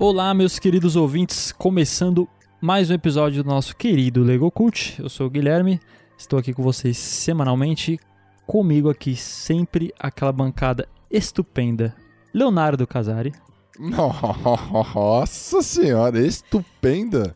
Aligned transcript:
Olá, 0.00 0.32
meus 0.32 0.60
queridos 0.60 0.94
ouvintes, 0.94 1.50
começando 1.50 2.28
mais 2.60 2.88
um 2.88 2.94
episódio 2.94 3.42
do 3.42 3.48
nosso 3.48 3.76
querido 3.76 4.22
Lego 4.22 4.48
Cult. 4.48 4.94
Eu 5.02 5.08
sou 5.08 5.26
o 5.26 5.30
Guilherme, 5.30 5.80
estou 6.16 6.38
aqui 6.38 6.52
com 6.54 6.62
vocês 6.62 6.96
semanalmente. 6.96 7.98
Comigo 8.46 8.88
aqui 8.88 9.16
sempre 9.16 9.92
aquela 9.98 10.30
bancada 10.30 10.88
estupenda, 11.10 11.96
Leonardo 12.32 12.86
Casari. 12.86 13.32
Nossa 13.76 15.62
senhora, 15.62 16.24
estupenda. 16.24 17.34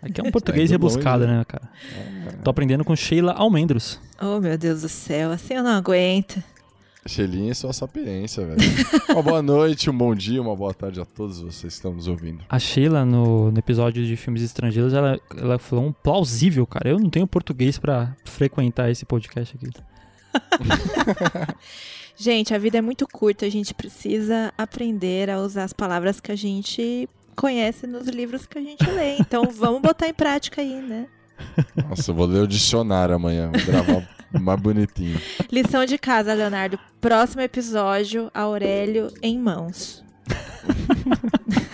Aqui 0.00 0.20
é 0.20 0.24
um 0.24 0.30
português 0.30 0.70
rebuscado, 0.70 1.24
longe. 1.24 1.36
né, 1.36 1.44
cara? 1.44 1.68
Tô 2.44 2.50
aprendendo 2.50 2.84
com 2.84 2.94
Sheila 2.94 3.32
Almendros. 3.32 4.00
Oh, 4.22 4.38
meu 4.38 4.56
Deus 4.56 4.82
do 4.82 4.88
céu, 4.88 5.32
assim 5.32 5.54
eu 5.54 5.64
não 5.64 5.72
aguento. 5.72 6.40
Xelinha 7.06 7.52
e 7.52 7.54
sua 7.54 7.72
sapiência, 7.72 8.46
velho. 8.46 8.58
uma 9.10 9.22
boa 9.22 9.42
noite, 9.42 9.90
um 9.90 9.96
bom 9.96 10.14
dia, 10.14 10.40
uma 10.40 10.56
boa 10.56 10.72
tarde 10.72 11.00
a 11.00 11.04
todos 11.04 11.40
vocês 11.40 11.74
que 11.74 11.76
estão 11.76 11.92
nos 11.92 12.08
ouvindo. 12.08 12.42
A 12.48 12.58
Sheila, 12.58 13.04
no, 13.04 13.50
no 13.50 13.58
episódio 13.58 14.04
de 14.04 14.16
filmes 14.16 14.42
estrangeiros, 14.42 14.94
ela, 14.94 15.20
ela 15.36 15.58
falou 15.58 15.84
um 15.84 15.92
plausível, 15.92 16.66
cara. 16.66 16.88
Eu 16.88 16.98
não 16.98 17.10
tenho 17.10 17.26
português 17.26 17.78
pra 17.78 18.16
frequentar 18.24 18.90
esse 18.90 19.04
podcast 19.04 19.54
aqui. 19.54 19.70
Gente, 22.16 22.54
a 22.54 22.58
vida 22.58 22.78
é 22.78 22.80
muito 22.80 23.06
curta, 23.06 23.44
a 23.44 23.50
gente 23.50 23.74
precisa 23.74 24.52
aprender 24.56 25.28
a 25.28 25.40
usar 25.40 25.64
as 25.64 25.72
palavras 25.72 26.20
que 26.20 26.30
a 26.30 26.36
gente 26.36 27.08
conhece 27.34 27.86
nos 27.86 28.06
livros 28.06 28.46
que 28.46 28.56
a 28.56 28.62
gente 28.62 28.88
lê. 28.88 29.16
Então 29.18 29.50
vamos 29.50 29.82
botar 29.82 30.08
em 30.08 30.14
prática 30.14 30.62
aí, 30.62 30.80
né? 30.80 31.06
Nossa, 31.88 32.12
eu 32.12 32.14
vou 32.14 32.26
ler 32.26 32.42
o 32.42 32.46
dicionário 32.46 33.16
amanhã, 33.16 33.50
vou 33.50 33.66
gravar 33.66 34.13
mais 34.40 34.60
bonitinho. 34.60 35.20
Lição 35.50 35.84
de 35.84 35.98
casa, 35.98 36.34
Leonardo. 36.34 36.78
Próximo 37.00 37.42
episódio, 37.42 38.30
Aurélio 38.34 39.12
em 39.22 39.38
mãos. 39.38 40.04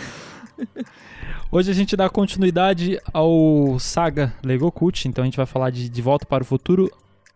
Hoje 1.52 1.70
a 1.70 1.74
gente 1.74 1.96
dá 1.96 2.08
continuidade 2.08 3.00
ao 3.12 3.76
saga 3.80 4.32
Lego 4.44 4.70
Cult, 4.70 5.08
então 5.08 5.22
a 5.22 5.26
gente 5.26 5.36
vai 5.36 5.46
falar 5.46 5.70
de 5.70 5.88
De 5.88 6.00
Volta 6.00 6.24
para 6.24 6.42
o 6.44 6.46
Futuro 6.46 6.88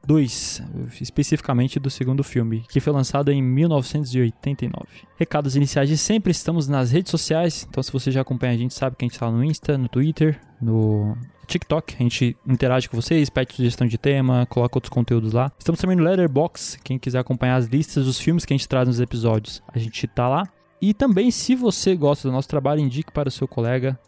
2, 0.07 0.63
especificamente 1.01 1.81
do 1.81 1.91
segundo 1.91 2.23
filme, 2.23 2.65
que 2.69 2.81
foi 2.81 2.93
lançado 2.93 3.31
em 3.31 3.43
1989. 3.43 4.87
Recados 5.17 5.57
iniciais 5.57 5.89
de 5.89 5.97
sempre, 5.97 6.31
estamos 6.31 6.69
nas 6.69 6.91
redes 6.91 7.11
sociais, 7.11 7.67
então 7.69 7.83
se 7.83 7.93
você 7.93 8.11
já 8.11 8.21
acompanha 8.21 8.55
a 8.55 8.57
gente 8.57 8.75
sabe 8.75 8.97
que 8.97 9.05
a 9.05 9.07
gente 9.07 9.15
está 9.15 9.31
no 9.31 9.43
Insta, 9.43 9.79
no 9.79 9.89
Twitter, 9.89 10.41
no 10.61 11.17
TikTok, 11.47 11.95
a 11.99 12.03
gente 12.03 12.37
interage 12.47 12.89
com 12.89 13.01
vocês, 13.01 13.29
pede 13.31 13.55
sugestão 13.55 13.87
de 13.87 13.99
tema, 13.99 14.47
coloca 14.47 14.77
outros 14.77 14.91
conteúdos 14.91 15.33
lá. 15.33 15.53
Estamos 15.59 15.81
também 15.81 15.97
no 15.97 16.03
Letterboxd, 16.03 16.81
quem 16.83 16.99
quiser 16.99 17.19
acompanhar 17.19 17.57
as 17.57 17.67
listas 17.67 18.05
dos 18.05 18.19
filmes 18.19 18.45
que 18.45 18.53
a 18.53 18.57
gente 18.57 18.69
traz 18.69 18.89
nos 18.89 19.01
episódios, 19.01 19.63
a 19.73 19.79
gente 19.79 20.07
tá 20.07 20.29
lá. 20.29 20.49
E 20.81 20.93
também, 20.93 21.31
se 21.31 21.55
você 21.55 21.95
gosta 21.97 22.29
do 22.29 22.33
nosso 22.33 22.49
trabalho, 22.49 22.81
indique 22.81 23.11
para 23.11 23.29
o 23.29 23.33
seu 23.33 23.49
colega, 23.49 23.99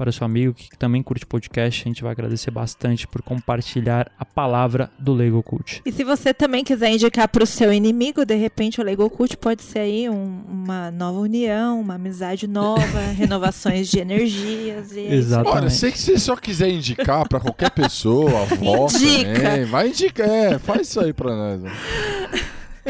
para 0.00 0.08
o 0.08 0.12
seu 0.14 0.24
amigo 0.24 0.54
que 0.54 0.70
também 0.78 1.02
curte 1.02 1.26
podcast. 1.26 1.82
A 1.82 1.88
gente 1.88 2.02
vai 2.02 2.10
agradecer 2.12 2.50
bastante 2.50 3.06
por 3.06 3.20
compartilhar 3.20 4.10
a 4.18 4.24
palavra 4.24 4.90
do 4.98 5.12
Lego 5.12 5.42
Cult. 5.42 5.82
E 5.84 5.92
se 5.92 6.02
você 6.04 6.32
também 6.32 6.64
quiser 6.64 6.90
indicar 6.90 7.28
para 7.28 7.44
o 7.44 7.46
seu 7.46 7.70
inimigo, 7.70 8.24
de 8.24 8.34
repente 8.34 8.80
o 8.80 8.84
Lego 8.84 9.10
Cult 9.10 9.36
pode 9.36 9.62
ser 9.62 9.80
aí 9.80 10.08
um- 10.08 10.42
uma 10.48 10.90
nova 10.90 11.18
união, 11.20 11.78
uma 11.78 11.96
amizade 11.96 12.46
nova, 12.48 12.80
renovações 13.14 13.88
de 13.90 13.98
energias. 13.98 14.92
E 14.92 15.00
é. 15.00 15.14
Exato. 15.16 15.50
Olha, 15.50 15.66
Exatamente. 15.66 15.74
sei 15.74 15.92
que 15.92 15.98
você 15.98 16.18
só 16.18 16.34
quiser 16.34 16.70
indicar 16.70 17.28
pra 17.28 17.38
qualquer 17.38 17.70
pessoa, 17.70 18.44
avó 18.44 18.86
Indica. 18.86 19.34
também, 19.34 19.64
vai 19.66 19.88
indicar, 19.88 20.28
é, 20.30 20.58
faz 20.58 20.88
isso 20.88 20.98
aí 20.98 21.12
pra 21.12 21.36
nós. 21.36 21.60
mano. 21.60 21.74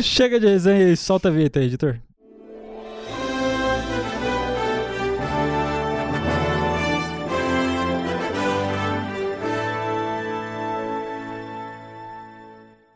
Chega 0.00 0.38
de 0.38 0.46
resenha 0.46 0.92
e 0.92 0.96
solta 0.96 1.26
a 1.28 1.32
vinheta 1.32 1.58
aí, 1.58 1.66
editor. 1.66 1.98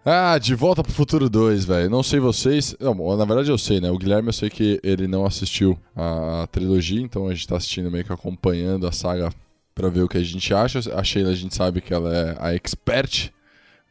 Ah, 0.04 0.36
De 0.38 0.54
Volta 0.54 0.82
pro 0.82 0.92
Futuro 0.92 1.30
2, 1.30 1.64
velho. 1.64 1.88
Não 1.88 2.02
sei 2.02 2.20
vocês. 2.20 2.76
Não, 2.78 3.16
na 3.16 3.24
verdade 3.24 3.50
eu 3.50 3.56
sei, 3.56 3.80
né? 3.80 3.90
O 3.90 3.96
Guilherme 3.98 4.28
eu 4.28 4.32
sei 4.32 4.50
que 4.50 4.78
ele 4.82 5.06
não 5.08 5.24
assistiu 5.24 5.78
a 5.96 6.46
trilogia, 6.52 7.00
então 7.00 7.26
a 7.28 7.34
gente 7.34 7.48
tá 7.48 7.56
assistindo 7.56 7.90
meio 7.90 8.04
que 8.04 8.12
acompanhando 8.12 8.86
a 8.86 8.92
saga 8.92 9.30
pra 9.74 9.88
ver 9.88 10.02
o 10.02 10.08
que 10.08 10.18
a 10.18 10.22
gente 10.22 10.52
acha. 10.52 10.80
A 10.94 11.02
Sheila 11.02 11.30
a 11.30 11.34
gente 11.34 11.54
sabe 11.54 11.80
que 11.80 11.94
ela 11.94 12.14
é 12.14 12.36
a 12.38 12.54
expert 12.54 13.30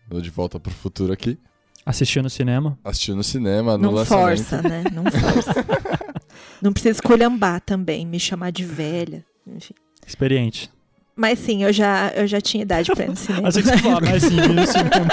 do 0.08 0.22
De 0.22 0.30
Volta 0.30 0.60
pro 0.60 0.72
Futuro 0.72 1.12
aqui. 1.12 1.38
Assistiu 1.86 2.22
no 2.24 2.30
cinema. 2.30 2.78
Assistiu 2.84 3.16
no 3.16 3.24
cinema, 3.24 3.76
no 3.78 3.84
Não 3.86 3.92
lançamento. 3.92 4.38
força, 4.46 4.62
né? 4.62 4.84
Não 4.94 5.04
força. 5.04 5.66
Não 6.62 6.72
precisa 6.72 6.92
esculhambar 6.96 7.60
também, 7.60 8.06
me 8.06 8.20
chamar 8.20 8.52
de 8.52 8.64
velha. 8.64 9.26
Enfim. 9.48 9.74
Experiente. 10.06 10.72
Mas 11.16 11.40
sim, 11.40 11.64
eu 11.64 11.74
já, 11.74 12.10
eu 12.16 12.26
já 12.26 12.40
tinha 12.40 12.64
idade 12.64 12.90
pra 12.94 13.04
ir 13.04 13.10
no 13.10 13.16
cinema. 13.18 13.48
Achei 13.50 13.62
que 13.64 13.68
você 13.70 13.78
falava, 13.80 14.02
mas 14.06 14.24
sim, 14.24 14.36
no 14.36 14.66
cinema. 14.66 15.08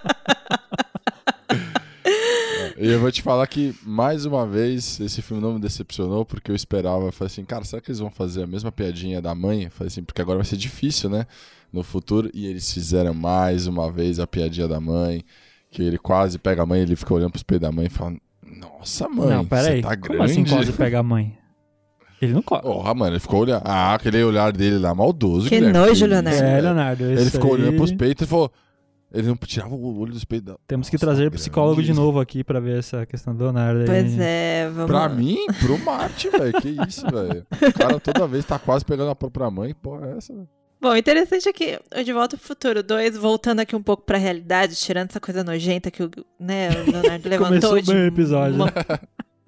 E 2.81 2.87
eu 2.89 2.99
vou 2.99 3.11
te 3.11 3.21
falar 3.21 3.45
que, 3.45 3.75
mais 3.85 4.25
uma 4.25 4.47
vez, 4.47 4.99
esse 4.99 5.21
filme 5.21 5.41
não 5.41 5.53
me 5.53 5.59
decepcionou, 5.59 6.25
porque 6.25 6.49
eu 6.49 6.55
esperava, 6.55 7.05
eu 7.05 7.11
falei 7.11 7.27
assim, 7.31 7.45
cara, 7.45 7.63
será 7.63 7.79
que 7.81 7.91
eles 7.91 7.99
vão 7.99 8.09
fazer 8.09 8.43
a 8.43 8.47
mesma 8.47 8.71
piadinha 8.71 9.21
da 9.21 9.35
mãe? 9.35 9.65
Eu 9.65 9.71
falei 9.71 9.87
assim, 9.89 10.03
porque 10.03 10.21
agora 10.21 10.39
vai 10.39 10.45
ser 10.45 10.57
difícil, 10.57 11.09
né? 11.09 11.27
No 11.71 11.83
futuro. 11.83 12.31
E 12.33 12.47
eles 12.47 12.73
fizeram 12.73 13.13
mais 13.13 13.67
uma 13.67 13.91
vez 13.91 14.19
a 14.19 14.25
piadinha 14.25 14.67
da 14.67 14.79
mãe, 14.79 15.23
que 15.69 15.83
ele 15.83 15.97
quase 15.99 16.39
pega 16.39 16.63
a 16.63 16.65
mãe, 16.65 16.81
ele 16.81 16.95
fica 16.95 17.13
olhando 17.13 17.31
pros 17.31 17.43
peitos 17.43 17.67
da 17.67 17.71
mãe 17.71 17.85
e 17.85 17.89
fala, 17.89 18.15
nossa, 18.43 19.07
mãe, 19.07 19.29
não, 19.29 19.43
você 19.43 19.49
peraí. 19.49 19.81
tá 19.83 19.95
Como 19.97 20.23
assim 20.23 20.33
grande. 20.43 20.49
quase 20.49 20.73
pega 20.73 20.99
a 20.99 21.03
mãe? 21.03 21.37
Ele 22.19 22.33
não 22.33 22.41
corre. 22.41 22.61
Porra, 22.63 22.93
mano, 22.95 23.13
ele 23.13 23.19
ficou 23.19 23.41
olhando. 23.41 23.61
Ah, 23.65 23.93
aquele 23.95 24.23
olhar 24.23 24.51
dele 24.51 24.77
lá, 24.79 24.93
maldoso. 24.93 25.47
Que 25.49 25.55
Guilherme, 25.55 25.77
nojo, 25.79 26.05
Leonardo. 26.05 26.43
É. 26.43 26.61
Leonardo. 26.61 27.03
Ele 27.05 27.21
isso 27.21 27.31
ficou 27.31 27.55
aí- 27.55 27.61
olhando 27.61 27.75
pros 27.77 27.91
peitos 27.91 28.25
e 28.27 28.29
falou. 28.29 28.51
Ele 29.13 29.27
não 29.27 29.35
tirava 29.35 29.75
o 29.75 29.99
olho 29.99 30.13
dos 30.13 30.23
peitos 30.23 30.53
da. 30.53 30.59
Temos 30.65 30.89
que 30.89 30.95
Nossa, 30.95 31.05
trazer 31.05 31.21
grande. 31.23 31.35
psicólogo 31.37 31.83
de 31.83 31.93
novo 31.93 32.19
aqui 32.19 32.43
pra 32.43 32.59
ver 32.59 32.79
essa 32.79 33.05
questão 33.05 33.35
do 33.35 33.43
Leonardo. 33.43 33.81
aí. 33.81 33.85
Pois 33.85 34.17
é, 34.19 34.69
vamos 34.69 34.85
Pra 34.89 35.09
mim, 35.09 35.37
pro 35.59 35.77
Marte, 35.79 36.29
velho. 36.29 36.53
Que 36.61 36.69
isso, 36.87 37.05
velho. 37.07 37.45
O 37.51 37.73
cara 37.77 37.99
toda 37.99 38.25
vez 38.27 38.45
tá 38.45 38.57
quase 38.57 38.85
pegando 38.85 39.11
a 39.11 39.15
própria 39.15 39.51
mãe. 39.51 39.73
Porra, 39.73 40.11
é 40.11 40.17
essa, 40.17 40.33
velho. 40.33 40.47
Bom, 40.79 40.95
interessante 40.95 41.47
é 41.47 41.53
que 41.53 41.79
o 41.95 42.03
De 42.03 42.11
Volta 42.11 42.35
ao 42.35 42.39
Futuro 42.39 42.81
2, 42.81 43.15
voltando 43.17 43.59
aqui 43.59 43.75
um 43.75 43.83
pouco 43.83 44.03
pra 44.03 44.17
realidade, 44.17 44.75
tirando 44.75 45.09
essa 45.11 45.19
coisa 45.19 45.43
nojenta 45.43 45.91
que 45.91 46.01
o, 46.01 46.09
né, 46.39 46.69
o 46.71 46.89
Leonardo 46.91 47.29
levantou 47.29 47.69
Começou 47.69 47.81
de 47.81 47.91
bem 47.93 48.03
o 48.03 48.07
episódio, 48.07 48.55
uma- 48.55 48.73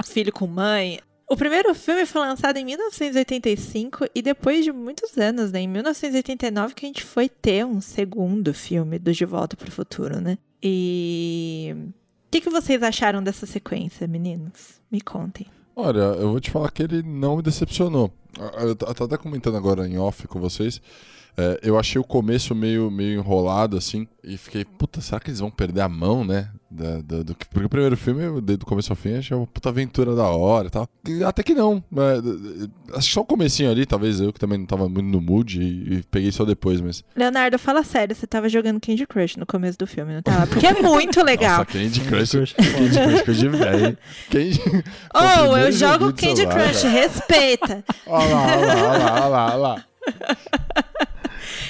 filho 0.06 0.32
com 0.32 0.46
mãe. 0.46 1.00
O 1.30 1.36
primeiro 1.38 1.74
filme 1.74 2.06
foi 2.06 2.22
lançado 2.22 2.58
em 2.58 2.66
1985 2.66 4.06
e 4.14 4.22
depois 4.22 4.64
de 4.64 4.72
muitos 4.72 5.18
anos, 5.18 5.52
né, 5.52 5.62
em 5.62 5.68
1989 5.68 6.74
que 6.76 6.86
a 6.86 6.90
gente 6.90 7.04
foi 7.04 7.28
ter 7.30 7.66
um 7.66 7.82
segundo 7.82 8.54
filme 8.54 9.00
do 9.00 9.12
De 9.14 9.26
Volta 9.26 9.56
pro 9.56 9.72
Futuro, 9.72 10.20
né? 10.20 10.38
E 10.62 11.74
o 11.76 11.92
que, 12.32 12.42
que 12.42 12.50
vocês 12.50 12.82
acharam 12.84 13.22
dessa 13.24 13.46
sequência, 13.46 14.08
meninos? 14.08 14.82
Me 14.92 15.02
contem. 15.02 15.48
Olha, 15.76 16.00
eu 16.00 16.30
vou 16.32 16.40
te 16.40 16.52
falar 16.52 16.70
que 16.72 16.84
ele 16.84 17.02
não 17.02 17.38
me 17.38 17.42
decepcionou. 17.42 18.12
Ah, 18.40 18.76
t- 18.76 18.86
eu 18.86 18.94
tô 18.94 19.04
até 19.06 19.18
comentando 19.18 19.58
agora 19.58 19.88
em 19.88 19.98
off 19.98 20.28
com 20.28 20.40
vocês. 20.40 20.82
É, 21.36 21.60
eu 21.64 21.80
achei 21.80 22.00
o 22.00 22.04
começo 22.04 22.54
meio, 22.54 22.92
meio 22.92 23.20
enrolado, 23.20 23.76
assim, 23.76 24.08
e 24.24 24.38
fiquei, 24.38 24.64
puta, 24.64 25.02
será 25.02 25.20
que 25.20 25.30
eles 25.32 25.40
vão 25.40 25.50
perder 25.50 25.82
a 25.82 25.90
mão, 25.90 26.24
né? 26.24 26.52
Da, 26.76 27.02
da- 27.02 27.22
do, 27.24 27.36
que- 27.36 27.46
porque 27.48 27.66
o 27.68 27.70
primeiro 27.70 27.96
filme, 27.96 28.24
eu, 28.24 28.42
desde 28.42 28.64
o 28.64 28.68
começo 28.68 28.92
ao 28.92 28.96
fim, 28.96 29.16
achei 29.16 29.38
uma 29.38 29.46
puta 29.46 29.70
aventura 29.70 30.16
da 30.16 30.24
hora 30.24 30.68
e 30.68 30.70
tal. 30.72 30.90
E 31.08 31.24
até 31.24 31.44
que 31.44 31.54
não. 31.54 31.84
é, 31.96 32.18
é, 32.94 32.98
acho 32.98 33.08
que 33.10 33.14
só 33.14 33.22
o 33.22 33.26
comecinho 33.26 33.70
ali, 33.70 33.86
talvez 33.86 34.20
eu 34.20 34.34
que 34.34 34.40
também 34.40 34.58
não 34.58 34.66
tava 34.66 34.90
muito 34.90 35.06
no 35.06 35.22
mood 35.22 35.62
e, 35.62 35.98
e 35.98 36.04
peguei 36.10 36.32
só 36.32 36.44
depois, 36.44 36.82
mas. 36.82 37.04
Leonardo, 37.16 37.60
fala 37.60 37.84
sério, 37.84 38.16
você 38.16 38.26
tava 38.26 38.50
jogando 38.50 38.80
Candy 38.82 39.06
Crush 39.06 39.38
no 39.38 39.46
começo 39.46 39.78
do 39.78 39.86
filme, 39.86 40.14
não 40.16 40.22
tava? 40.24 40.48
Porque 40.48 40.66
é 40.66 40.74
muito 40.82 41.24
legal. 41.24 41.60
Nossa, 41.60 41.66
Candy 41.66 42.00
Crush. 42.02 42.32
Candy 42.32 43.00
Crush 43.00 43.22
coisa 43.24 43.40
de 43.42 43.50
velho. 43.50 43.98
Candy... 44.32 44.62
Oh, 45.14 45.56
eu 45.58 45.72
jogo 45.72 46.12
Candy 46.14 46.38
celular, 46.38 46.56
Crush, 46.70 46.82
velho. 46.82 46.94
respeita. 46.96 47.84
Olha 48.08 48.34
lá, 48.36 48.46
olha 48.58 48.66
lá, 48.66 49.14
olha 49.14 49.28
lá, 49.28 49.46
olha 49.46 49.56
lá. 49.56 49.86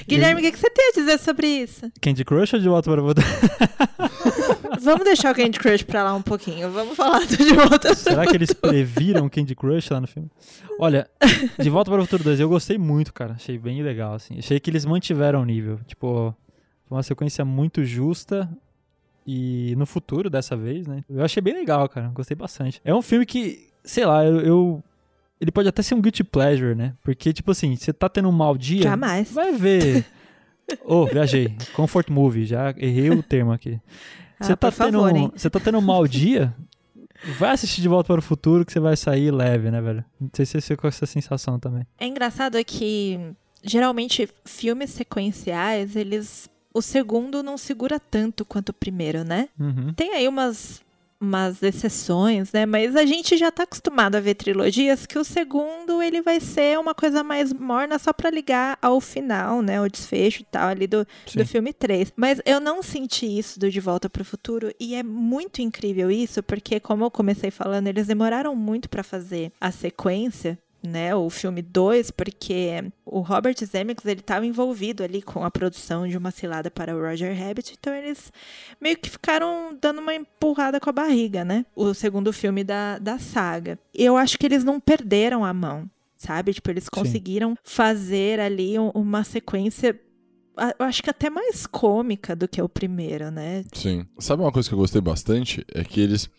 Guilherme, 0.07 0.41
o 0.41 0.43
que, 0.43 0.51
que 0.51 0.59
você 0.59 0.69
tem 0.69 0.89
a 0.89 0.91
dizer 0.99 1.19
sobre 1.19 1.47
isso? 1.47 1.89
Candy 2.01 2.25
Crush 2.25 2.53
ou 2.53 2.59
de 2.59 2.67
volta 2.67 2.91
para 2.91 3.01
futuro? 3.01 3.27
Vamos 4.83 5.05
deixar 5.05 5.31
o 5.31 5.35
Candy 5.35 5.57
Crush 5.59 5.83
pra 5.83 6.03
lá 6.03 6.13
um 6.13 6.21
pouquinho. 6.21 6.69
Vamos 6.71 6.95
falar 6.97 7.19
do 7.25 7.37
de 7.37 7.53
volta. 7.53 7.93
Será 7.95 8.27
que 8.27 8.35
eles 8.35 8.51
previram 8.53 9.29
Candy 9.29 9.55
Crush 9.55 9.89
lá 9.89 10.01
no 10.01 10.07
filme? 10.07 10.29
Olha, 10.79 11.07
De 11.59 11.69
Volta 11.69 11.89
para 11.89 12.01
o 12.01 12.03
Futuro 12.03 12.23
2, 12.23 12.39
eu 12.39 12.49
gostei 12.49 12.77
muito, 12.77 13.13
cara. 13.13 13.33
Achei 13.33 13.57
bem 13.57 13.81
legal, 13.81 14.13
assim. 14.13 14.37
Achei 14.37 14.59
que 14.59 14.69
eles 14.69 14.85
mantiveram 14.85 15.41
o 15.41 15.45
nível. 15.45 15.79
Tipo, 15.87 16.35
foi 16.87 16.97
uma 16.97 17.03
sequência 17.03 17.45
muito 17.45 17.83
justa 17.85 18.49
e 19.25 19.73
no 19.77 19.85
futuro 19.85 20.29
dessa 20.29 20.55
vez, 20.57 20.85
né? 20.85 21.03
Eu 21.09 21.23
achei 21.23 21.41
bem 21.41 21.53
legal, 21.53 21.87
cara. 21.87 22.07
Gostei 22.09 22.35
bastante. 22.35 22.81
É 22.83 22.93
um 22.93 23.01
filme 23.01 23.25
que, 23.25 23.69
sei 23.83 24.05
lá, 24.05 24.25
eu... 24.25 24.39
eu- 24.41 24.83
ele 25.39 25.51
pode 25.51 25.67
até 25.67 25.81
ser 25.81 25.93
um 25.93 26.01
guilty 26.01 26.23
pleasure, 26.23 26.73
né? 26.73 26.93
Porque, 27.03 27.33
tipo 27.33 27.51
assim, 27.51 27.75
você 27.75 27.91
tá 27.91 28.07
tendo 28.07 28.29
um 28.29 28.31
mau 28.31 28.57
dia... 28.57 28.83
Jamais. 28.83 29.29
Vai 29.31 29.51
ver. 29.51 30.05
Ô, 30.85 31.01
oh, 31.01 31.05
viajei. 31.05 31.53
Comfort 31.73 32.09
movie, 32.09 32.45
já 32.45 32.73
errei 32.77 33.09
o 33.09 33.21
termo 33.21 33.51
aqui. 33.51 33.77
Você 34.39 34.53
Ah, 34.53 34.57
tá, 34.57 34.71
favor, 34.71 35.07
tendo, 35.11 35.17
hein? 35.17 35.31
você 35.35 35.49
tá 35.49 35.59
tendo 35.59 35.77
um 35.77 35.81
mau 35.81 36.05
dia? 36.07 36.53
Vai 37.37 37.51
assistir 37.51 37.81
De 37.81 37.87
Volta 37.87 38.07
para 38.07 38.19
o 38.19 38.21
Futuro 38.21 38.65
que 38.65 38.73
você 38.73 38.79
vai 38.79 38.97
sair 38.97 39.31
leve, 39.31 39.71
né, 39.71 39.79
velho? 39.81 40.03
Não 40.19 40.29
sei 40.33 40.45
se 40.45 40.53
você 40.59 40.61
ficou 40.75 40.81
com 40.81 40.87
essa 40.87 41.05
sensação 41.05 41.57
também. 41.59 41.85
É 41.97 42.05
engraçado 42.05 42.57
é 42.57 42.63
que 42.63 43.17
geralmente 43.63 44.27
filmes 44.43 44.89
sequenciais, 44.89 45.95
eles 45.95 46.49
o 46.73 46.81
segundo 46.81 47.41
não 47.43 47.57
segura 47.57 47.99
tanto 47.99 48.43
quanto 48.43 48.69
o 48.69 48.73
primeiro, 48.73 49.23
né? 49.23 49.47
Uhum. 49.59 49.93
Tem 49.93 50.13
aí 50.15 50.27
umas 50.27 50.81
umas 51.23 51.63
exceções, 51.63 52.51
né? 52.51 52.65
Mas 52.65 52.95
a 52.95 53.05
gente 53.05 53.37
já 53.37 53.51
tá 53.51 53.63
acostumado 53.63 54.15
a 54.15 54.19
ver 54.19 54.35
trilogias 54.35 55.05
que 55.05 55.17
o 55.17 55.23
segundo 55.23 56.01
ele 56.01 56.21
vai 56.21 56.39
ser 56.39 56.77
uma 56.77 56.93
coisa 56.93 57.23
mais 57.23 57.53
morna 57.53 57.97
só 57.97 58.11
pra 58.13 58.29
ligar 58.29 58.77
ao 58.81 58.99
final, 58.99 59.61
né? 59.61 59.81
O 59.81 59.87
desfecho 59.89 60.41
e 60.41 60.45
tal 60.45 60.67
ali 60.67 60.85
do, 60.85 61.07
Sim. 61.25 61.39
do 61.39 61.45
filme 61.45 61.73
3. 61.73 62.13
Mas 62.15 62.41
eu 62.45 62.59
não 62.59 62.83
senti 62.83 63.25
isso 63.25 63.59
do 63.59 63.69
De 63.71 63.79
Volta 63.79 64.09
pro 64.09 64.25
Futuro 64.25 64.71
e 64.79 64.95
é 64.95 65.03
muito 65.03 65.61
incrível 65.61 66.11
isso, 66.11 66.43
porque 66.43 66.79
como 66.79 67.05
eu 67.05 67.11
comecei 67.11 67.49
falando, 67.49 67.87
eles 67.87 68.07
demoraram 68.07 68.55
muito 68.55 68.89
pra 68.89 69.03
fazer 69.03 69.51
a 69.59 69.71
sequência, 69.71 70.59
né, 70.83 71.15
o 71.15 71.29
filme 71.29 71.61
2, 71.61 72.11
porque 72.11 72.83
o 73.05 73.21
Robert 73.21 73.55
Zemeckis, 73.63 74.05
ele 74.05 74.19
estava 74.19 74.45
envolvido 74.45 75.01
ali 75.03 75.21
com 75.21 75.43
a 75.45 75.49
produção 75.49 76.05
de 76.07 76.17
Uma 76.17 76.29
Cilada 76.29 76.69
para 76.69 76.95
o 76.95 76.99
Roger 76.99 77.33
Rabbit, 77.37 77.75
então 77.79 77.93
eles 77.95 78.31
meio 78.81 78.97
que 78.97 79.09
ficaram 79.09 79.77
dando 79.79 80.01
uma 80.01 80.13
empurrada 80.13 80.79
com 80.79 80.89
a 80.89 80.93
barriga, 80.93 81.45
né? 81.45 81.65
O 81.75 81.93
segundo 81.93 82.33
filme 82.33 82.63
da, 82.63 82.97
da 82.99 83.17
saga. 83.17 83.79
Eu 83.93 84.17
acho 84.17 84.37
que 84.37 84.45
eles 84.45 84.63
não 84.65 84.79
perderam 84.79 85.45
a 85.45 85.53
mão, 85.53 85.89
sabe? 86.17 86.53
Tipo, 86.53 86.69
eles 86.71 86.89
conseguiram 86.89 87.55
fazer 87.63 88.39
ali 88.41 88.77
um- 88.77 88.89
uma 88.93 89.23
sequência 89.23 89.97
eu 90.79 90.85
acho 90.85 91.01
que 91.01 91.09
até 91.09 91.31
mais 91.31 91.65
cômica 91.65 92.35
do 92.35 92.47
que 92.47 92.61
o 92.61 92.69
primeiro, 92.69 93.31
né? 93.31 93.63
Sim. 93.73 94.05
Sabe 94.19 94.43
uma 94.43 94.51
coisa 94.51 94.69
que 94.69 94.75
eu 94.75 94.79
gostei 94.79 95.01
bastante? 95.01 95.65
É 95.73 95.83
que 95.83 95.99
eles, 95.99 96.29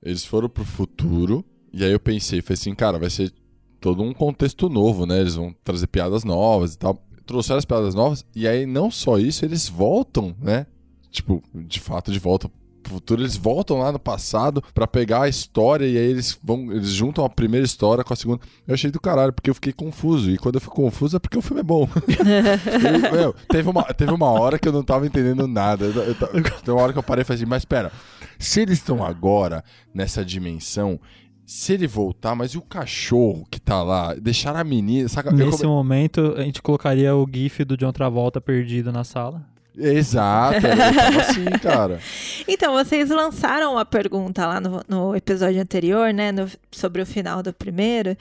eles 0.00 0.24
foram 0.24 0.48
pro 0.48 0.64
futuro, 0.64 1.44
e 1.72 1.82
aí 1.84 1.90
eu 1.90 1.98
pensei, 1.98 2.40
falei 2.40 2.54
assim, 2.54 2.72
cara, 2.72 3.00
vai 3.00 3.10
ser 3.10 3.32
todo 3.82 4.02
um 4.02 4.14
contexto 4.14 4.68
novo, 4.70 5.04
né? 5.04 5.20
Eles 5.20 5.34
vão 5.34 5.54
trazer 5.62 5.88
piadas 5.88 6.24
novas 6.24 6.74
e 6.74 6.78
tal. 6.78 7.02
Trouxeram 7.26 7.58
as 7.58 7.64
piadas 7.64 7.94
novas, 7.94 8.24
e 8.34 8.48
aí 8.48 8.64
não 8.66 8.90
só 8.90 9.18
isso, 9.18 9.44
eles 9.44 9.68
voltam, 9.68 10.34
né? 10.40 10.66
Tipo, 11.10 11.42
de 11.54 11.78
fato, 11.80 12.10
de 12.10 12.18
volta 12.18 12.48
pro 12.82 12.94
futuro, 12.94 13.22
eles 13.22 13.36
voltam 13.36 13.78
lá 13.78 13.92
no 13.92 13.98
passado 13.98 14.62
pra 14.74 14.88
pegar 14.88 15.22
a 15.22 15.28
história 15.28 15.86
e 15.86 15.96
aí 15.96 16.04
eles 16.10 16.36
vão, 16.42 16.72
eles 16.72 16.88
juntam 16.90 17.24
a 17.24 17.28
primeira 17.30 17.64
história 17.64 18.02
com 18.02 18.12
a 18.12 18.16
segunda. 18.16 18.40
Eu 18.66 18.74
achei 18.74 18.90
do 18.90 19.00
caralho, 19.00 19.32
porque 19.32 19.48
eu 19.50 19.54
fiquei 19.54 19.72
confuso. 19.72 20.30
E 20.30 20.36
quando 20.38 20.56
eu 20.56 20.60
fico 20.60 20.74
confuso 20.74 21.16
é 21.16 21.20
porque 21.20 21.38
o 21.38 21.42
filme 21.42 21.60
é 21.60 21.64
bom. 21.64 21.88
Eu- 23.06 23.12
meu, 23.12 23.32
teve, 23.48 23.68
uma, 23.68 23.84
teve 23.84 24.12
uma 24.12 24.30
hora 24.30 24.58
que 24.58 24.66
eu 24.68 24.72
não 24.72 24.82
tava 24.82 25.06
entendendo 25.06 25.46
nada. 25.46 25.84
Eu, 25.84 26.02
eu, 26.02 26.14
tem 26.16 26.74
uma 26.74 26.82
hora 26.82 26.92
que 26.92 26.98
eu 26.98 27.02
parei 27.02 27.22
e 27.22 27.24
falei 27.24 27.40
assim, 27.42 27.48
mas 27.48 27.64
pera, 27.64 27.92
se 28.38 28.60
eles 28.60 28.78
estão 28.78 29.04
agora 29.04 29.62
nessa 29.94 30.24
dimensão, 30.24 30.98
se 31.54 31.72
ele 31.74 31.86
voltar, 31.86 32.34
mas 32.34 32.52
e 32.52 32.58
o 32.58 32.62
cachorro 32.62 33.46
que 33.50 33.60
tá 33.60 33.82
lá? 33.82 34.14
Deixar 34.14 34.56
a 34.56 34.64
menina. 34.64 35.08
Saca? 35.08 35.30
Nesse 35.30 35.58
come- 35.58 35.66
momento, 35.66 36.34
a 36.36 36.42
gente 36.42 36.62
colocaria 36.62 37.14
o 37.14 37.26
GIF 37.30 37.64
do 37.64 37.76
John 37.76 37.92
Travolta 37.92 38.40
perdido 38.40 38.90
na 38.90 39.04
sala. 39.04 39.44
Exato, 39.76 40.60
tava 40.60 41.20
assim, 41.22 41.44
cara. 41.62 41.98
Então, 42.46 42.72
vocês 42.74 43.08
lançaram 43.10 43.72
uma 43.72 43.84
pergunta 43.86 44.46
lá 44.46 44.60
no, 44.60 44.82
no 44.88 45.16
episódio 45.16 45.60
anterior, 45.60 46.12
né, 46.12 46.30
no- 46.32 46.48
sobre 46.70 47.00
o 47.00 47.06
final 47.06 47.42
do 47.42 47.52
primeiro, 47.52 48.16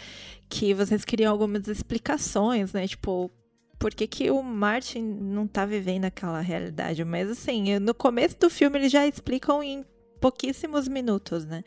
que 0.50 0.74
vocês 0.74 1.04
queriam 1.04 1.32
algumas 1.32 1.68
explicações, 1.68 2.72
né, 2.74 2.88
tipo, 2.88 3.30
por 3.78 3.94
que, 3.94 4.08
que 4.08 4.32
o 4.32 4.42
Martin 4.42 5.02
não 5.02 5.46
tá 5.48 5.66
vivendo 5.66 6.06
aquela 6.06 6.40
realidade? 6.40 7.04
Mas, 7.04 7.30
assim, 7.30 7.80
no 7.80 7.94
começo 7.94 8.38
do 8.40 8.50
filme 8.50 8.78
eles 8.80 8.92
já 8.92 9.06
explicam 9.08 9.62
em 9.62 9.84
pouquíssimos 10.22 10.88
minutos, 10.88 11.46
né, 11.46 11.64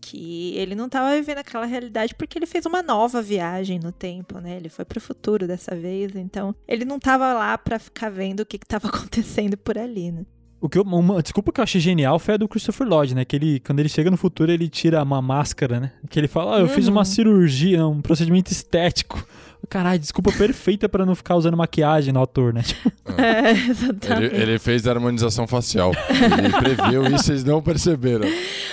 que 0.00 0.54
ele 0.56 0.74
não 0.74 0.88
tava 0.88 1.14
vivendo 1.14 1.38
aquela 1.38 1.66
realidade 1.66 2.14
porque 2.14 2.38
ele 2.38 2.46
fez 2.46 2.64
uma 2.66 2.82
nova 2.82 3.20
viagem 3.20 3.78
no 3.78 3.92
tempo, 3.92 4.38
né, 4.40 4.56
ele 4.56 4.68
foi 4.68 4.84
pro 4.84 5.00
futuro 5.00 5.46
dessa 5.46 5.74
vez, 5.76 6.14
então 6.16 6.54
ele 6.66 6.84
não 6.84 6.98
tava 6.98 7.32
lá 7.34 7.56
pra 7.58 7.78
ficar 7.78 8.10
vendo 8.10 8.40
o 8.40 8.46
que 8.46 8.58
que 8.58 8.66
tava 8.66 8.88
acontecendo 8.90 9.56
por 9.56 9.76
ali, 9.78 10.10
né. 10.10 10.24
O 10.62 10.68
que 10.68 10.76
eu, 10.76 10.82
uma 10.82 11.22
desculpa 11.22 11.50
que 11.52 11.58
eu 11.58 11.62
achei 11.64 11.80
genial 11.80 12.18
foi 12.18 12.34
a 12.34 12.36
do 12.36 12.46
Christopher 12.46 12.86
Lloyd, 12.86 13.14
né? 13.14 13.24
Que 13.24 13.34
ele, 13.34 13.60
quando 13.60 13.80
ele 13.80 13.88
chega 13.88 14.10
no 14.10 14.18
futuro, 14.18 14.52
ele 14.52 14.68
tira 14.68 15.02
uma 15.02 15.22
máscara, 15.22 15.80
né? 15.80 15.90
Que 16.10 16.18
ele 16.20 16.28
fala, 16.28 16.58
ah, 16.58 16.60
eu 16.60 16.68
fiz 16.68 16.84
Uhum. 16.86 16.92
uma 16.92 17.04
cirurgia, 17.06 17.86
um 17.86 18.02
procedimento 18.02 18.52
estético. 18.52 19.26
Caralho, 19.70 19.98
desculpa 19.98 20.30
perfeita 20.32 20.86
pra 20.86 21.06
não 21.06 21.14
ficar 21.14 21.36
usando 21.36 21.56
maquiagem 21.56 22.12
no 22.12 22.22
ator, 22.22 22.52
né? 22.52 22.60
Tipo, 22.60 22.92
É, 23.16 23.50
Ele, 23.52 23.70
exatamente. 23.70 24.34
ele 24.34 24.58
fez 24.58 24.86
a 24.86 24.90
harmonização 24.90 25.46
facial. 25.46 25.92
Ele 26.10 26.50
previu 26.52 27.06
isso, 27.06 27.24
vocês 27.24 27.42
não 27.42 27.62
perceberam. 27.62 28.28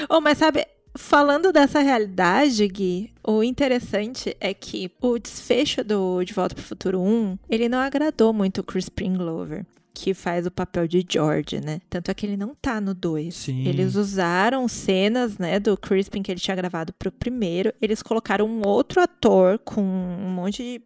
Oh, 0.09 0.19
mas 0.19 0.39
sabe, 0.39 0.65
falando 0.97 1.51
dessa 1.51 1.79
realidade, 1.79 2.67
Gui, 2.67 3.13
o 3.25 3.43
interessante 3.43 4.35
é 4.39 4.53
que 4.53 4.91
o 5.01 5.17
desfecho 5.17 5.83
do 5.83 6.23
De 6.23 6.33
Volta 6.33 6.55
pro 6.55 6.63
Futuro 6.63 7.01
1, 7.01 7.37
ele 7.49 7.69
não 7.69 7.79
agradou 7.79 8.33
muito 8.33 8.61
o 8.61 8.63
Crispin 8.63 9.13
Glover. 9.13 9.65
Que 9.93 10.13
faz 10.13 10.45
o 10.45 10.51
papel 10.51 10.87
de 10.87 11.03
George, 11.09 11.59
né? 11.59 11.81
Tanto 11.89 12.11
é 12.11 12.13
que 12.13 12.23
ele 12.23 12.37
não 12.37 12.53
tá 12.53 12.79
no 12.79 12.93
2. 12.93 13.33
Sim. 13.33 13.67
Eles 13.67 13.95
usaram 13.95 14.67
cenas, 14.67 15.39
né, 15.39 15.59
do 15.59 15.75
Crispin 15.75 16.21
que 16.21 16.31
ele 16.31 16.39
tinha 16.39 16.55
gravado 16.55 16.93
pro 16.93 17.11
primeiro. 17.11 17.73
Eles 17.81 18.03
colocaram 18.03 18.45
um 18.45 18.61
outro 18.63 19.01
ator 19.01 19.57
com 19.57 19.81
um 19.81 20.29
monte 20.29 20.61
de 20.61 20.81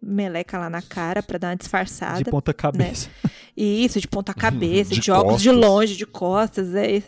meleca 0.00 0.58
lá 0.58 0.70
na 0.70 0.80
cara 0.80 1.22
pra 1.22 1.38
dar 1.38 1.48
uma 1.48 1.56
disfarçada. 1.56 2.22
de 2.22 2.30
ponta 2.30 2.54
cabeça. 2.54 3.10
E 3.56 3.82
isso, 3.84 4.00
de 4.00 4.06
ponta 4.06 4.32
cabeça, 4.32 4.94
De 4.94 5.00
de, 5.00 5.10
óculos 5.10 5.42
de 5.42 5.50
longe, 5.50 5.96
de 5.96 6.06
costas, 6.06 6.72
é, 6.74 6.98
é, 6.98 7.02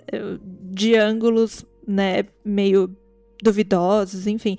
de 0.72 0.96
ângulos, 0.96 1.64
né, 1.88 2.24
meio 2.44 2.94
duvidosos, 3.42 4.26
enfim. 4.26 4.58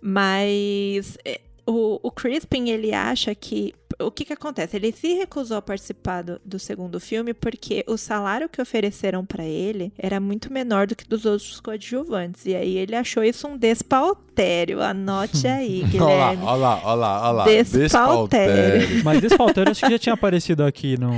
Mas 0.00 1.16
é, 1.24 1.40
o, 1.66 1.98
o 2.02 2.10
Crispin, 2.10 2.68
ele 2.68 2.92
acha 2.92 3.34
que. 3.34 3.74
O 3.98 4.10
que 4.10 4.26
que 4.26 4.32
acontece? 4.34 4.76
Ele 4.76 4.92
se 4.92 5.14
recusou 5.14 5.56
a 5.56 5.62
participar 5.62 6.20
do, 6.22 6.38
do 6.44 6.58
segundo 6.58 7.00
filme 7.00 7.32
porque 7.32 7.82
o 7.88 7.96
salário 7.96 8.46
que 8.46 8.60
ofereceram 8.60 9.24
pra 9.24 9.42
ele 9.42 9.90
era 9.96 10.20
muito 10.20 10.52
menor 10.52 10.86
do 10.86 10.94
que 10.94 11.08
dos 11.08 11.24
outros 11.24 11.60
coadjuvantes. 11.60 12.44
E 12.44 12.54
aí 12.54 12.76
ele 12.76 12.94
achou 12.94 13.24
isso 13.24 13.48
um 13.48 13.56
despautério. 13.56 14.82
Anote 14.82 15.46
aí, 15.48 15.80
Olha 15.82 15.88
lá, 16.14 16.34
Guilherme. 16.34 16.42
olha 16.44 16.56
lá, 16.56 16.80
olha 16.84 16.94
lá, 16.94 17.22
olha 17.22 17.32
lá. 17.32 17.44
Despautério. 17.46 19.02
Mas 19.04 19.20
Despautério 19.22 19.70
acho 19.72 19.84
que 19.84 19.90
já 19.92 19.98
tinha 19.98 20.14
aparecido 20.14 20.62
aqui 20.64 20.98
no, 20.98 21.12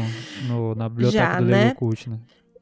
no- 0.46 0.74
na 0.76 0.88
biblioteca 0.88 1.24
Já, 1.24 1.40
do 1.40 1.46
né? 1.46 1.74
Cult, 1.74 2.08
né? 2.08 2.18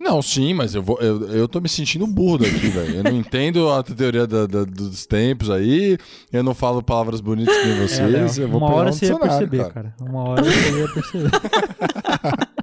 Não, 0.07 0.23
sim, 0.23 0.55
mas 0.55 0.75
eu, 0.75 0.83
vou, 0.83 0.99
eu, 1.01 1.29
eu 1.31 1.49
tô 1.49 1.61
me 1.61 1.69
sentindo 1.69 2.07
burro 2.07 2.39
daqui, 2.39 2.69
velho. 2.69 2.97
Eu 2.99 3.03
não 3.05 3.11
entendo 3.19 3.69
a 3.71 3.83
teoria 3.83 4.27
da- 4.27 4.47
da- 4.47 4.65
dos 4.65 5.05
tempos 5.05 5.51
aí. 5.51 5.99
Eu 6.33 6.43
não 6.45 6.55
falo 6.55 6.83
palavras 6.83 7.21
bonitas 7.21 7.57
que 7.57 7.65
nem 7.67 7.73
É, 7.77 7.81
vocês. 7.89 8.11
Léo, 8.37 8.45
eu 8.45 8.49
vou 8.49 8.61
uma 8.61 8.73
hora 8.73 8.91
um 8.91 8.93
você 8.93 9.07
ia 9.07 9.19
perceber, 9.19 9.73
cara. 9.73 9.95
Uma 10.01 10.29
hora 10.29 10.43
você 10.45 10.79
ia 10.81 10.89
perceber. 10.95 11.31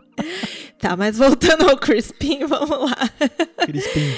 Tá, 0.79 0.97
mas 0.97 1.17
voltando 1.17 1.69
ao 1.69 1.77
Crispin, 1.77 2.43
vamos 2.47 2.91
lá. 2.91 3.09
Crispim. 3.65 4.13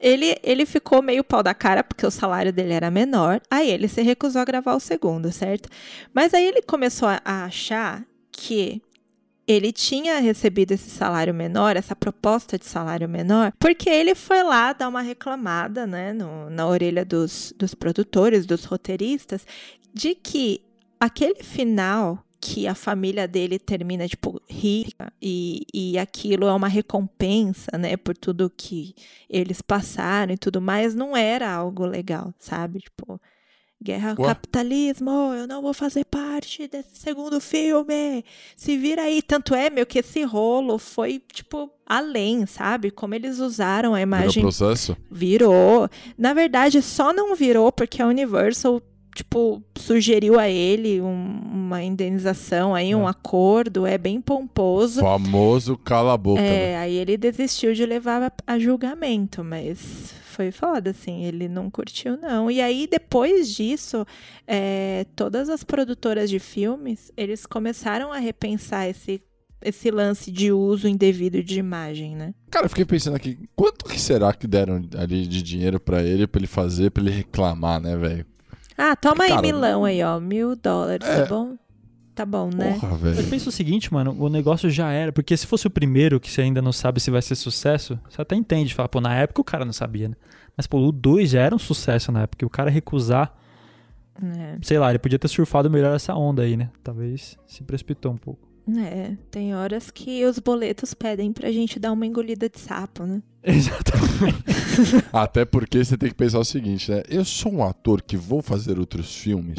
Ele, 0.00 0.34
ele 0.42 0.64
ficou 0.64 1.02
meio 1.02 1.22
pau 1.22 1.42
da 1.42 1.52
cara 1.52 1.84
porque 1.84 2.06
o 2.06 2.10
salário 2.10 2.50
dele 2.52 2.72
era 2.72 2.90
menor. 2.90 3.40
Aí 3.50 3.70
ele 3.70 3.86
se 3.86 4.00
recusou 4.00 4.40
a 4.40 4.44
gravar 4.46 4.74
o 4.74 4.80
segundo, 4.80 5.30
certo? 5.30 5.68
Mas 6.14 6.32
aí 6.32 6.46
ele 6.46 6.62
começou 6.62 7.06
a, 7.06 7.20
a 7.22 7.44
achar 7.44 8.02
que 8.32 8.80
ele 9.50 9.72
tinha 9.72 10.18
recebido 10.20 10.72
esse 10.72 10.88
salário 10.90 11.34
menor, 11.34 11.76
essa 11.76 11.96
proposta 11.96 12.58
de 12.58 12.64
salário 12.66 13.08
menor, 13.08 13.52
porque 13.58 13.88
ele 13.90 14.14
foi 14.14 14.42
lá 14.42 14.72
dar 14.72 14.88
uma 14.88 15.02
reclamada, 15.02 15.86
né, 15.86 16.12
no- 16.12 16.48
na 16.50 16.66
orelha 16.66 17.04
dos, 17.04 17.52
dos 17.58 17.74
produtores, 17.74 18.46
dos 18.46 18.64
roteiristas, 18.64 19.46
de 19.92 20.14
que 20.14 20.62
aquele 21.00 21.42
final 21.42 22.24
que 22.42 22.66
a 22.66 22.74
família 22.74 23.28
dele 23.28 23.58
termina, 23.58 24.08
tipo, 24.08 24.40
rica 24.48 25.12
e, 25.20 25.66
e 25.74 25.98
aquilo 25.98 26.46
é 26.46 26.52
uma 26.52 26.68
recompensa, 26.68 27.76
né, 27.76 27.96
por 27.96 28.16
tudo 28.16 28.50
que 28.56 28.94
eles 29.28 29.60
passaram 29.60 30.32
e 30.32 30.38
tudo 30.38 30.60
mais, 30.60 30.94
não 30.94 31.16
era 31.16 31.50
algo 31.52 31.84
legal, 31.84 32.32
sabe? 32.38 32.78
Tipo, 32.80 33.20
guerra 33.82 34.10
ao 34.12 34.22
Ué? 34.24 34.28
capitalismo, 34.28 35.10
eu 35.34 35.46
não 35.46 35.60
vou 35.62 35.74
fazer 35.74 36.04
parte 36.04 36.19
desse 36.68 36.96
segundo 36.96 37.40
filme. 37.40 38.24
Se 38.56 38.76
vira 38.76 39.02
aí, 39.02 39.22
tanto 39.22 39.54
é, 39.54 39.70
meu, 39.70 39.86
que 39.86 39.98
esse 39.98 40.22
rolo 40.22 40.78
foi, 40.78 41.22
tipo, 41.32 41.70
além, 41.86 42.46
sabe? 42.46 42.90
Como 42.90 43.14
eles 43.14 43.38
usaram 43.38 43.94
a 43.94 43.98
Virou 43.98 44.02
imagem 44.02 44.42
processo? 44.42 44.96
Virou. 45.10 45.88
Na 46.16 46.32
verdade, 46.32 46.80
só 46.82 47.12
não 47.12 47.34
virou 47.34 47.70
porque 47.72 48.00
a 48.00 48.06
Universal, 48.06 48.80
tipo, 49.14 49.62
sugeriu 49.76 50.38
a 50.38 50.48
ele 50.48 51.00
um- 51.00 51.40
uma 51.52 51.82
indenização 51.82 52.74
aí, 52.74 52.94
um 52.94 53.06
É. 53.06 53.10
acordo, 53.10 53.86
é 53.86 53.96
bem 53.98 54.20
pomposo. 54.20 55.00
Famoso 55.00 55.76
cala 55.76 56.14
a 56.14 56.16
boca, 56.16 56.40
né? 56.42 56.72
É, 56.72 56.76
aí 56.78 56.94
ele 56.96 57.16
desistiu 57.16 57.72
de 57.74 57.84
levar 57.86 58.22
a, 58.22 58.32
a 58.54 58.58
julgamento, 58.58 59.42
mas 59.44 60.14
foi 60.24 60.50
foda, 60.50 60.90
assim, 60.90 61.24
ele 61.24 61.48
não 61.48 61.68
curtiu, 61.70 62.16
não. 62.16 62.50
E 62.50 62.60
aí, 62.60 62.86
depois 62.90 63.54
disso, 63.54 64.06
é, 64.46 65.04
todas 65.14 65.48
as 65.48 65.62
produtoras 65.64 66.30
de 66.30 66.38
filmes, 66.38 67.12
eles 67.16 67.44
começaram 67.46 68.12
a 68.12 68.18
repensar 68.18 68.88
esse 68.88 69.20
esse 69.62 69.90
lance 69.90 70.32
de 70.32 70.50
uso 70.50 70.88
indevido 70.88 71.42
de 71.44 71.58
imagem, 71.58 72.16
né? 72.16 72.32
Cara, 72.50 72.64
eu 72.64 72.70
fiquei 72.70 72.86
pensando 72.86 73.14
aqui, 73.16 73.38
quanto 73.54 73.84
que 73.84 74.00
será 74.00 74.32
que 74.32 74.46
deram 74.46 74.80
ali 74.96 75.26
de 75.26 75.42
dinheiro 75.42 75.78
pra 75.78 76.02
ele, 76.02 76.26
pra 76.26 76.38
ele 76.40 76.46
fazer, 76.46 76.90
pra 76.90 77.02
ele 77.02 77.10
reclamar, 77.12 77.78
né, 77.78 77.94
velho? 77.94 78.24
Ah, 78.82 78.96
toma 78.96 79.26
Cara, 79.26 79.34
aí 79.36 79.42
milão 79.42 79.84
aí, 79.84 80.02
ó. 80.02 80.18
Mil 80.18 80.56
dólares, 80.56 81.06
É. 81.06 81.20
tá 81.22 81.26
bom? 81.26 81.56
Tá 82.14 82.26
bom, 82.26 82.50
né? 82.54 82.78
Porra, 82.80 82.98
Eu 83.10 83.24
penso 83.28 83.48
o 83.48 83.52
seguinte, 83.52 83.92
mano, 83.92 84.14
o 84.18 84.28
negócio 84.28 84.68
já 84.70 84.90
era. 84.90 85.12
Porque 85.12 85.36
se 85.36 85.46
fosse 85.46 85.66
o 85.66 85.70
primeiro, 85.70 86.18
que 86.20 86.30
você 86.30 86.42
ainda 86.42 86.60
não 86.60 86.72
sabe 86.72 87.00
se 87.00 87.10
vai 87.10 87.22
ser 87.22 87.34
sucesso, 87.34 87.98
você 88.08 88.20
até 88.20 88.34
entende. 88.34 88.74
Fala, 88.74 88.88
pô, 88.88 89.00
na 89.00 89.14
época 89.14 89.40
o 89.40 89.44
cara 89.44 89.64
não 89.64 89.72
sabia, 89.72 90.08
né? 90.08 90.16
Mas, 90.56 90.66
pô, 90.66 90.78
o 90.78 90.92
2 90.92 91.30
já 91.30 91.40
era 91.42 91.54
um 91.54 91.58
sucesso 91.58 92.10
na 92.12 92.22
época. 92.22 92.44
E 92.44 92.46
o 92.46 92.50
cara 92.50 92.68
recusar, 92.70 93.34
É. 94.22 94.58
sei 94.62 94.78
lá, 94.78 94.90
ele 94.90 94.98
podia 94.98 95.18
ter 95.18 95.28
surfado 95.28 95.70
melhor 95.70 95.94
essa 95.94 96.14
onda 96.14 96.42
aí, 96.42 96.56
né? 96.56 96.68
Talvez 96.82 97.38
se 97.46 97.62
precipitou 97.62 98.12
um 98.12 98.16
pouco. 98.18 98.49
É, 98.78 99.16
tem 99.30 99.54
horas 99.54 99.90
que 99.90 100.24
os 100.24 100.38
boletos 100.38 100.94
pedem 100.94 101.32
pra 101.32 101.50
gente 101.50 101.78
dar 101.78 101.92
uma 101.92 102.06
engolida 102.06 102.48
de 102.48 102.58
sapo, 102.60 103.04
né? 103.04 103.22
Exatamente. 103.42 104.44
Até 105.12 105.44
porque 105.44 105.82
você 105.84 105.96
tem 105.96 106.10
que 106.10 106.14
pensar 106.14 106.38
o 106.38 106.44
seguinte, 106.44 106.90
né? 106.90 107.02
Eu 107.08 107.24
sou 107.24 107.52
um 107.52 107.64
ator 107.64 108.02
que 108.02 108.16
vou 108.16 108.42
fazer 108.42 108.78
outros 108.78 109.14
filmes. 109.16 109.56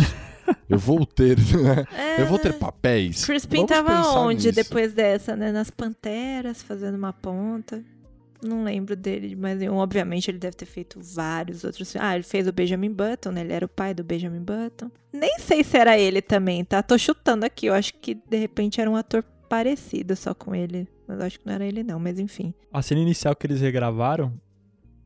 eu 0.70 0.77
vou 0.77 1.06
ter, 1.06 1.38
né? 1.38 1.86
Eu 2.20 2.27
vou 2.27 2.38
ter 2.38 2.53
papéis. 2.53 3.25
Crispin 3.25 3.65
Vamos 3.65 3.70
tava 3.72 4.20
onde 4.20 4.48
nisso. 4.48 4.56
depois 4.56 4.94
dessa, 4.94 5.36
né? 5.36 5.51
Nas 5.51 5.70
Panteras, 5.70 6.62
fazendo 6.62 6.96
uma 6.96 7.13
ponta. 7.13 7.84
Não 8.44 8.64
lembro 8.64 8.96
dele 8.96 9.30
de 9.30 9.36
mais 9.36 9.60
nenhum. 9.60 9.76
Obviamente, 9.76 10.30
ele 10.30 10.40
deve 10.40 10.56
ter 10.56 10.66
feito 10.66 11.00
vários 11.00 11.64
outros 11.64 11.92
filmes. 11.92 12.10
Ah, 12.10 12.16
ele 12.16 12.24
fez 12.24 12.48
o 12.48 12.52
Benjamin 12.52 12.92
Button, 12.92 13.32
né? 13.32 13.42
Ele 13.42 13.54
era 13.54 13.66
o 13.66 13.70
pai 13.70 13.94
do 13.94 14.04
Benjamin 14.04 14.42
Button. 14.42 14.90
Nem 15.14 15.38
sei 15.40 15.64
se 15.64 15.78
era 15.78 15.98
ele 15.98 16.22
também, 16.22 16.66
tá? 16.66 16.82
Tô 16.82 16.98
chutando 16.98 17.46
aqui. 17.46 17.68
Eu 17.68 17.74
acho 17.74 17.94
que, 17.96 18.16
de 18.16 18.38
repente, 18.38 18.82
era 18.82 18.90
um 18.90 18.96
ator 18.96 19.24
parecido 19.48 20.16
só 20.16 20.34
com 20.34 20.56
ele. 20.56 20.88
Mas 21.08 21.20
eu 21.20 21.26
acho 21.26 21.40
que 21.40 21.46
não 21.46 21.54
era 21.54 21.66
ele, 21.66 21.84
não. 21.84 22.00
Mas 22.00 22.18
enfim. 22.20 22.54
A 22.74 22.82
cena 22.82 23.02
inicial 23.02 23.36
que 23.36 23.46
eles 23.46 23.62
regravaram, 23.62 24.34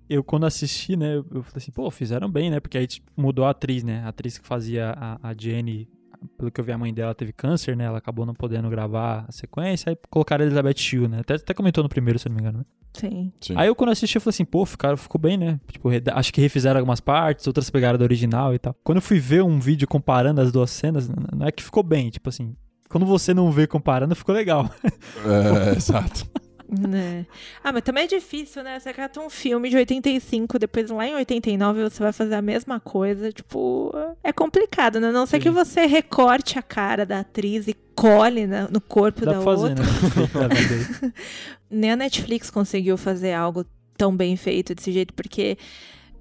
eu 0.10 0.24
quando 0.24 0.46
assisti, 0.46 0.96
né, 0.96 1.15
eu 1.18 1.44
falei 1.44 1.58
assim, 1.58 1.72
pô, 1.72 1.89
fizeram 1.92 2.30
bem, 2.30 2.50
né? 2.50 2.60
Porque 2.60 2.77
aí 2.77 2.88
mudou 3.18 3.46
a 3.46 3.50
atriz, 3.50 3.84
né? 3.84 4.01
A 4.06 4.10
atriz 4.10 4.38
que 4.38 4.48
fazia 4.48 4.92
a, 4.92 5.30
a 5.30 5.34
Jenny, 5.38 5.89
pelo 6.38 6.51
que 6.51 6.62
eu 6.62 6.63
vi, 6.63 6.72
a 6.72 6.77
mãe 6.77 6.94
dela 6.94 7.13
teve 7.13 7.34
câncer, 7.34 7.75
né? 7.75 7.86
Ela 7.86 7.98
acabou 7.98 8.25
não 8.25 8.34
podendo 8.34 8.70
gravar 8.70 9.25
a 9.27 9.32
sequência, 9.32 9.89
aí 9.89 9.98
colocaram 10.10 10.44
a 10.44 10.46
Elizabeth 10.46 10.77
Shue, 10.77 11.08
né? 11.08 11.20
Até, 11.20 11.36
até 11.36 11.54
comentou 11.54 11.84
no 11.84 11.89
primeiro, 11.89 12.20
se 12.20 12.30
não 12.30 12.36
me 12.36 12.42
engano, 12.42 12.60
né? 12.60 12.65
Sim. 12.95 13.31
Sim. 13.41 13.53
Aí 13.55 13.67
eu 13.67 13.75
quando 13.75 13.91
assisti, 13.91 14.15
eu 14.17 14.21
falei 14.21 14.33
assim, 14.33 14.45
pô, 14.45 14.65
ficaram, 14.65 14.97
ficou 14.97 15.19
bem, 15.19 15.37
né? 15.37 15.59
Tipo, 15.71 15.89
acho 16.13 16.33
que 16.33 16.41
refizeram 16.41 16.79
algumas 16.79 16.99
partes, 16.99 17.45
outras 17.47 17.69
pegaram 17.69 17.97
da 17.97 18.05
original 18.05 18.53
e 18.53 18.59
tal. 18.59 18.75
Quando 18.83 18.97
eu 18.97 19.01
fui 19.01 19.19
ver 19.19 19.43
um 19.43 19.59
vídeo 19.59 19.87
comparando 19.87 20.41
as 20.41 20.51
duas 20.51 20.71
cenas, 20.71 21.07
não 21.07 21.47
é 21.47 21.51
que 21.51 21.63
ficou 21.63 21.83
bem, 21.83 22.09
tipo 22.09 22.29
assim, 22.29 22.55
quando 22.89 23.05
você 23.05 23.33
não 23.33 23.51
vê 23.51 23.67
comparando, 23.67 24.15
ficou 24.15 24.33
legal. 24.33 24.69
É, 25.25 25.75
exato. 25.77 26.25
Né? 26.67 27.25
Ah, 27.63 27.72
mas 27.72 27.84
também 27.84 28.05
é 28.05 28.07
difícil, 28.07 28.63
né? 28.63 28.79
Você 28.79 28.91
cata 28.91 29.19
um 29.19 29.29
filme 29.29 29.69
de 29.69 29.77
85, 29.77 30.57
depois 30.57 30.89
lá 30.89 31.07
em 31.07 31.13
89 31.15 31.84
você 31.84 32.01
vai 32.01 32.12
fazer 32.12 32.36
a 32.36 32.41
mesma 32.41 32.79
coisa. 32.79 33.31
Tipo, 33.31 33.93
é 34.24 34.34
complicado, 34.34 35.00
né? 35.00 35.10
A 35.10 35.12
não 35.12 35.25
ser 35.27 35.39
que 35.39 35.50
Sim. 35.50 35.53
você 35.55 35.86
recorte 35.86 36.57
a 36.57 36.62
cara 36.63 37.05
da 37.05 37.19
atriz 37.19 37.67
e 37.67 37.75
cole 37.95 38.48
na- 38.48 38.67
no 38.67 38.81
corpo 38.81 39.25
Dá 39.25 39.34
da 39.34 39.41
fazer, 39.41 39.69
outra. 39.69 39.86
né? 41.05 41.13
Nem 41.69 41.91
a 41.91 41.95
Netflix 41.95 42.50
conseguiu 42.50 42.98
fazer 42.98 43.34
algo 43.34 43.65
tão 43.98 44.15
bem 44.15 44.36
feito 44.36 44.74
desse 44.75 44.91
jeito, 44.91 45.13
porque 45.13 45.57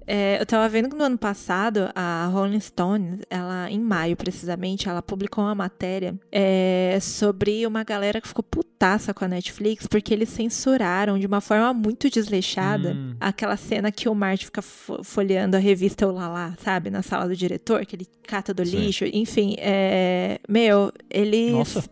é, 0.07 0.39
eu 0.39 0.45
tava 0.45 0.67
vendo 0.69 0.89
que 0.89 0.95
no 0.95 1.03
ano 1.03 1.17
passado 1.17 1.89
a 1.95 2.27
Rolling 2.31 2.59
Stone, 2.59 3.21
ela, 3.29 3.69
em 3.71 3.79
maio 3.79 4.15
precisamente, 4.15 4.87
ela 4.87 5.01
publicou 5.01 5.43
uma 5.43 5.55
matéria 5.55 6.15
é, 6.31 6.97
sobre 7.01 7.65
uma 7.65 7.83
galera 7.83 8.21
que 8.21 8.27
ficou 8.27 8.43
putaça 8.43 9.13
com 9.13 9.25
a 9.25 9.27
Netflix 9.27 9.87
porque 9.87 10.13
eles 10.13 10.29
censuraram 10.29 11.17
de 11.17 11.25
uma 11.25 11.41
forma 11.41 11.73
muito 11.73 12.09
desleixada 12.09 12.93
Hum. 12.93 13.15
aquela 13.19 13.57
cena 13.57 13.91
que 13.91 14.07
o 14.07 14.13
Marty 14.15 14.45
fica 14.45 14.61
fo- 14.61 15.03
folheando 15.03 15.55
a 15.57 15.59
revista 15.59 16.07
Olá, 16.07 16.53
sabe, 16.63 16.89
na 16.89 17.01
sala 17.01 17.27
do 17.27 17.35
diretor, 17.35 17.85
que 17.85 17.95
ele 17.95 18.07
cata 18.23 18.53
do 18.53 18.65
Sim. 18.65 18.77
lixo, 18.77 19.05
enfim, 19.05 19.55
é, 19.57 20.39
meu, 20.47 20.91
eles 21.09 21.51
Nossa. 21.51 21.83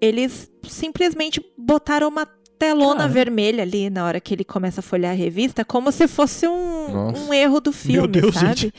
eles 0.00 0.50
simplesmente 0.64 1.40
botaram 1.56 2.08
uma 2.08 2.26
telona 2.62 3.00
Cara. 3.00 3.08
vermelha 3.08 3.62
ali 3.64 3.90
na 3.90 4.04
hora 4.04 4.20
que 4.20 4.32
ele 4.32 4.44
começa 4.44 4.78
a 4.78 4.82
folhear 4.82 5.12
a 5.12 5.16
revista, 5.16 5.64
como 5.64 5.90
se 5.90 6.06
fosse 6.06 6.46
um, 6.46 7.08
um 7.26 7.34
erro 7.34 7.60
do 7.60 7.72
filme, 7.72 8.06
Deus, 8.06 8.34
sabe? 8.36 8.46
gente. 8.46 8.74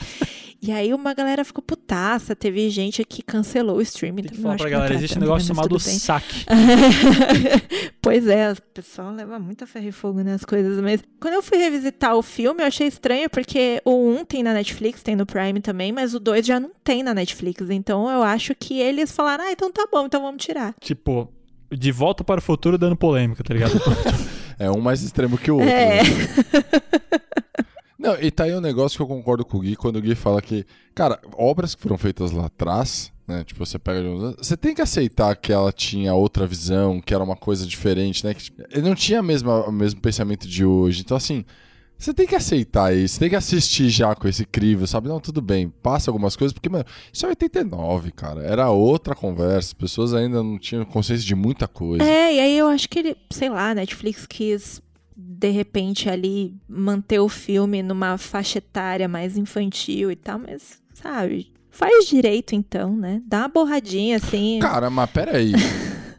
E 0.61 0.71
aí 0.71 0.93
uma 0.93 1.13
galera 1.13 1.43
ficou 1.43 1.61
putaça, 1.61 2.33
teve 2.33 2.69
gente 2.69 3.03
que 3.03 3.21
cancelou 3.21 3.75
o 3.75 3.81
streaming. 3.81 4.23
Tem 4.23 4.31
que 4.31 4.41
falar 4.41 4.55
pra 4.55 4.69
galera, 4.69 4.93
existe 4.93 5.17
um 5.17 5.21
negócio 5.21 5.45
chamado 5.49 5.77
saque. 5.77 6.45
pois 8.01 8.25
é, 8.25 8.53
o 8.53 8.61
pessoal 8.73 9.11
leva 9.11 9.37
muito 9.37 9.65
a 9.65 9.67
ferro 9.67 9.89
e 9.89 9.91
fogo 9.91 10.23
nas 10.23 10.45
coisas, 10.45 10.79
mas 10.79 11.03
quando 11.19 11.33
eu 11.33 11.43
fui 11.43 11.57
revisitar 11.57 12.15
o 12.15 12.21
filme, 12.21 12.63
eu 12.63 12.67
achei 12.67 12.87
estranho 12.87 13.29
porque 13.29 13.81
o 13.83 14.11
1 14.11 14.23
tem 14.23 14.43
na 14.43 14.53
Netflix, 14.53 15.03
tem 15.03 15.17
no 15.17 15.25
Prime 15.25 15.59
também, 15.59 15.91
mas 15.91 16.15
o 16.15 16.19
2 16.21 16.45
já 16.45 16.57
não 16.57 16.71
tem 16.81 17.03
na 17.03 17.13
Netflix. 17.13 17.69
Então 17.69 18.09
eu 18.09 18.23
acho 18.23 18.55
que 18.55 18.79
eles 18.79 19.11
falaram: 19.11 19.43
"Ah, 19.43 19.51
então 19.51 19.69
tá 19.69 19.85
bom, 19.91 20.05
então 20.05 20.21
vamos 20.21 20.41
tirar". 20.41 20.73
Tipo, 20.79 21.27
de 21.77 21.91
volta 21.91 22.23
para 22.23 22.39
o 22.39 22.41
futuro 22.43 22.77
dando 22.77 22.95
polêmica, 22.95 23.43
tá 23.43 23.53
ligado? 23.53 23.73
É 24.59 24.69
um 24.69 24.79
mais 24.79 25.01
extremo 25.01 25.35
que 25.35 25.49
o 25.49 25.55
outro. 25.55 25.67
É. 25.69 26.03
né? 26.03 26.09
Não, 27.97 28.15
e 28.21 28.29
tá 28.29 28.43
aí 28.43 28.55
um 28.55 28.61
negócio 28.61 28.97
que 28.97 29.01
eu 29.01 29.07
concordo 29.07 29.43
com 29.45 29.57
o 29.57 29.61
Gui 29.61 29.75
quando 29.75 29.95
o 29.95 30.01
Gui 30.01 30.13
fala 30.13 30.41
que, 30.41 30.65
cara, 30.93 31.19
obras 31.37 31.73
que 31.73 31.81
foram 31.81 31.97
feitas 31.97 32.31
lá 32.31 32.45
atrás, 32.45 33.11
né? 33.27 33.43
Tipo, 33.43 33.65
você 33.65 33.79
pega. 33.79 34.01
de 34.01 34.07
uns- 34.09 34.35
Você 34.37 34.55
tem 34.57 34.75
que 34.75 34.81
aceitar 34.81 35.35
que 35.35 35.51
ela 35.53 35.71
tinha 35.71 36.13
outra 36.13 36.45
visão, 36.45 37.01
que 37.01 37.13
era 37.15 37.23
uma 37.23 37.35
coisa 37.35 37.65
diferente, 37.65 38.25
né? 38.25 38.33
Que 38.33 38.43
tipo, 38.43 38.61
ele 38.71 38.87
não 38.87 38.93
tinha 38.95 39.19
a 39.19 39.23
mesma, 39.23 39.67
o 39.67 39.71
mesmo 39.71 39.99
pensamento 40.01 40.47
de 40.47 40.63
hoje. 40.65 41.01
Então, 41.01 41.15
assim. 41.17 41.43
Você 42.03 42.13
tem 42.13 42.27
que 42.27 42.35
aceitar 42.35 42.93
isso, 42.93 43.17
tem 43.17 43.29
que 43.29 43.35
assistir 43.37 43.87
já 43.87 44.13
com 44.13 44.27
esse 44.27 44.43
crivo, 44.45 44.85
sabe? 44.85 45.07
Não, 45.07 45.21
tudo 45.21 45.41
bem, 45.41 45.69
passa 45.69 46.11
algumas 46.11 46.35
coisas, 46.35 46.51
porque, 46.51 46.67
mano, 46.67 46.83
isso 47.13 47.25
é 47.25 47.29
89, 47.29 48.11
cara. 48.11 48.43
Era 48.43 48.69
outra 48.69 49.15
conversa, 49.15 49.69
as 49.69 49.73
pessoas 49.73 50.13
ainda 50.13 50.43
não 50.43 50.59
tinham 50.59 50.83
consciência 50.83 51.25
de 51.25 51.33
muita 51.33 51.65
coisa. 51.65 52.03
É, 52.03 52.35
e 52.35 52.39
aí 52.41 52.57
eu 52.57 52.67
acho 52.67 52.89
que 52.89 52.99
ele, 52.99 53.15
sei 53.31 53.47
lá, 53.47 53.73
Netflix 53.73 54.25
quis 54.25 54.81
de 55.15 55.49
repente 55.49 56.09
ali 56.09 56.53
manter 56.67 57.19
o 57.19 57.29
filme 57.29 57.81
numa 57.81 58.17
faixa 58.17 58.57
etária 58.57 59.07
mais 59.07 59.37
infantil 59.37 60.11
e 60.11 60.17
tal, 60.17 60.39
mas 60.39 60.81
sabe, 60.93 61.53
faz 61.71 62.05
direito 62.05 62.53
então, 62.53 62.97
né? 62.97 63.21
Dá 63.25 63.39
uma 63.39 63.47
borradinha 63.47 64.17
assim. 64.17 64.59
Cara, 64.61 64.89
mas 64.89 65.09
peraí. 65.09 65.53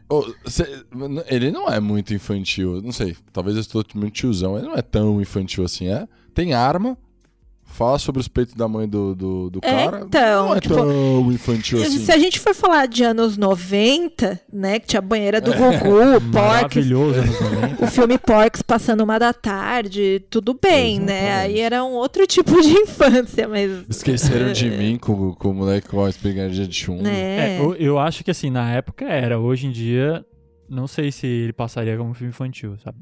Ô, 0.07 0.23
cê- 0.45 0.85
ele 1.27 1.51
não 1.51 1.67
é 1.67 1.79
muito 1.79 2.13
infantil, 2.13 2.81
não 2.81 2.91
sei. 2.91 3.15
Talvez 3.33 3.55
eu 3.55 3.61
estou 3.61 3.83
muito 3.95 4.13
tiozão. 4.13 4.57
Ele 4.57 4.67
não 4.67 4.75
é 4.75 4.81
tão 4.81 5.19
infantil 5.21 5.63
assim, 5.65 5.87
é? 5.87 6.07
Tem 6.33 6.53
arma, 6.53 6.97
fala 7.65 7.99
sobre 7.99 8.21
os 8.21 8.27
peitos 8.29 8.53
da 8.53 8.67
mãe 8.69 8.87
do, 8.87 9.13
do, 9.13 9.49
do 9.49 9.59
É, 9.61 9.85
cara. 9.85 10.03
então, 10.05 10.47
não 10.47 10.55
é 10.55 10.59
tipo, 10.61 10.75
tão 10.75 11.31
infantil 11.31 11.81
assim. 11.81 11.99
Se 11.99 12.11
a 12.11 12.17
gente 12.17 12.39
for 12.39 12.53
falar 12.55 12.85
de 12.85 13.03
anos 13.03 13.35
90, 13.37 14.39
né, 14.53 14.79
que 14.79 14.87
tinha 14.87 14.99
a 14.99 15.01
banheira 15.01 15.41
do 15.41 15.51
Gugu, 15.51 16.21
Porks, 16.31 16.33
Maravilhoso 16.33 17.19
anos 17.19 17.39
90. 17.41 17.83
o 17.83 17.87
filme 17.87 18.17
Porks 18.17 18.61
passando 18.61 19.03
uma 19.03 19.19
da 19.19 19.33
tarde, 19.33 20.23
tudo 20.29 20.53
bem, 20.61 20.99
né? 20.99 21.35
Aí 21.41 21.59
era 21.59 21.83
um 21.83 21.91
outro 21.93 22.25
tipo 22.25 22.61
de 22.61 22.69
infância, 22.79 23.47
mas 23.47 23.83
Esqueceram 23.89 24.53
de 24.53 24.69
mim 24.71 24.97
com, 24.97 25.33
com 25.33 25.49
o 25.49 25.53
moleque 25.53 25.89
com 25.89 26.05
a 26.05 26.09
espingarda 26.09 26.53
de 26.53 26.73
chumbo. 26.73 27.03
né? 27.03 27.57
É, 27.57 27.59
eu, 27.59 27.75
eu 27.75 27.99
acho 27.99 28.23
que 28.23 28.31
assim, 28.31 28.49
na 28.49 28.71
época 28.71 29.05
era. 29.05 29.37
Hoje 29.37 29.67
em 29.67 29.71
dia, 29.71 30.25
não 30.69 30.87
sei 30.87 31.11
se 31.11 31.27
ele 31.27 31.53
passaria 31.53 31.97
como 31.97 32.13
filme 32.13 32.29
infantil, 32.29 32.77
sabe? 32.83 32.97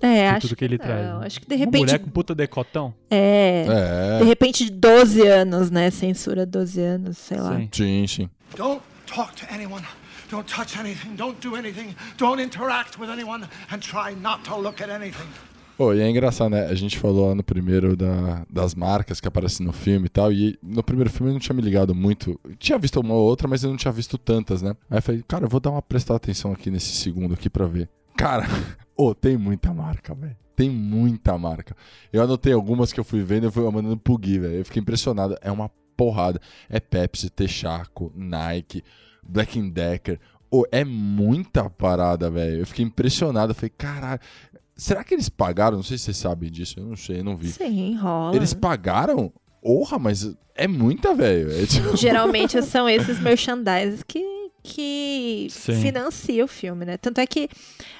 É, 0.00 0.28
acho 0.28 0.48
tudo 0.48 0.56
que 0.56 0.64
ele 0.64 0.78
não. 0.78 0.84
traz. 0.84 1.06
né? 1.06 1.26
Acho 1.26 1.40
que 1.40 1.46
de 1.48 1.54
Uma 1.54 1.58
repente 1.64 1.80
mulher 1.80 1.98
com 1.98 2.10
puta 2.10 2.34
decotão. 2.34 2.94
é, 3.10 3.64
É, 3.68 4.18
de 4.20 4.24
repente 4.24 4.70
12 4.70 5.26
anos, 5.26 5.70
né? 5.70 5.90
Censura 5.90 6.44
12 6.46 6.80
anos, 6.80 7.18
sei 7.18 7.38
lá. 7.38 7.56
Sim. 7.56 7.68
sim, 7.72 8.06
sim. 8.06 8.30
Don't 8.56 8.80
talk 9.06 9.34
to 9.34 9.46
anyone. 9.52 9.84
Don't 10.30 10.52
touch 10.52 10.78
anything. 10.78 11.14
Don't 11.16 11.38
do 11.40 11.56
anything. 11.56 11.94
Don't 12.18 12.42
interact 12.42 13.00
with 13.00 13.08
anyone. 13.10 13.44
And 13.72 13.78
try 13.78 14.14
not 14.14 14.42
to 14.44 14.56
look 14.56 14.82
at 14.82 14.90
anything. 14.90 15.26
Pô, 15.76 15.94
e 15.94 16.00
é 16.00 16.10
engraçado, 16.10 16.50
né? 16.50 16.66
A 16.66 16.74
gente 16.74 16.98
falou 16.98 17.28
lá 17.28 17.34
no 17.36 17.42
primeiro 17.44 17.96
da- 17.96 18.44
das 18.50 18.74
marcas 18.74 19.20
que 19.20 19.28
aparecem 19.28 19.64
no 19.64 19.72
filme 19.72 20.06
e 20.06 20.08
tal. 20.08 20.32
E 20.32 20.58
no 20.62 20.82
primeiro 20.82 21.08
filme 21.08 21.30
eu 21.30 21.34
não 21.34 21.40
tinha 21.40 21.54
me 21.54 21.62
ligado 21.62 21.94
muito. 21.94 22.38
Eu 22.44 22.56
tinha 22.56 22.76
visto 22.78 22.98
uma 23.00 23.14
ou 23.14 23.22
outra, 23.28 23.46
mas 23.46 23.62
eu 23.62 23.70
não 23.70 23.76
tinha 23.76 23.92
visto 23.92 24.18
tantas, 24.18 24.60
né? 24.60 24.74
Aí 24.90 24.98
eu 24.98 25.02
falei, 25.02 25.24
cara, 25.26 25.44
eu 25.44 25.48
vou 25.48 25.60
dar 25.60 25.70
uma 25.70 25.80
prestar 25.80 26.16
atenção 26.16 26.52
aqui 26.52 26.68
nesse 26.70 26.92
segundo 26.96 27.32
aqui 27.32 27.48
pra 27.48 27.66
ver. 27.66 27.88
Cara, 28.16 28.46
ô, 28.98 29.14
tem 29.14 29.36
muita 29.36 29.72
marca, 29.72 30.14
velho. 30.14 30.36
Tem 30.56 30.68
muita 30.68 31.38
marca. 31.38 31.76
Eu 32.12 32.20
anotei 32.22 32.52
algumas 32.52 32.92
que 32.92 32.98
eu 32.98 33.04
fui 33.04 33.22
vendo 33.22 33.44
e 33.44 33.46
eu 33.46 33.52
fui 33.52 33.62
mandando 33.70 33.96
pro 33.96 34.18
Gui, 34.18 34.38
velho. 34.40 34.54
Eu 34.56 34.64
fiquei 34.64 34.80
impressionado. 34.82 35.36
É 35.40 35.50
uma 35.52 35.70
porrada. 35.96 36.40
É 36.68 36.80
Pepsi, 36.80 37.30
Texaco, 37.30 38.12
Nike, 38.14 38.82
Black 39.22 39.60
Decker. 39.70 40.18
Ô, 40.50 40.64
é 40.72 40.84
muita 40.84 41.70
parada, 41.70 42.28
velho. 42.30 42.58
Eu 42.60 42.66
fiquei 42.66 42.84
impressionado. 42.84 43.52
Eu 43.52 43.54
falei, 43.54 43.72
caralho. 43.78 44.20
Será 44.74 45.04
que 45.04 45.14
eles 45.14 45.28
pagaram? 45.28 45.76
Não 45.76 45.82
sei 45.84 45.96
se 45.96 46.04
vocês 46.04 46.16
sabem 46.16 46.50
disso. 46.50 46.80
Eu 46.80 46.86
não 46.86 46.96
sei, 46.96 47.20
eu 47.20 47.24
não 47.24 47.36
vi. 47.36 47.48
Sim, 47.48 47.94
rola. 47.96 48.34
Eles 48.34 48.52
pagaram? 48.54 49.32
Porra, 49.62 49.98
mas 49.98 50.34
é 50.56 50.66
muita, 50.66 51.14
velho. 51.14 51.50
É 51.52 51.66
tipo- 51.66 51.96
Geralmente 51.96 52.60
são 52.62 52.88
esses 52.88 53.20
merchandising 53.20 54.02
que, 54.08 54.18
que 54.68 55.48
Sim. 55.50 55.80
financia 55.80 56.44
o 56.44 56.48
filme, 56.48 56.84
né? 56.84 56.98
Tanto 56.98 57.20
é 57.20 57.26
que 57.26 57.48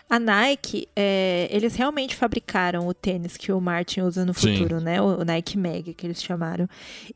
a 0.09 0.19
Nike, 0.19 0.87
é, 0.95 1.49
eles 1.51 1.75
realmente 1.75 2.15
fabricaram 2.15 2.87
o 2.87 2.93
tênis 2.93 3.37
que 3.37 3.51
o 3.51 3.61
Martin 3.61 4.03
usa 4.03 4.25
no 4.27 4.35
Sim. 4.35 4.57
futuro, 4.57 4.81
né? 4.81 5.01
O, 5.01 5.21
o 5.21 5.25
Nike 5.25 5.57
Mag, 5.57 5.95
que 5.95 6.07
eles 6.07 6.23
chamaram. 6.23 6.69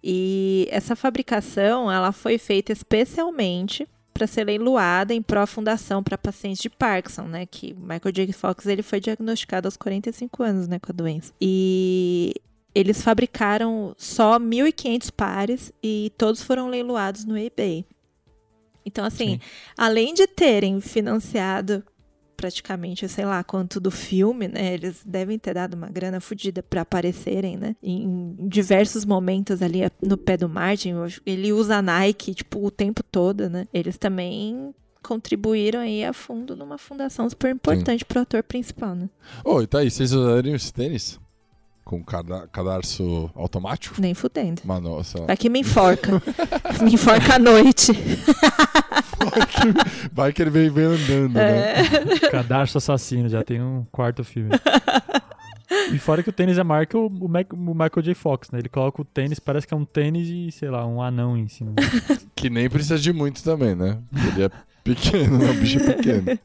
E 0.03 0.67
essa 0.71 0.97
fabricação, 0.97 1.93
ela 1.93 2.13
foi 2.13 2.39
feita 2.39 2.73
especialmente 2.73 3.87
para 4.15 4.27
ser 4.27 4.45
leiloada 4.45 5.13
em 5.13 5.21
pró 5.21 5.47
fundação 5.47 6.03
para 6.03 6.17
pacientes 6.17 6.63
de 6.63 6.71
Parkinson, 6.71 7.25
né? 7.25 7.45
Que 7.45 7.75
Michael 7.75 8.13
J. 8.13 8.33
Fox 8.33 8.67
ele 8.67 8.83
foi 8.83 9.01
diagnosticado 9.01 9.69
aos 9.69 9.77
45 9.77 10.43
anos, 10.43 10.69
né, 10.69 10.79
com 10.79 10.93
a 10.93 10.95
doença. 10.95 11.33
E 11.41 12.35
eles 12.75 13.03
fabricaram 13.03 13.95
só 13.99 14.39
1.500 14.39 15.11
pares 15.11 15.73
e 15.83 16.11
todos 16.17 16.43
foram 16.43 16.69
leiloados 16.69 17.25
no 17.25 17.37
eBay. 17.37 17.85
Então, 18.85 19.05
assim, 19.05 19.35
Sim. 19.35 19.41
além 19.77 20.15
de 20.15 20.27
terem 20.27 20.81
financiado 20.81 21.83
praticamente, 22.37 23.09
sei 23.09 23.25
lá, 23.25 23.45
quanto 23.45 23.79
do 23.79 23.89
filme, 23.91 24.49
né? 24.49 24.75
Eles 24.75 25.03
devem 25.07 25.39
ter 25.39 25.55
dado 25.55 25.75
uma 25.75 25.89
grana 25.89 26.21
fodida 26.21 26.61
para 26.61 26.81
aparecerem, 26.81 27.57
né? 27.57 27.77
Em 27.81 28.35
diversos 28.49 29.05
momentos 29.05 29.63
ali 29.63 29.83
no 30.03 30.17
pé 30.17 30.37
do 30.37 30.49
Martin, 30.49 30.95
ele 31.25 31.53
usa 31.53 31.77
a 31.77 31.83
Nike, 31.83 32.35
tipo, 32.35 32.67
o 32.67 32.69
tempo 32.69 33.01
todo, 33.05 33.49
né? 33.49 33.69
Eles 33.73 33.97
também 33.97 34.75
contribuíram 35.01 35.79
aí 35.81 36.05
a 36.05 36.13
fundo 36.13 36.57
numa 36.57 36.79
fundação 36.79 37.29
super 37.31 37.53
importante 37.55 38.05
pro 38.05 38.21
ator 38.23 38.43
principal, 38.43 38.95
né? 38.97 39.09
Ô, 39.45 39.63
e 39.63 39.67
tá 39.69 39.79
aí, 39.79 39.89
vocês 39.91 40.13
usariam 40.13 40.57
esse 40.57 40.73
tênis? 40.73 41.21
Com 41.85 42.03
cada- 42.05 42.47
cadarço 42.49 43.29
automático? 43.35 44.01
Nem 44.01 44.15
fudendo. 44.15 44.63
Mas 44.65 44.81
nossa. 44.83 45.27
Vai 45.27 45.37
que 45.37 45.49
me 45.49 45.61
enforca. 45.61 46.23
me 46.83 46.95
enforca 46.95 47.35
à 47.35 47.39
noite. 47.39 47.93
Vai 50.13 50.33
que 50.33 50.43
ele 50.43 50.51
vem, 50.51 50.69
vem 50.71 50.85
andando, 50.85 51.35
né? 51.35 51.75
Cadarço 52.31 52.79
Assassino, 52.79 53.29
já 53.29 53.43
tem 53.43 53.61
um 53.63 53.85
quarto 53.91 54.23
filme. 54.25 54.51
E 55.93 55.99
fora 55.99 56.23
que 56.23 56.29
o 56.29 56.33
tênis 56.33 56.59
é 56.59 56.63
marca 56.63 56.99
o, 56.99 57.07
o 57.07 57.29
Mac- 57.29 57.53
o 57.53 57.57
Michael 57.57 58.03
J. 58.03 58.15
Fox, 58.15 58.51
né? 58.51 58.59
Ele 58.59 58.69
coloca 58.69 59.01
o 59.01 59.05
tênis, 59.05 59.39
parece 59.41 59.67
que 59.67 59.73
é 59.75 59.77
um 59.77 59.85
tênis 59.85 60.29
e, 60.29 60.51
sei 60.53 60.69
lá, 60.71 60.87
um 60.87 61.01
anão 61.03 61.37
em 61.37 61.49
cima. 61.49 61.73
Que 62.37 62.51
nem 62.51 62.69
precisa 62.69 62.99
de 62.99 63.13
muito 63.13 63.43
também, 63.43 63.75
né? 63.75 63.99
Ele 64.35 64.45
é 64.45 64.51
pequeno, 64.85 65.39
né? 65.39 65.51
O 65.51 65.55
bicho 65.55 65.79
é 65.81 65.93
pequeno. 65.95 66.39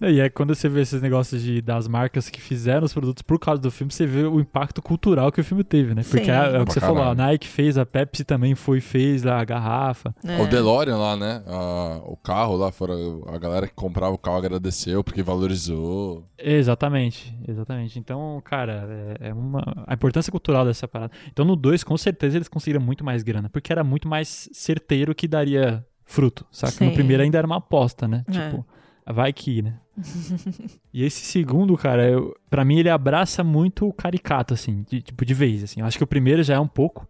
E 0.00 0.20
é 0.20 0.28
quando 0.28 0.54
você 0.54 0.68
vê 0.68 0.80
esses 0.82 1.00
negócios 1.00 1.42
de, 1.42 1.60
das 1.62 1.86
marcas 1.88 2.28
que 2.28 2.40
fizeram 2.40 2.84
os 2.84 2.92
produtos 2.92 3.22
por 3.22 3.38
causa 3.38 3.60
do 3.60 3.70
filme, 3.70 3.92
você 3.92 4.06
vê 4.06 4.24
o 4.24 4.40
impacto 4.40 4.80
cultural 4.82 5.30
que 5.32 5.40
o 5.40 5.44
filme 5.44 5.62
teve, 5.64 5.94
né? 5.94 6.02
Porque 6.08 6.30
é, 6.30 6.34
é 6.56 6.60
o 6.60 6.64
que 6.66 6.72
você 6.72 6.80
falou, 6.80 7.02
a. 7.02 7.14
Nike 7.14 7.46
fez, 7.46 7.78
a 7.78 7.86
Pepsi 7.86 8.24
também 8.24 8.54
foi, 8.54 8.80
fez 8.80 9.22
lá 9.22 9.40
a 9.40 9.44
garrafa. 9.44 10.14
É. 10.24 10.40
O 10.42 10.46
DeLorean 10.48 10.96
lá, 10.96 11.16
né? 11.16 11.42
A- 11.46 12.00
o 12.04 12.16
carro 12.16 12.56
lá, 12.56 12.70
fora, 12.72 12.94
a 13.28 13.38
galera 13.38 13.66
que 13.66 13.74
comprava 13.74 14.14
o 14.14 14.18
carro 14.18 14.36
agradeceu 14.38 15.02
porque 15.04 15.22
valorizou. 15.22 16.24
Exatamente, 16.38 17.36
exatamente. 17.46 17.98
Então, 17.98 18.40
cara, 18.44 18.86
é, 19.20 19.28
é 19.28 19.34
uma 19.34 19.84
a 19.86 19.94
importância 19.94 20.30
cultural 20.30 20.64
dessa 20.64 20.86
parada. 20.88 21.12
Então, 21.32 21.44
no 21.44 21.56
2, 21.56 21.84
com 21.84 21.96
certeza 21.96 22.36
eles 22.36 22.48
conseguiram 22.48 22.80
muito 22.84 23.04
mais 23.04 23.22
grana, 23.22 23.48
porque 23.48 23.72
era 23.72 23.84
muito 23.84 24.08
mais 24.08 24.48
certeiro 24.52 25.14
que 25.14 25.26
daria 25.28 25.84
fruto, 26.04 26.44
saca? 26.50 26.72
Sim. 26.72 26.86
No 26.86 26.92
primeiro 26.92 27.22
ainda 27.22 27.38
era 27.38 27.46
uma 27.46 27.56
aposta, 27.56 28.06
né? 28.08 28.24
É. 28.28 28.32
Tipo, 28.32 28.66
vai 29.06 29.32
que, 29.32 29.62
né? 29.62 29.78
E 30.92 31.04
esse 31.04 31.24
segundo, 31.24 31.76
cara, 31.76 32.08
eu, 32.08 32.36
pra 32.50 32.64
mim 32.64 32.78
ele 32.78 32.90
abraça 32.90 33.44
muito 33.44 33.86
o 33.86 33.92
caricato, 33.92 34.54
assim, 34.54 34.84
de, 34.88 35.02
tipo, 35.02 35.24
de 35.24 35.34
vez, 35.34 35.62
assim. 35.62 35.80
Eu 35.80 35.86
acho 35.86 35.96
que 35.96 36.04
o 36.04 36.06
primeiro 36.06 36.42
já 36.42 36.54
é 36.54 36.60
um 36.60 36.68
pouco. 36.68 37.06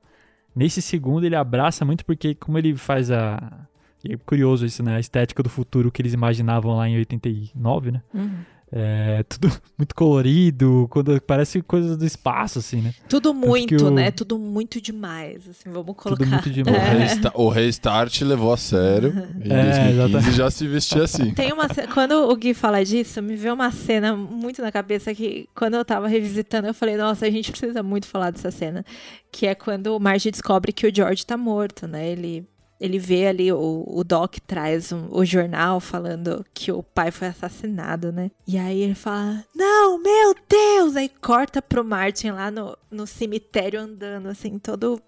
Nesse 0.55 0.81
segundo 0.81 1.25
ele 1.25 1.37
abraça 1.37 1.85
muito 1.85 2.05
porque 2.05 2.35
como 2.35 2.59
ele 2.59 2.77
faz 2.77 3.11
a... 3.11 3.66
e 4.05 4.12
é 4.12 4.16
curioso 4.16 4.64
isso, 4.64 4.83
né? 4.83 4.97
A 4.97 5.01
estética 5.01 5.42
do 5.42 5.49
futuro 5.49 5.90
que 5.90 6.01
eles 6.01 6.12
imaginavam 6.12 6.77
lá 6.77 6.88
em 6.88 6.97
89, 6.97 7.92
né? 7.92 8.03
Uhum. 8.12 8.44
É 8.77 9.23
tudo 9.29 9.53
muito 9.79 9.95
colorido, 9.95 10.89
quando 10.91 11.21
parece 11.23 11.63
coisas 11.63 11.97
do 11.97 12.05
espaço, 12.05 12.59
assim, 12.59 12.81
né? 12.81 12.93
Tudo 13.09 13.33
muito, 13.33 13.87
o- 13.87 13.91
né? 13.91 14.11
Tudo 14.11 14.37
muito 14.37 14.81
demais, 14.81 15.49
assim, 15.49 15.71
vamos 15.71 15.95
colocar. 15.95 16.17
Tudo 16.25 16.27
muito 16.27 16.49
O, 16.49 16.53
demais. 16.53 16.77
É. 16.83 16.97
resta- 16.99 17.33
o 17.37 17.49
Restart 17.49 18.21
levou 18.23 18.53
a 18.53 18.57
sério. 18.57 19.11
Em 19.41 19.53
É, 19.53 19.63
2015 19.63 19.91
exatamente. 19.93 20.33
já 20.37 20.51
se 20.51 20.67
vestia 20.67 21.05
assim. 21.05 21.33
Tem 21.33 21.53
uma 21.53 21.73
ce- 21.73 21.87
quando 21.87 22.13
o 22.29 22.35
Gui 22.37 22.53
fala 22.53 22.85
disso, 22.85 23.23
me 23.23 23.37
veio 23.37 23.55
uma 23.55 23.71
cena 23.71 24.17
muito 24.17 24.61
na 24.61 24.73
cabeça 24.73 25.15
que 25.15 25.49
quando 25.55 25.75
eu 25.75 25.85
tava 25.85 26.09
revisitando, 26.09 26.67
eu 26.67 26.75
falei, 26.75 26.97
nossa, 26.97 27.27
a 27.27 27.31
gente 27.31 27.53
precisa 27.53 27.81
muito 27.81 28.09
falar 28.09 28.31
dessa 28.33 28.51
cena, 28.51 28.85
que 29.31 29.47
é 29.47 29.55
quando 29.55 29.97
o 29.97 30.01
Marge 30.01 30.33
descobre 30.33 30.73
que 30.73 30.85
o 30.87 30.93
George 30.93 31.25
tá 31.25 31.37
morto, 31.37 31.87
né? 31.87 32.09
Ele 32.11 32.45
ele 32.85 32.99
vê 32.99 33.27
ali 33.27 33.51
o, 33.53 33.85
o 33.87 34.05
Doc 34.05 34.37
traz 34.47 34.92
um- 34.92 35.09
o 35.11 35.25
jornal 35.25 35.81
falando 35.81 36.44
que 36.53 36.70
o 36.70 36.83
pai 36.83 37.11
foi 37.11 37.29
assassinado, 37.29 38.12
né? 38.12 38.31
E 38.47 38.59
aí 38.59 38.83
ele 38.83 38.94
fala: 38.94 39.44
"Não, 39.55 39.99
meu 40.03 40.35
Deus!" 40.49 40.97
Aí 40.97 41.09
corta 41.20 41.62
pro 41.62 41.85
Martin 41.85 42.31
lá 42.31 42.51
no, 42.51 42.77
no 42.90 43.07
cemitério 43.07 43.81
andando 43.81 44.29
assim, 44.29 44.59
todo 44.59 45.01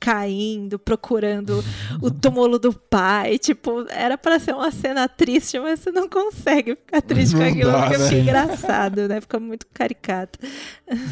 caindo, 0.00 0.78
procurando 0.78 1.62
o 2.00 2.08
túmulo 2.10 2.58
do 2.58 2.72
pai. 2.72 3.36
Tipo, 3.38 3.84
era 3.90 4.16
pra 4.16 4.38
ser 4.38 4.54
uma 4.54 4.70
cena 4.70 5.08
triste, 5.08 5.58
mas 5.58 5.80
você 5.80 5.90
não 5.90 6.08
consegue 6.08 6.76
ficar 6.76 7.02
triste 7.02 7.32
com 7.34 7.40
Não 7.42 7.48
aquilo, 7.48 7.72
dá, 7.72 7.80
porque 7.82 7.98
né? 7.98 8.08
fica 8.08 8.20
engraçado, 8.20 9.08
né? 9.08 9.20
Fica 9.20 9.40
muito 9.40 9.66
caricato. 9.74 10.38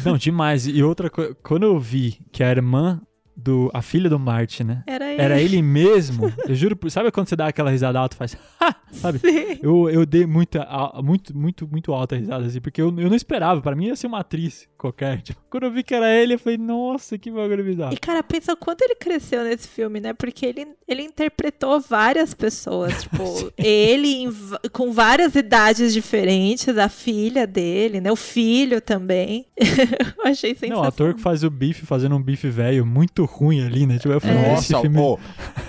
Não, 0.05 0.17
demais. 0.17 0.67
E 0.67 0.81
outra 0.81 1.09
coisa, 1.09 1.35
quando 1.43 1.63
eu 1.63 1.77
vi 1.77 2.17
que 2.31 2.41
a 2.43 2.49
irmã 2.49 3.01
do. 3.37 3.69
a 3.73 3.81
filha 3.81 4.09
do 4.09 4.17
Martin, 4.17 4.63
né? 4.63 4.83
Era 4.87 5.11
ele. 5.11 5.21
Era 5.21 5.41
ele 5.41 5.61
mesmo. 5.63 6.33
Eu 6.47 6.55
juro, 6.55 6.77
sabe 6.89 7.11
quando 7.11 7.29
você 7.29 7.35
dá 7.35 7.47
aquela 7.47 7.69
risada 7.69 7.99
alta 7.99 8.15
e 8.15 8.17
faz. 8.17 8.37
Sabe? 8.91 9.19
Sim. 9.19 9.59
Eu, 9.61 9.89
eu 9.89 10.05
dei 10.05 10.25
muita, 10.25 10.67
muito, 11.03 11.37
muito, 11.37 11.67
muito 11.67 11.93
alta 11.93 12.15
risada, 12.15 12.45
assim, 12.45 12.59
porque 12.59 12.81
eu, 12.81 12.87
eu 12.99 13.09
não 13.09 13.15
esperava. 13.15 13.61
Pra 13.61 13.75
mim 13.75 13.87
ia 13.87 13.95
ser 13.95 14.07
uma 14.07 14.19
atriz 14.19 14.67
qualquer. 14.77 15.21
Tipo, 15.21 15.39
quando 15.49 15.63
eu 15.63 15.71
vi 15.71 15.83
que 15.83 15.93
era 15.95 16.09
ele, 16.13 16.35
eu 16.35 16.39
falei, 16.39 16.57
nossa, 16.57 17.17
que 17.17 17.31
bagulho 17.31 17.63
bizarro. 17.63 17.93
E, 17.93 17.97
cara, 17.97 18.21
pensa 18.23 18.53
o 18.53 18.57
quanto 18.57 18.81
ele 18.83 18.95
cresceu 18.95 19.43
nesse 19.43 19.67
filme, 19.67 19.99
né? 19.99 20.13
Porque 20.13 20.45
ele, 20.45 20.67
ele 20.87 21.01
interpretou 21.03 21.79
várias 21.79 22.33
pessoas. 22.33 22.93
Tipo, 23.07 23.51
ele 23.57 24.07
em 24.23 24.31
com 24.71 24.91
várias 24.91 25.35
idades 25.35 25.93
diferentes, 25.93 26.77
a 26.77 26.89
filha 26.89 27.47
dele, 27.47 27.99
né? 28.01 28.11
O 28.11 28.15
filho 28.15 28.79
também. 28.81 29.45
eu 29.57 30.25
achei 30.25 30.51
Não, 30.51 30.57
sensacional. 30.59 30.83
o 30.83 30.87
ator 30.87 31.13
que 31.13 31.21
faz 31.21 31.43
o 31.43 31.49
bife 31.49 31.85
fazendo 31.85 32.15
um 32.15 32.21
bife 32.21 32.49
velho 32.49 32.85
muito 32.85 33.25
ruim 33.25 33.65
ali, 33.65 33.85
né? 33.87 33.97
Tipo, 33.97 34.13
eu 34.13 34.21
falei, 34.21 34.37
É. 34.37 34.53
esse 34.55 34.71
Nossa, 34.73 34.81
filme. 34.81 35.17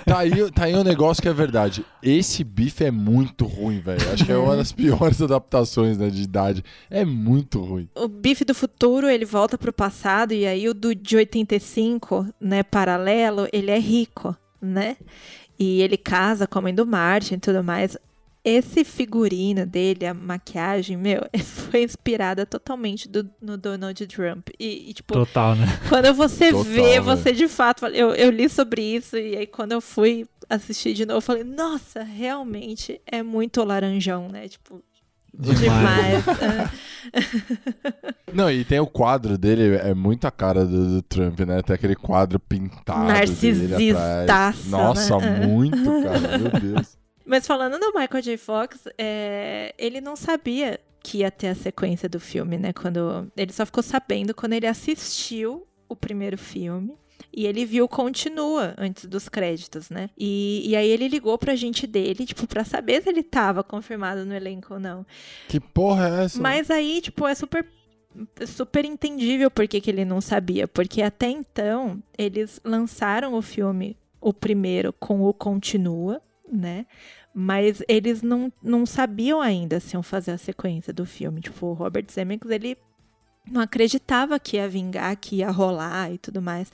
tá, 0.05 0.19
aí, 0.19 0.51
tá 0.51 0.63
aí 0.65 0.75
um 0.75 0.83
negócio 0.83 1.21
que 1.21 1.29
é 1.29 1.33
verdade. 1.33 1.85
Esse 2.03 2.43
bife 2.43 2.83
é 2.83 2.91
muito 2.91 3.45
ruim, 3.45 3.79
velho. 3.79 4.01
Acho 4.11 4.25
que 4.25 4.31
é 4.31 4.37
uma 4.37 4.55
das 4.55 4.71
piores 4.71 5.21
adaptações 5.21 5.97
né, 5.97 6.09
de 6.09 6.21
idade. 6.21 6.63
É 6.89 7.03
muito 7.05 7.61
ruim. 7.61 7.87
o 7.95 8.07
Bife 8.07 8.43
do 8.45 8.53
futuro, 8.53 8.98
ele 9.07 9.25
volta 9.25 9.57
pro 9.57 9.71
passado 9.71 10.33
e 10.33 10.45
aí 10.47 10.67
o 10.67 10.73
do 10.73 10.93
de 10.95 11.15
85, 11.17 12.27
né, 12.39 12.63
paralelo, 12.63 13.47
ele 13.53 13.71
é 13.71 13.79
rico, 13.79 14.35
né? 14.61 14.97
E 15.57 15.81
ele 15.81 15.97
casa 15.97 16.47
com 16.47 16.59
a 16.59 16.61
mãe 16.63 16.73
do 16.73 16.85
Martin 16.85 17.35
e 17.35 17.39
tudo 17.39 17.63
mais. 17.63 17.97
Esse 18.43 18.85
figurino 18.85 19.65
dele, 19.65 20.05
a 20.05 20.13
maquiagem, 20.13 20.95
meu, 20.95 21.21
foi 21.43 21.83
inspirada 21.83 22.45
totalmente 22.45 23.07
do- 23.09 23.29
no 23.41 23.57
Donald 23.57 24.07
Trump. 24.07 24.47
E, 24.57 24.89
e, 24.89 24.93
tipo, 24.93 25.13
Total, 25.13 25.55
né? 25.55 25.65
quando 25.89 26.13
você 26.13 26.45
Total, 26.51 26.63
vê, 26.63 26.81
velho. 26.81 27.03
você 27.03 27.31
de 27.33 27.47
fato. 27.49 27.85
Eu, 27.87 28.13
eu 28.15 28.29
li 28.31 28.47
sobre 28.47 28.81
isso 28.81 29.17
e 29.17 29.35
aí 29.35 29.45
quando 29.45 29.73
eu 29.73 29.81
fui 29.81 30.25
assistir 30.49 30.93
de 30.93 31.05
novo, 31.05 31.17
eu 31.17 31.21
falei, 31.21 31.43
nossa, 31.43 32.01
realmente 32.01 32.99
é 33.05 33.21
muito 33.21 33.61
laranjão, 33.63 34.29
né? 34.29 34.47
Tipo, 34.47 34.81
demais. 35.37 36.25
Não, 38.33 38.49
e 38.51 38.63
tem 38.63 38.79
o 38.79 38.87
quadro 38.87 39.37
dele, 39.37 39.77
é 39.77 39.93
muito 39.93 40.25
a 40.25 40.31
cara 40.31 40.65
do, 40.65 40.95
do 40.95 41.01
Trump, 41.01 41.39
né? 41.41 41.61
Tem 41.61 41.73
aquele 41.73 41.95
quadro 41.95 42.39
pintado. 42.39 43.05
Narcisistaço, 43.05 44.69
Nossa, 44.69 45.17
né? 45.17 45.47
muito, 45.47 46.03
cara. 46.03 46.37
Meu 46.37 46.51
Deus. 46.61 46.97
Mas 47.25 47.45
falando 47.45 47.79
do 47.79 47.93
Michael 47.93 48.23
J. 48.23 48.37
Fox, 48.37 48.87
é, 48.97 49.73
ele 49.77 50.01
não 50.01 50.15
sabia 50.15 50.79
que 51.01 51.19
ia 51.19 51.31
ter 51.31 51.49
a 51.49 51.55
sequência 51.55 52.09
do 52.09 52.19
filme, 52.19 52.57
né? 52.57 52.73
Quando 52.73 53.31
ele 53.37 53.53
só 53.53 53.65
ficou 53.65 53.83
sabendo 53.83 54.33
quando 54.33 54.53
ele 54.53 54.67
assistiu 54.67 55.65
o 55.87 55.95
primeiro 55.95 56.37
filme. 56.37 56.97
E 57.31 57.45
ele 57.45 57.65
viu 57.65 57.87
continua 57.87 58.73
antes 58.77 59.05
dos 59.05 59.29
créditos, 59.29 59.89
né? 59.89 60.09
E, 60.17 60.63
e 60.65 60.75
aí 60.75 60.89
ele 60.89 61.07
ligou 61.07 61.37
pra 61.37 61.55
gente 61.55 61.85
dele, 61.85 62.25
tipo, 62.25 62.47
pra 62.47 62.63
saber 62.63 63.01
se 63.01 63.09
ele 63.09 63.23
tava 63.23 63.63
confirmado 63.63 64.25
no 64.25 64.33
elenco 64.33 64.73
ou 64.73 64.79
não. 64.79 65.05
Que 65.47 65.59
porra 65.59 66.09
é 66.09 66.23
essa? 66.25 66.41
Mas 66.41 66.71
aí, 66.71 67.01
tipo, 67.01 67.27
é 67.27 67.35
super 67.35 67.65
super 68.47 68.85
entendível 68.85 69.51
por 69.51 69.67
que 69.67 69.79
que 69.79 69.89
ele 69.89 70.03
não 70.03 70.19
sabia, 70.19 70.67
porque 70.67 71.01
até 71.01 71.29
então 71.29 72.01
eles 72.17 72.59
lançaram 72.65 73.35
o 73.35 73.41
filme, 73.41 73.95
o 74.19 74.33
primeiro 74.33 74.91
com 74.91 75.21
o 75.21 75.33
continua, 75.33 76.21
né? 76.51 76.85
Mas 77.33 77.83
eles 77.87 78.21
não, 78.21 78.51
não 78.61 78.85
sabiam 78.85 79.39
ainda 79.39 79.79
se 79.79 79.95
iam 79.95 80.01
fazer 80.01 80.31
a 80.31 80.37
sequência 80.37 80.91
do 80.91 81.05
filme. 81.05 81.41
Tipo, 81.41 81.67
o 81.67 81.73
Robert 81.73 82.05
Zemeckis, 82.11 82.49
ele 82.49 82.75
não 83.51 83.61
acreditava 83.61 84.39
que 84.39 84.57
ia 84.57 84.67
vingar, 84.67 85.15
que 85.17 85.37
ia 85.37 85.49
rolar 85.51 86.11
e 86.11 86.17
tudo 86.17 86.41
mais. 86.41 86.71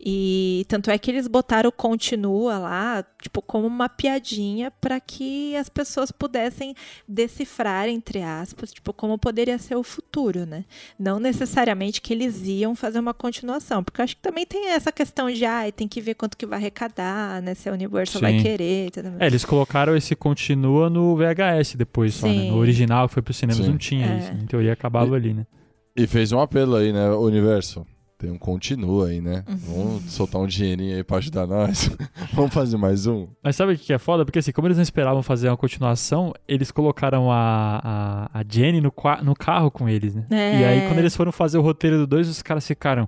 E 0.00 0.64
tanto 0.68 0.90
é 0.90 0.98
que 0.98 1.10
eles 1.10 1.26
botaram 1.26 1.68
o 1.68 1.72
continua 1.72 2.58
lá, 2.58 3.04
tipo, 3.20 3.40
como 3.40 3.66
uma 3.66 3.88
piadinha 3.88 4.70
para 4.70 5.00
que 5.00 5.56
as 5.56 5.68
pessoas 5.68 6.10
pudessem 6.10 6.74
decifrar, 7.08 7.88
entre 7.88 8.22
aspas, 8.22 8.72
tipo, 8.72 8.92
como 8.92 9.18
poderia 9.18 9.58
ser 9.58 9.76
o 9.76 9.82
futuro, 9.82 10.44
né? 10.44 10.64
Não 10.98 11.18
necessariamente 11.18 12.00
que 12.00 12.12
eles 12.12 12.42
iam 12.46 12.74
fazer 12.74 12.98
uma 12.98 13.14
continuação, 13.14 13.82
porque 13.82 14.00
eu 14.00 14.04
acho 14.04 14.16
que 14.16 14.22
também 14.22 14.44
tem 14.44 14.68
essa 14.70 14.92
questão 14.92 15.30
de, 15.30 15.44
ah, 15.44 15.70
tem 15.74 15.88
que 15.88 16.00
ver 16.00 16.14
quanto 16.14 16.36
que 16.36 16.46
vai 16.46 16.58
arrecadar, 16.58 17.40
né? 17.42 17.54
Se 17.54 17.68
a 17.68 17.72
Universal 17.72 18.20
vai 18.20 18.32
Sim. 18.38 18.42
querer 18.42 18.86
e 18.86 18.90
tudo 18.90 19.10
mais. 19.10 19.20
É, 19.20 19.26
eles 19.26 19.44
colocaram 19.44 19.96
esse 19.96 20.14
continua 20.14 20.90
no 20.90 21.16
VHS 21.16 21.74
depois 21.76 22.14
só, 22.14 22.26
né? 22.26 22.50
No 22.50 22.56
original 22.56 23.08
que 23.08 23.14
foi 23.14 23.22
pro 23.22 23.32
cinema 23.34 23.62
Sim. 23.62 23.70
não 23.70 23.78
tinha 23.78 24.06
É. 24.06 24.18
isso. 24.18 24.32
Em 24.32 24.46
teoria 24.46 24.72
acabava 24.72 25.14
ali, 25.14 25.32
né? 25.34 25.46
E 25.96 26.06
fez 26.06 26.30
um 26.30 26.40
apelo 26.40 26.76
aí, 26.76 26.92
né, 26.92 27.10
Universo? 27.10 27.86
Tem 28.18 28.30
um 28.30 28.38
continua 28.38 29.08
aí, 29.08 29.20
né? 29.20 29.44
Uhum. 29.46 29.56
Vamos 29.56 30.12
soltar 30.12 30.40
um 30.40 30.46
dinheirinho 30.46 30.96
aí 30.96 31.04
pra 31.04 31.18
ajudar 31.18 31.46
nós. 31.46 31.90
Vamos 32.32 32.52
fazer 32.52 32.78
mais 32.78 33.06
um. 33.06 33.28
Mas 33.42 33.56
sabe 33.56 33.74
o 33.74 33.78
que 33.78 33.92
é 33.92 33.98
foda? 33.98 34.24
Porque 34.24 34.38
assim, 34.38 34.52
como 34.52 34.66
eles 34.66 34.78
não 34.78 34.82
esperavam 34.82 35.22
fazer 35.22 35.48
uma 35.48 35.56
continuação, 35.56 36.32
eles 36.48 36.70
colocaram 36.70 37.30
a, 37.30 38.28
a, 38.32 38.40
a 38.40 38.44
Jenny 38.48 38.80
no, 38.80 38.92
no 39.22 39.34
carro 39.34 39.70
com 39.70 39.86
eles, 39.86 40.14
né? 40.14 40.24
É. 40.30 40.60
E 40.60 40.64
aí, 40.64 40.88
quando 40.88 40.98
eles 40.98 41.14
foram 41.14 41.30
fazer 41.30 41.58
o 41.58 41.62
roteiro 41.62 41.98
do 41.98 42.06
2, 42.06 42.28
os 42.28 42.42
caras 42.42 42.66
ficaram. 42.66 43.06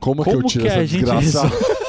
Como, 0.00 0.22
que 0.22 0.30
eu 0.30 0.34
Como 0.36 0.48
tiro 0.48 0.64
que 0.64 0.68
essa 0.68 0.80
a 0.80 0.84
gente 0.84 1.04
desgraça? 1.04 1.42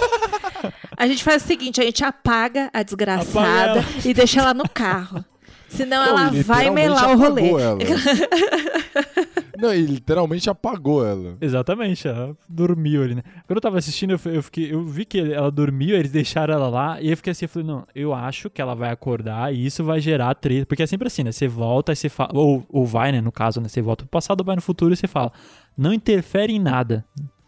A 0.97 1.07
gente 1.07 1.23
faz 1.23 1.41
o 1.41 1.47
seguinte, 1.47 1.79
a 1.79 1.85
gente 1.85 2.03
apaga 2.03 2.69
a 2.73 2.83
desgraçada 2.83 3.79
Apaga 3.79 3.85
e 4.03 4.13
deixa 4.13 4.41
ela 4.41 4.53
no 4.53 4.67
carro. 4.67 5.23
Senão 5.69 6.03
ela 6.03 6.25
Não, 6.25 6.35
e 6.35 6.43
vai 6.43 6.69
melar 6.69 7.15
o 7.15 7.17
rolê. 7.17 7.51
Não, 9.61 9.73
e 9.73 9.81
literalmente 9.81 10.49
apagou 10.49 11.05
ela. 11.05 11.37
Exatamente, 11.41 12.07
ela 12.07 12.35
dormiu 12.47 13.03
ali, 13.03 13.15
né? 13.15 13.23
Quando 13.45 13.57
eu 13.57 13.61
tava 13.61 13.77
assistindo, 13.77 14.11
eu, 14.11 14.19
eu, 14.33 14.43
fiquei, 14.43 14.73
eu 14.73 14.85
vi 14.85 15.05
que 15.05 15.19
ela 15.19 15.51
dormiu, 15.51 15.95
eles 15.97 16.11
deixaram 16.11 16.53
ela 16.53 16.69
lá, 16.69 17.01
e 17.01 17.05
aí 17.05 17.11
eu 17.11 17.17
fiquei 17.17 17.31
assim, 17.31 17.45
eu 17.45 17.49
falei, 17.49 17.67
não, 17.67 17.85
eu 17.93 18.13
acho 18.13 18.49
que 18.49 18.61
ela 18.61 18.73
vai 18.75 18.89
acordar 18.91 19.53
e 19.53 19.65
isso 19.65 19.83
vai 19.83 19.99
gerar 19.99 20.33
treta. 20.35 20.65
Porque 20.65 20.83
é 20.83 20.87
sempre 20.87 21.07
assim, 21.07 21.23
né? 21.23 21.31
Você 21.31 21.47
volta 21.47 21.91
e 21.91 21.95
você 21.95 22.09
fala. 22.09 22.31
Ou, 22.33 22.65
ou 22.69 22.85
vai, 22.85 23.11
né? 23.11 23.21
No 23.21 23.31
caso, 23.31 23.59
né? 23.61 23.67
Você 23.67 23.81
volta 23.81 24.03
pro 24.05 24.09
passado 24.11 24.39
ou 24.41 24.45
vai 24.45 24.55
no 24.55 24.61
futuro 24.61 24.93
e 24.93 24.97
você 24.97 25.07
fala, 25.07 25.31
não 25.77 25.93
interfere 25.93 26.53
em 26.53 26.59
nada. 26.59 27.03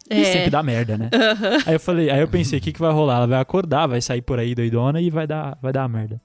E 0.10 0.22
É. 0.22 0.26
sempre 0.26 0.50
dá 0.50 0.62
merda, 0.62 0.98
né? 0.98 1.10
Aí 1.66 1.76
eu 1.76 1.80
falei, 1.80 2.10
aí 2.10 2.20
eu 2.20 2.28
pensei, 2.28 2.60
o 2.60 2.62
que, 2.62 2.74
que 2.74 2.80
vai 2.82 2.92
rolar? 2.92 3.16
Ela 3.18 3.28
vai 3.28 3.40
acordar, 3.40 3.88
vai 3.88 4.02
sair 4.02 4.22
por 4.22 4.40
aí 4.40 4.54
doidona 4.54 5.00
e 5.00 5.10
vai 5.10 5.26
dar, 5.26 5.58
vai 5.62 5.72
dar 5.72 5.88
merda. 5.88 6.20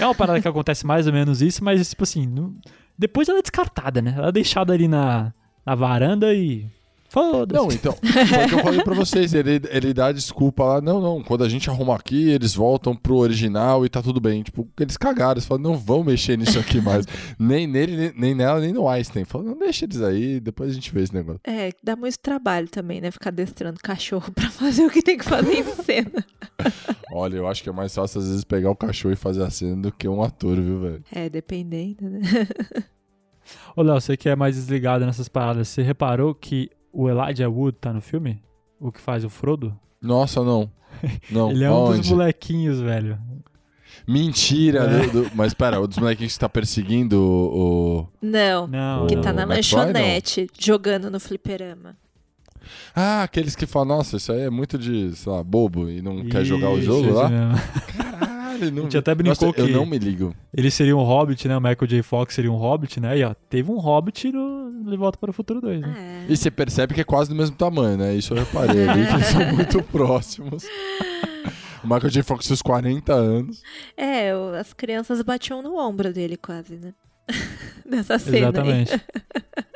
É 0.00 0.04
uma 0.04 0.14
parada 0.14 0.40
que 0.40 0.48
acontece 0.48 0.84
mais 0.84 1.06
ou 1.06 1.12
menos 1.12 1.40
isso, 1.40 1.62
mas 1.62 1.88
tipo 1.88 2.02
assim, 2.02 2.26
não- 2.26 2.52
depois 2.98 3.28
ela 3.28 3.38
é 3.38 3.42
descartada, 3.42 4.00
né? 4.02 4.14
Ela 4.16 4.28
é 4.28 4.32
deixada 4.32 4.72
ali 4.72 4.88
na, 4.88 5.32
na 5.64 5.74
varanda 5.74 6.32
e. 6.34 6.66
Foda-se. 7.12 7.60
Não, 7.60 7.70
então, 7.70 7.92
foi 7.92 8.44
o 8.44 8.48
que 8.48 8.54
eu 8.54 8.58
falei 8.60 8.82
pra 8.82 8.94
vocês. 8.94 9.34
Ele, 9.34 9.60
ele 9.68 9.92
dá 9.92 10.10
desculpa 10.10 10.64
lá. 10.64 10.80
Não, 10.80 10.98
não, 10.98 11.22
quando 11.22 11.44
a 11.44 11.48
gente 11.48 11.68
arruma 11.68 11.94
aqui, 11.94 12.30
eles 12.30 12.54
voltam 12.54 12.96
pro 12.96 13.16
original 13.16 13.84
e 13.84 13.88
tá 13.90 14.00
tudo 14.00 14.18
bem. 14.18 14.42
Tipo, 14.42 14.66
eles 14.80 14.96
cagaram. 14.96 15.32
Eles 15.32 15.44
falam, 15.44 15.62
não 15.62 15.76
vão 15.76 16.02
mexer 16.02 16.38
nisso 16.38 16.58
aqui 16.58 16.80
mais. 16.80 17.04
nem 17.38 17.66
nele, 17.66 17.98
nem, 17.98 18.12
nem 18.16 18.34
nela, 18.34 18.60
nem 18.60 18.72
no 18.72 18.88
Einstein. 18.88 19.26
Falam, 19.26 19.48
não, 19.48 19.58
deixa 19.58 19.84
eles 19.84 20.00
aí, 20.00 20.40
depois 20.40 20.70
a 20.70 20.72
gente 20.72 20.90
vê 20.90 21.02
esse 21.02 21.12
negócio. 21.12 21.38
É, 21.44 21.70
dá 21.84 21.94
muito 21.94 22.18
trabalho 22.18 22.66
também, 22.66 22.98
né? 22.98 23.10
Ficar 23.10 23.28
adestrando 23.28 23.78
cachorro 23.82 24.32
pra 24.32 24.48
fazer 24.48 24.86
o 24.86 24.90
que 24.90 25.02
tem 25.02 25.18
que 25.18 25.24
fazer 25.26 25.52
em 25.52 25.64
cena. 25.64 26.24
Olha, 27.12 27.36
eu 27.36 27.46
acho 27.46 27.62
que 27.62 27.68
é 27.68 27.72
mais 27.72 27.94
fácil 27.94 28.22
às 28.22 28.26
vezes 28.26 28.44
pegar 28.44 28.70
o 28.70 28.76
cachorro 28.76 29.12
e 29.12 29.16
fazer 29.16 29.42
a 29.42 29.50
cena 29.50 29.76
do 29.76 29.92
que 29.92 30.08
um 30.08 30.22
ator, 30.22 30.58
viu, 30.58 30.80
velho? 30.80 31.04
É, 31.12 31.28
dependendo, 31.28 32.08
né? 32.08 32.20
Ô, 33.76 33.82
Léo, 33.82 34.00
você 34.00 34.16
que 34.16 34.30
é 34.30 34.36
mais 34.36 34.56
desligado 34.56 35.04
nessas 35.04 35.28
paradas, 35.28 35.68
você 35.68 35.82
reparou 35.82 36.34
que 36.34 36.70
o 36.92 37.08
Elijah 37.08 37.48
Wood 37.48 37.78
tá 37.80 37.92
no 37.92 38.00
filme? 38.00 38.42
O 38.80 38.90
que 38.92 39.00
faz 39.00 39.24
o 39.24 39.30
Frodo? 39.30 39.76
Nossa, 40.00 40.42
não. 40.42 40.70
Não, 41.30 41.50
Ele 41.52 41.64
é 41.64 41.70
um 41.70 41.96
dos 41.96 42.08
molequinhos, 42.10 42.80
velho. 42.80 43.18
Mentira. 44.06 44.80
É. 44.80 45.06
do- 45.06 45.22
do- 45.24 45.30
Mas 45.34 45.54
pera, 45.54 45.80
o 45.80 45.86
dos 45.86 45.98
molequinhos 45.98 46.32
que 46.34 46.38
tá 46.38 46.48
perseguindo 46.48 47.20
o... 47.20 48.00
o- 48.00 48.08
Não. 48.20 48.66
Não. 48.66 49.06
Que 49.06 49.16
O 49.16 49.20
tá 49.20 49.32
na 49.32 49.44
lanchonete, 49.44 50.48
jogando 50.58 51.10
no 51.10 51.20
fliperama. 51.20 51.96
Ah, 52.94 53.22
aqueles 53.24 53.56
que 53.56 53.66
falam, 53.66 53.96
nossa, 53.96 54.16
isso 54.16 54.32
aí 54.32 54.42
é 54.42 54.50
muito 54.50 54.78
de, 54.78 55.14
sei 55.16 55.32
lá, 55.32 55.42
bobo 55.42 55.88
e 55.90 56.00
não 56.00 56.24
quer 56.26 56.44
jogar 56.44 56.70
o 56.70 56.76
Isso, 56.78 56.86
jogo 56.86 57.12
lá. 57.12 57.28
Caralho, 57.96 58.70
não 58.70 58.80
A 58.80 58.84
gente 58.84 58.98
até 58.98 59.14
brincou 59.14 59.48
Nossa, 59.48 59.60
eu 59.60 59.66
que- 59.66 59.72
não 59.72 59.84
me 59.84 59.98
ligo. 59.98 60.34
Ele 60.54 60.70
seria 60.70 60.96
um 60.96 61.02
hobbit, 61.02 61.48
né? 61.48 61.56
O 61.56 61.60
Michael 61.60 61.86
J. 61.88 62.02
Fox 62.02 62.34
seria 62.34 62.52
um 62.52 62.56
hobbit, 62.56 63.00
né? 63.00 63.18
E 63.18 63.24
ó, 63.24 63.34
teve 63.48 63.70
um 63.70 63.78
hobbit 63.78 64.30
no 64.30 64.51
De 64.70 64.96
Volta 64.96 65.18
para 65.18 65.30
o 65.30 65.32
Futuro 65.32 65.60
2, 65.60 65.80
né? 65.80 66.24
É. 66.28 66.32
E 66.32 66.36
você 66.36 66.50
percebe 66.50 66.94
que 66.94 67.00
é 67.00 67.04
quase 67.04 67.30
do 67.30 67.36
mesmo 67.36 67.56
tamanho, 67.56 67.96
né? 67.96 68.14
Isso 68.14 68.32
eu 68.34 68.38
reparei 68.38 68.88
ali, 68.88 69.06
que 69.06 69.14
eles 69.14 69.26
são 69.26 69.40
muito 69.54 69.82
próximos. 69.84 70.64
O 71.82 71.86
Michael 71.86 72.10
J. 72.10 72.22
Fox 72.22 72.46
seus 72.46 72.62
40 72.62 73.12
anos. 73.12 73.62
É, 73.96 74.30
as 74.58 74.72
crianças 74.72 75.20
batiam 75.22 75.62
no 75.62 75.76
ombro 75.76 76.12
dele 76.12 76.36
quase, 76.36 76.76
né? 76.76 76.94
Nessa 77.84 78.18
cena 78.18 78.36
aí. 78.36 78.42
Exatamente. 78.42 78.92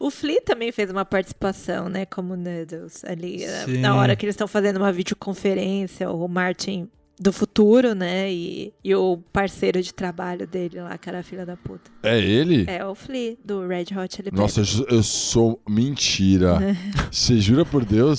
O 0.00 0.10
Flea 0.10 0.40
também 0.40 0.72
fez 0.72 0.90
uma 0.90 1.04
participação, 1.04 1.88
né, 1.88 2.06
como 2.06 2.34
Noodles, 2.34 3.04
ali, 3.04 3.44
eh, 3.44 3.64
Sim. 3.66 3.78
na 3.78 3.94
hora 3.94 4.16
que 4.16 4.24
eles 4.24 4.34
estão 4.34 4.48
fazendo 4.48 4.78
uma 4.78 4.90
videoconferência, 4.90 6.10
o 6.10 6.26
Martin 6.26 6.88
do 7.22 7.32
futuro, 7.32 7.94
né, 7.94 8.30
e, 8.32 8.72
e 8.82 8.94
o 8.94 9.18
parceiro 9.32 9.80
de 9.80 9.94
trabalho 9.94 10.46
dele 10.46 10.80
lá, 10.80 10.98
que 10.98 11.08
era 11.08 11.20
a 11.20 11.22
filha 11.22 11.46
da 11.46 11.56
puta. 11.56 11.90
É 12.02 12.18
ele? 12.18 12.64
É 12.68 12.84
o 12.84 12.94
Flea, 12.94 13.36
do 13.44 13.66
Red 13.66 13.86
Hot 13.96 14.16
Chili 14.16 14.30
Nossa, 14.32 14.60
eu, 14.60 14.96
eu 14.96 15.02
sou 15.02 15.60
mentira. 15.68 16.58
Você 17.10 17.40
jura 17.40 17.64
por 17.64 17.84
Deus? 17.84 18.18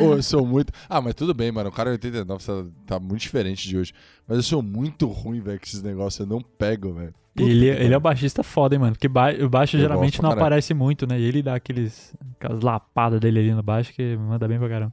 Ou 0.00 0.14
eu 0.14 0.22
sou 0.22 0.46
muito. 0.46 0.72
Ah, 0.88 1.00
mas 1.00 1.14
tudo 1.14 1.32
bem, 1.32 1.50
mano. 1.50 1.70
O 1.70 1.72
cara 1.72 1.90
89 1.90 2.44
tá, 2.44 2.64
tá 2.86 3.00
muito 3.00 3.22
diferente 3.22 3.68
de 3.68 3.76
hoje. 3.76 3.92
Mas 4.26 4.36
eu 4.36 4.42
sou 4.42 4.62
muito 4.62 5.06
ruim, 5.06 5.40
velho, 5.40 5.58
com 5.58 5.64
esses 5.64 5.82
negócios. 5.82 6.20
Eu 6.20 6.26
não 6.26 6.40
pego, 6.40 6.92
velho. 6.92 7.14
Ele, 7.38 7.74
que 7.74 7.82
ele 7.82 7.94
é 7.94 7.98
um 7.98 8.00
baixista 8.00 8.42
foda, 8.42 8.74
hein, 8.74 8.80
mano? 8.80 8.92
Porque 8.92 9.08
ba 9.08 9.30
o 9.32 9.48
baixo 9.48 9.76
Eu 9.76 9.80
geralmente 9.80 10.18
gosto 10.18 10.22
não 10.22 10.30
aparece 10.30 10.72
muito, 10.72 11.06
né? 11.06 11.20
E 11.20 11.24
ele 11.24 11.42
dá 11.42 11.54
aqueles, 11.54 12.14
aquelas 12.36 12.62
lapadas 12.62 13.20
dele 13.20 13.40
ali 13.40 13.52
no 13.52 13.62
baixo 13.62 13.92
que 13.92 14.16
manda 14.16 14.48
bem 14.48 14.58
pra 14.58 14.68
caramba. 14.68 14.92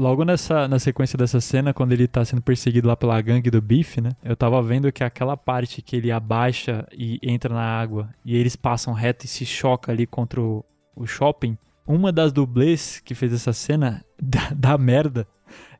Logo 0.00 0.24
nessa, 0.24 0.66
na 0.66 0.78
sequência 0.78 1.18
dessa 1.18 1.42
cena, 1.42 1.74
quando 1.74 1.92
ele 1.92 2.08
tá 2.08 2.24
sendo 2.24 2.40
perseguido 2.40 2.88
lá 2.88 2.96
pela 2.96 3.20
gangue 3.20 3.50
do 3.50 3.60
Biff, 3.60 4.00
né? 4.00 4.12
Eu 4.24 4.34
tava 4.34 4.62
vendo 4.62 4.90
que 4.90 5.04
aquela 5.04 5.36
parte 5.36 5.82
que 5.82 5.94
ele 5.94 6.10
abaixa 6.10 6.88
e 6.90 7.20
entra 7.22 7.52
na 7.52 7.62
água 7.62 8.08
e 8.24 8.34
eles 8.34 8.56
passam 8.56 8.94
reto 8.94 9.26
e 9.26 9.28
se 9.28 9.44
choca 9.44 9.92
ali 9.92 10.06
contra 10.06 10.40
o, 10.40 10.64
o 10.96 11.06
shopping. 11.06 11.54
Uma 11.86 12.10
das 12.10 12.32
dublês 12.32 12.98
que 12.98 13.14
fez 13.14 13.30
essa 13.30 13.52
cena 13.52 14.02
dá, 14.18 14.50
dá 14.56 14.78
merda. 14.78 15.28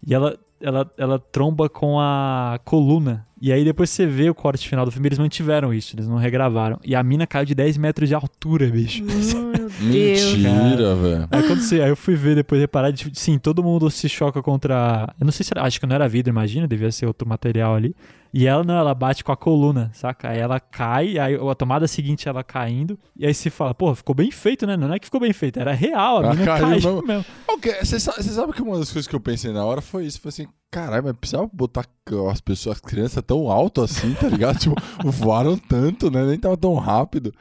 E 0.07 0.13
ela, 0.13 0.39
ela, 0.61 0.93
ela 0.99 1.19
tromba 1.19 1.71
com 1.71 1.99
a 1.99 2.61
coluna. 2.63 3.27
E 3.41 3.53
aí 3.53 3.65
depois 3.65 3.89
você 3.89 4.05
vê 4.07 4.29
o 4.29 4.35
corte 4.35 4.69
final 4.69 4.85
do 4.85 4.91
filme, 4.91 5.09
eles 5.09 5.19
mantiveram 5.19 5.73
isso, 5.73 5.97
eles 5.97 6.07
não 6.07 6.17
regravaram. 6.17 6.79
E 6.85 6.95
a 6.95 7.03
mina 7.03 7.27
caiu 7.27 7.47
de 7.47 7.55
10 7.55 7.79
metros 7.79 8.09
de 8.09 8.15
altura, 8.15 8.69
bicho. 8.69 9.03
Meu 9.03 9.71
Deus. 9.71 9.71
Mentira, 9.81 10.95
velho. 10.95 11.29
Aí 11.31 11.43
quando 11.45 11.61
você, 11.61 11.81
aí 11.81 11.89
eu 11.89 11.97
fui 11.97 12.15
ver 12.15 12.35
depois, 12.35 12.61
reparar, 12.61 12.91
de- 12.91 13.11
sim, 13.15 13.39
todo 13.39 13.63
mundo 13.63 13.91
se 13.91 14.09
choca 14.09 14.43
contra. 14.43 15.13
Eu 15.19 15.25
não 15.25 15.33
sei 15.33 15.45
se 15.45 15.53
era, 15.55 15.63
acho 15.67 15.81
que 15.81 15.87
não 15.87 15.95
era 15.95 16.07
vidro, 16.09 16.31
imagina, 16.31 16.69
devia 16.69 16.93
ser 16.93 17.07
outro 17.07 17.27
material 17.27 17.75
ali. 17.75 17.95
E 18.33 18.47
ela 18.47 18.63
não, 18.63 18.77
ela 18.77 18.95
bate 18.95 19.25
com 19.25 19.33
a 19.33 19.37
coluna, 19.37 19.91
saca? 19.93 20.29
Aí 20.29 20.39
ela 20.39 20.61
cai, 20.61 21.19
aí 21.19 21.35
a 21.35 21.55
tomada 21.55 21.89
seguinte 21.89 22.29
ela 22.29 22.45
caindo, 22.45 22.97
e 23.17 23.27
aí 23.27 23.35
se 23.35 23.51
fala, 23.51 23.75
pô, 23.75 23.93
ficou 23.95 24.15
bem 24.15 24.31
feito, 24.31 24.67
né? 24.67 24.77
Não 24.77 24.93
é 24.93 24.99
que 25.01 25.07
ficou 25.07 25.19
bem 25.21 25.33
feito, 25.33 25.59
era 25.59 25.73
real, 25.73 26.19
a 26.19 26.23
Ela 26.25 26.31
mina 26.35 26.45
caiu 26.45 26.61
caiu 26.67 26.75
mesmo. 26.75 27.03
mesmo. 27.07 27.25
Ok, 27.49 27.75
Você 27.83 27.99
sabe, 27.99 28.23
você 28.23 28.31
sabe 28.31 28.53
que 28.53 28.63
uma 28.63 28.79
das 28.79 28.93
coisas 28.93 29.09
que 29.09 29.17
eu 29.17 29.21
pensei 29.21 29.51
na 29.53 29.65
hora 29.65 29.81
foi 29.81 30.05
isso. 30.05 30.21
Foi 30.21 30.29
assim, 30.29 30.47
caralho, 30.71 31.05
mas 31.05 31.13
precisava 31.17 31.49
botar 31.53 31.85
as 32.31 32.41
pessoas, 32.41 32.77
as 32.77 32.81
crianças 32.81 33.23
tão 33.27 33.51
alto 33.51 33.83
assim, 33.83 34.15
tá 34.15 34.29
ligado? 34.29 34.59
tipo, 34.61 34.75
voaram 35.05 35.57
tanto, 35.57 36.11
né? 36.11 36.25
Nem 36.25 36.39
tava 36.39 36.57
tão 36.57 36.75
rápido. 36.75 37.33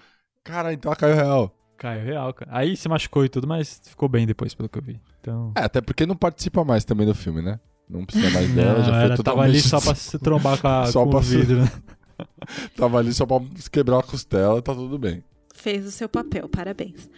Cara, 0.43 0.73
então 0.73 0.89
ela 0.89 0.95
caiu 0.95 1.15
real. 1.15 1.55
Caiu 1.77 2.03
real, 2.03 2.33
cara. 2.33 2.51
Aí 2.53 2.75
se 2.75 2.89
machucou 2.89 3.23
e 3.23 3.29
tudo, 3.29 3.47
mas 3.47 3.79
ficou 3.85 4.09
bem 4.09 4.25
depois, 4.27 4.53
pelo 4.53 4.67
que 4.67 4.77
eu 4.77 4.83
vi. 4.83 4.99
Então. 5.21 5.51
É, 5.55 5.61
até 5.63 5.79
porque 5.81 6.05
não 6.05 6.15
participa 6.15 6.63
mais 6.65 6.83
também 6.83 7.05
do 7.07 7.15
filme, 7.15 7.41
né? 7.41 7.59
Não 7.89 8.05
precisa 8.05 8.29
mais 8.31 8.49
dela, 8.53 8.79
Não, 8.79 8.83
já 8.85 8.91
foi 8.91 9.03
ela 9.03 9.15
totalmente... 9.15 9.23
tava 9.23 9.41
ali 9.43 9.61
só 9.61 9.79
pra 9.81 9.95
se 9.95 10.19
trombar 10.19 10.59
com, 10.61 10.67
a, 10.67 10.85
Só 10.87 11.03
com 11.03 11.09
pra 11.11 11.19
o 11.19 11.23
se- 11.23 11.37
vidro, 11.37 11.61
né? 11.61 11.71
Tava 12.75 12.97
ali 12.99 13.13
só 13.13 13.25
pra 13.25 13.39
quebrar 13.71 13.99
a 13.99 14.03
costela, 14.03 14.61
tá 14.61 14.73
tudo 14.73 14.97
bem. 14.99 15.23
Fez 15.55 15.85
o 15.85 15.91
seu 15.91 16.09
papel, 16.09 16.49
parabéns. 16.49 17.09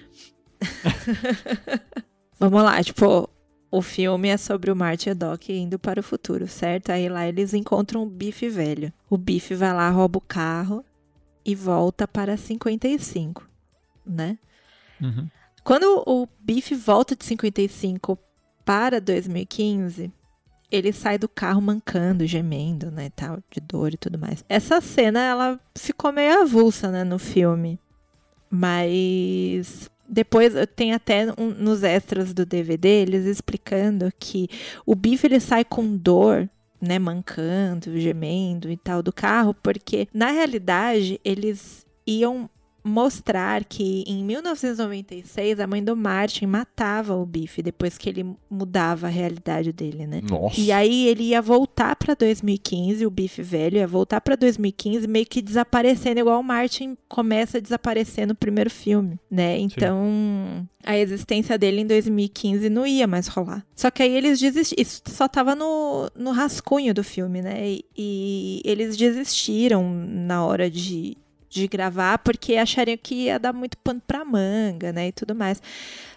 Vamos 2.39 2.63
lá, 2.63 2.83
tipo, 2.83 3.29
o 3.71 3.81
filme 3.81 4.27
é 4.27 4.35
sobre 4.35 4.69
o 4.69 4.75
Marty 4.75 5.07
e 5.07 5.11
a 5.11 5.13
Doc 5.13 5.49
indo 5.49 5.79
para 5.79 6.01
o 6.01 6.03
futuro, 6.03 6.45
certo? 6.47 6.91
Aí 6.91 7.07
lá 7.07 7.25
eles 7.25 7.53
encontram 7.53 8.03
o 8.03 8.05
Biff 8.05 8.47
velho. 8.49 8.91
O 9.09 9.17
Biff 9.17 9.55
vai 9.55 9.73
lá, 9.73 9.89
rouba 9.89 10.17
o 10.17 10.21
carro 10.21 10.83
e 11.45 11.55
volta 11.55 12.05
para 12.07 12.35
55, 12.35 13.47
né? 14.05 14.37
Uhum. 14.99 15.27
Quando 15.63 16.03
o 16.05 16.27
Biff 16.39 16.75
volta 16.75 17.15
de 17.15 17.23
55 17.23 18.17
para 18.65 18.99
2015, 18.99 20.11
ele 20.71 20.93
sai 20.93 21.17
do 21.17 21.27
carro 21.27 21.61
mancando, 21.61 22.25
gemendo, 22.25 22.89
né, 22.89 23.09
tal, 23.15 23.39
de 23.51 23.59
dor 23.59 23.93
e 23.93 23.97
tudo 23.97 24.17
mais. 24.17 24.43
Essa 24.47 24.79
cena, 24.81 25.19
ela 25.19 25.59
ficou 25.77 26.11
meio 26.11 26.41
avulsa, 26.41 26.89
né, 26.89 27.03
no 27.03 27.19
filme. 27.19 27.79
Mas 28.49 29.90
depois 30.11 30.53
tem 30.75 30.93
até 30.93 31.27
um- 31.37 31.55
nos 31.57 31.83
extras 31.83 32.33
do 32.33 32.45
DVD 32.45 32.87
eles 33.01 33.25
explicando 33.25 34.11
que 34.19 34.49
o 34.85 34.93
Biff 34.93 35.25
ele 35.25 35.39
sai 35.39 35.63
com 35.63 35.95
dor, 35.95 36.49
né, 36.81 36.99
mancando, 36.99 37.97
gemendo 37.97 38.69
e 38.69 38.75
tal 38.75 39.01
do 39.01 39.13
carro, 39.13 39.53
porque 39.53 40.07
na 40.13 40.31
realidade 40.31 41.19
eles 41.23 41.85
iam 42.05 42.49
mostrar 42.83 43.63
que 43.63 44.03
em 44.07 44.23
1996 44.23 45.59
a 45.59 45.67
mãe 45.67 45.83
do 45.83 45.95
Martin 45.95 46.45
matava 46.45 47.15
o 47.15 47.25
Biff 47.25 47.61
depois 47.61 47.97
que 47.97 48.09
ele 48.09 48.25
mudava 48.49 49.07
a 49.07 49.09
realidade 49.09 49.71
dele, 49.71 50.07
né? 50.07 50.21
Nossa. 50.27 50.59
E 50.59 50.71
aí 50.71 51.07
ele 51.07 51.23
ia 51.23 51.41
voltar 51.41 51.95
pra 51.95 52.13
2015, 52.13 53.05
o 53.05 53.11
Biff 53.11 53.41
velho 53.41 53.77
ia 53.77 53.87
voltar 53.87 54.21
pra 54.21 54.35
2015 54.35 55.07
meio 55.07 55.25
que 55.25 55.41
desaparecendo, 55.41 56.19
igual 56.19 56.39
o 56.39 56.43
Martin 56.43 56.97
começa 57.07 57.57
a 57.57 57.61
desaparecer 57.61 58.27
no 58.27 58.35
primeiro 58.35 58.69
filme, 58.69 59.19
né? 59.29 59.57
Então 59.59 60.67
a 60.83 60.97
existência 60.97 61.57
dele 61.57 61.81
em 61.81 61.87
2015 61.87 62.69
não 62.69 62.85
ia 62.85 63.07
mais 63.07 63.27
rolar. 63.27 63.65
Só 63.75 63.91
que 63.91 64.01
aí 64.01 64.15
eles 64.15 64.39
desistiram, 64.39 64.81
isso 64.81 65.01
só 65.07 65.27
tava 65.27 65.55
no, 65.55 66.09
no 66.15 66.31
rascunho 66.31 66.93
do 66.93 67.03
filme, 67.03 67.41
né? 67.41 67.67
E, 67.67 67.85
e 67.97 68.61
eles 68.65 68.97
desistiram 68.97 69.89
na 69.89 70.45
hora 70.45 70.69
de, 70.69 71.17
de 71.51 71.67
gravar 71.67 72.17
porque 72.19 72.55
achariam 72.55 72.97
que 72.97 73.25
ia 73.25 73.37
dar 73.37 73.51
muito 73.53 73.77
pano 73.77 74.01
pra 74.07 74.23
manga, 74.25 74.91
né? 74.93 75.09
E 75.09 75.11
tudo 75.11 75.35
mais. 75.35 75.61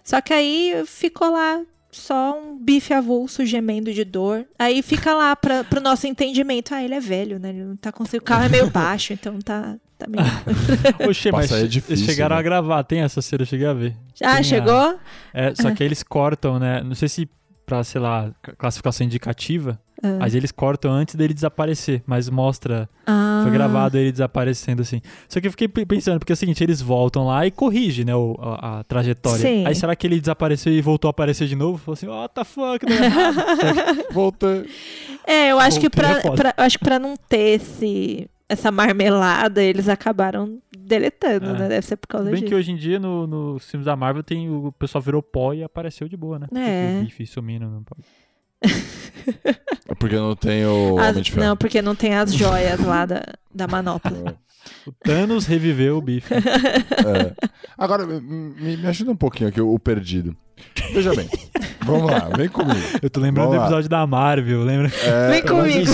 Só 0.03 0.20
que 0.20 0.33
aí 0.33 0.83
ficou 0.87 1.31
lá 1.33 1.61
só 1.90 2.38
um 2.40 2.57
bife 2.59 2.92
avulso 2.94 3.44
gemendo 3.44 3.92
de 3.92 4.05
dor. 4.05 4.47
Aí 4.59 4.81
fica 4.83 5.12
lá 5.14 5.35
pra, 5.37 5.62
pro 5.64 5.81
nosso 5.81 6.07
entendimento. 6.07 6.73
Ah, 6.75 6.83
ele 6.83 6.94
é 6.94 7.01
velho, 7.01 7.38
né? 7.38 7.51
Ele 7.51 7.64
não 7.64 7.77
tá 7.77 7.90
conseguindo. 7.92 8.23
O 8.23 8.27
carro 8.27 8.44
é 8.44 8.49
meio 8.49 8.70
baixo, 8.70 9.12
então 9.12 9.38
tá, 9.40 9.77
tá 9.99 10.07
meio. 10.09 10.25
Oxê, 11.09 11.31
mas 11.33 11.47
Passar 11.47 11.57
é 11.59 11.61
eles 11.62 11.73
difícil, 11.73 12.07
chegaram 12.07 12.35
né? 12.37 12.40
a 12.40 12.42
gravar, 12.42 12.83
tem 12.85 13.01
essa 13.01 13.20
cena, 13.23 13.42
eu 13.42 13.47
cheguei 13.47 13.66
a 13.66 13.73
ver. 13.73 13.94
Ah, 14.23 14.31
Tem 14.33 14.40
a- 14.40 14.42
chegou? 14.42 14.99
É, 15.33 15.55
só 15.55 15.70
que 15.73 15.83
aí 15.83 15.88
eles 15.88 16.03
cortam, 16.03 16.59
né? 16.59 16.83
Não 16.83 16.94
sei 16.94 17.09
se 17.09 17.29
pra, 17.66 17.83
sei 17.85 18.00
lá, 18.00 18.31
classificação 18.59 19.07
indicativa, 19.07 19.79
Ah. 20.03 20.16
mas 20.20 20.35
eles 20.35 20.53
cortam 20.53 20.90
antes 20.92 21.14
dele 21.14 21.33
desaparecer, 21.33 22.03
mas 22.07 22.29
mostra, 22.29 22.88
Ah. 23.07 23.40
foi 23.42 23.50
gravado 23.53 23.96
ele 23.96 24.12
desaparecendo 24.12 24.83
assim. 24.83 25.00
Só 25.29 25.40
que 25.40 25.46
eu 25.46 25.50
fiquei 25.50 25.66
pe- 25.68 25.87
pensando, 25.87 26.18
porque 26.18 26.33
é 26.33 26.35
o 26.35 26.37
seguinte, 26.37 26.62
eles 26.62 26.83
voltam 26.83 27.27
lá 27.27 27.46
e 27.46 27.50
corrigem, 27.50 28.05
né, 28.05 28.14
o- 28.14 28.37
a, 28.40 28.81
a 28.81 28.85
trajetória. 28.85 29.38
Sim. 29.40 29.66
Aí 29.66 29.74
será 29.74 29.96
que 29.96 30.07
ele 30.07 30.20
desapareceu 30.20 30.72
e 30.72 30.83
voltou 30.83 31.09
a 31.09 31.11
aparecer 31.11 31.48
de 31.48 31.57
novo? 31.57 31.79
Falou 31.79 31.94
assim, 31.94 32.07
what 32.07 32.35
the 32.35 32.44
fuck, 32.44 32.85
errado. 32.85 33.35
Voltei. 34.12 34.66
É, 35.27 35.53
eu 35.53 35.59
acho 35.59 35.81
que 35.81 35.88
Voltei, 35.88 36.20
pra, 36.20 36.33
é 36.33 36.37
pra- 36.37 36.55
eu 36.59 36.64
acho 36.64 36.79
que 36.79 36.85
pra 36.85 36.98
não 36.98 37.16
ter 37.16 37.61
esse, 37.61 38.29
essa 38.48 38.70
marmelada, 38.70 39.62
eles 39.62 39.88
acabaram 39.88 40.59
deletando, 40.85 41.47
É. 41.47 41.53
né? 41.59 41.68
Deve 41.68 41.87
ser 41.87 41.97
por 41.97 42.07
causa 42.09 42.27
Bem 42.31 42.35
disso. 42.40 42.47
que 42.49 42.55
hoje 42.55 42.70
em 42.73 42.77
dia, 42.77 42.99
no- 42.99 43.27
nos 43.27 43.68
filmes 43.70 43.87
da 43.87 43.97
Marvel, 43.97 44.23
tem, 44.23 44.49
o 44.51 44.73
pessoal 44.73 45.01
virou 45.03 45.23
pó 45.23 45.53
e 45.53 45.62
apareceu 45.64 46.09
de 46.09 46.16
boa, 46.16 46.38
né? 46.38 46.47
É. 46.55 47.01
O 47.01 47.05
bife 47.05 47.27
sumindo. 47.27 47.66
Não 47.66 47.83
pode. 47.83 48.03
É 49.87 49.94
porque 49.94 50.16
não 50.16 50.35
tem 50.37 50.64
o 50.66 50.99
As- 50.99 51.11
Homem 51.11 51.23
de 51.23 51.33
Ferro. 51.33 51.47
não, 51.47 51.57
porque 51.57 51.83
não 51.83 51.94
tem 51.94 52.14
as 52.14 52.33
joias 52.35 52.81
lá 52.81 53.05
da, 53.07 53.23
da 53.55 53.66
manopla. 53.66 54.37
O 54.87 54.92
Thanos 54.92 55.47
reviveu 55.47 55.99
o 55.99 56.01
bife. 56.01 56.33
É. 56.35 57.35
Agora, 57.77 58.07
me, 58.07 58.77
me 58.79 58.87
ajuda 58.87 59.11
um 59.11 59.16
pouquinho 59.16 59.49
aqui, 59.51 59.61
o 59.61 59.79
perdido. 59.79 60.35
Veja 60.92 61.14
bem, 61.14 61.29
vamos 61.85 62.11
lá, 62.11 62.31
vem 62.37 62.49
comigo. 62.49 62.79
Eu 63.03 63.11
tô 63.11 63.20
lembrando 63.20 63.47
Vamos 63.49 63.57
do 63.57 63.61
lá. 63.61 63.66
episódio 63.66 63.90
da 63.90 64.07
Marvel, 64.07 64.62
lembra? 64.62 64.90
É, 65.05 65.31
Vem 65.31 65.42
comigo. 65.42 65.90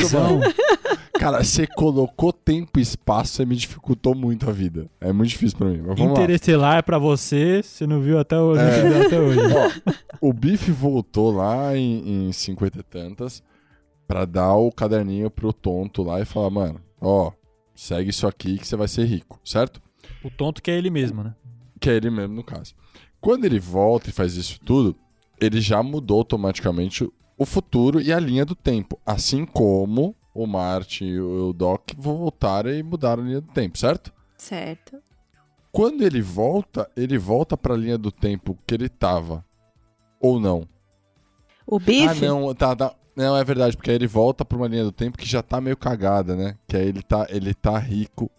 Cara, 1.20 1.44
você 1.44 1.66
colocou 1.66 2.33
tempo 2.33 2.78
e 2.78 2.83
espaço, 2.83 3.35
você 3.35 3.44
me 3.44 3.54
dificultou 3.54 4.14
muito 4.14 4.48
a 4.48 4.52
vida. 4.54 4.88
É 4.98 5.12
muito 5.12 5.28
difícil 5.28 5.59
pra 5.59 5.68
mim, 5.68 5.83
mas 5.87 5.98
vamos 5.98 6.14
lá. 6.14 6.22
Interestelar 6.22 6.78
é 6.78 6.83
pra 6.83 6.96
você, 6.98 7.62
você 7.62 7.87
não 7.87 8.00
viu 8.00 8.18
até 8.18 8.38
hoje, 8.38 8.62
É. 8.62 8.78
entendeu 8.78 9.06
até 9.06 9.20
hoje. 9.20 9.38
Ó, 9.54 10.28
o 10.30 10.33
Biff 10.33 10.72
voltou 10.72 11.30
lá 11.30 11.76
em, 11.76 12.28
em 12.28 12.33
50 12.33 12.78
e 12.78 12.83
tantas 12.83 13.42
pra 14.09 14.24
dar 14.24 14.54
o 14.54 14.72
caderninho 14.72 15.30
pro 15.30 15.52
tonto 15.52 16.02
lá 16.02 16.22
e 16.22 16.24
falar, 16.24 16.48
mano, 16.48 16.80
ó, 16.98 17.33
segue 17.74 18.09
isso 18.09 18.26
aqui 18.26 18.56
que 18.56 18.66
você 18.66 18.74
vai 18.74 18.88
ser 18.88 19.04
rico, 19.04 19.38
certo? 19.44 19.78
O 20.24 20.30
tonto 20.30 20.62
que 20.62 20.70
é 20.70 20.78
ele 20.78 20.88
mesmo, 20.88 21.22
né? 21.22 21.35
Que 21.78 21.90
é 21.90 21.96
ele 21.96 22.09
mesmo 22.09 22.35
no 22.35 22.42
caso. 22.42 22.74
Quando 23.20 23.44
ele 23.44 23.61
volta 23.61 24.09
e 24.09 24.12
faz 24.12 24.37
isso 24.37 24.59
tudo, 24.64 24.96
ele 25.38 25.61
já 25.61 25.83
mudou 25.83 26.16
automaticamente 26.16 27.06
o 27.37 27.44
futuro 27.44 28.00
e 28.00 28.11
a 28.11 28.18
linha 28.18 28.46
do 28.46 28.54
tempo. 28.54 28.98
Assim 29.04 29.44
como 29.44 30.16
o 30.34 30.46
Martin 30.46 31.04
e 31.04 31.20
o 31.20 31.52
Doc 31.52 31.90
voltaram 31.96 32.70
e 32.70 32.82
mudaram 32.82 33.22
a 33.22 33.26
linha 33.26 33.40
do 33.40 33.52
tempo, 33.52 33.78
certo? 33.78 34.12
Certo. 34.36 34.98
Quando 35.72 36.02
ele 36.02 36.20
volta, 36.20 36.90
ele 36.96 37.18
volta 37.18 37.56
pra 37.56 37.76
linha 37.76 37.96
do 37.96 38.10
tempo 38.10 38.58
que 38.66 38.74
ele 38.74 38.88
tava. 38.88 39.44
Ou 40.20 40.40
não? 40.40 40.68
O 41.66 41.78
bife? 41.78 42.24
Ah, 42.24 42.28
não, 42.28 42.54
tá, 42.54 42.74
tá. 42.74 42.94
Não, 43.14 43.36
é 43.36 43.44
verdade, 43.44 43.76
porque 43.76 43.90
aí 43.90 43.96
ele 43.96 44.06
volta 44.06 44.44
pra 44.44 44.56
uma 44.56 44.66
linha 44.66 44.84
do 44.84 44.92
tempo 44.92 45.18
que 45.18 45.28
já 45.28 45.42
tá 45.42 45.60
meio 45.60 45.76
cagada, 45.76 46.34
né? 46.34 46.56
Que 46.66 46.76
aí 46.76 46.88
ele 46.88 47.02
tá, 47.02 47.26
ele 47.28 47.54
tá 47.54 47.78
rico. 47.78 48.30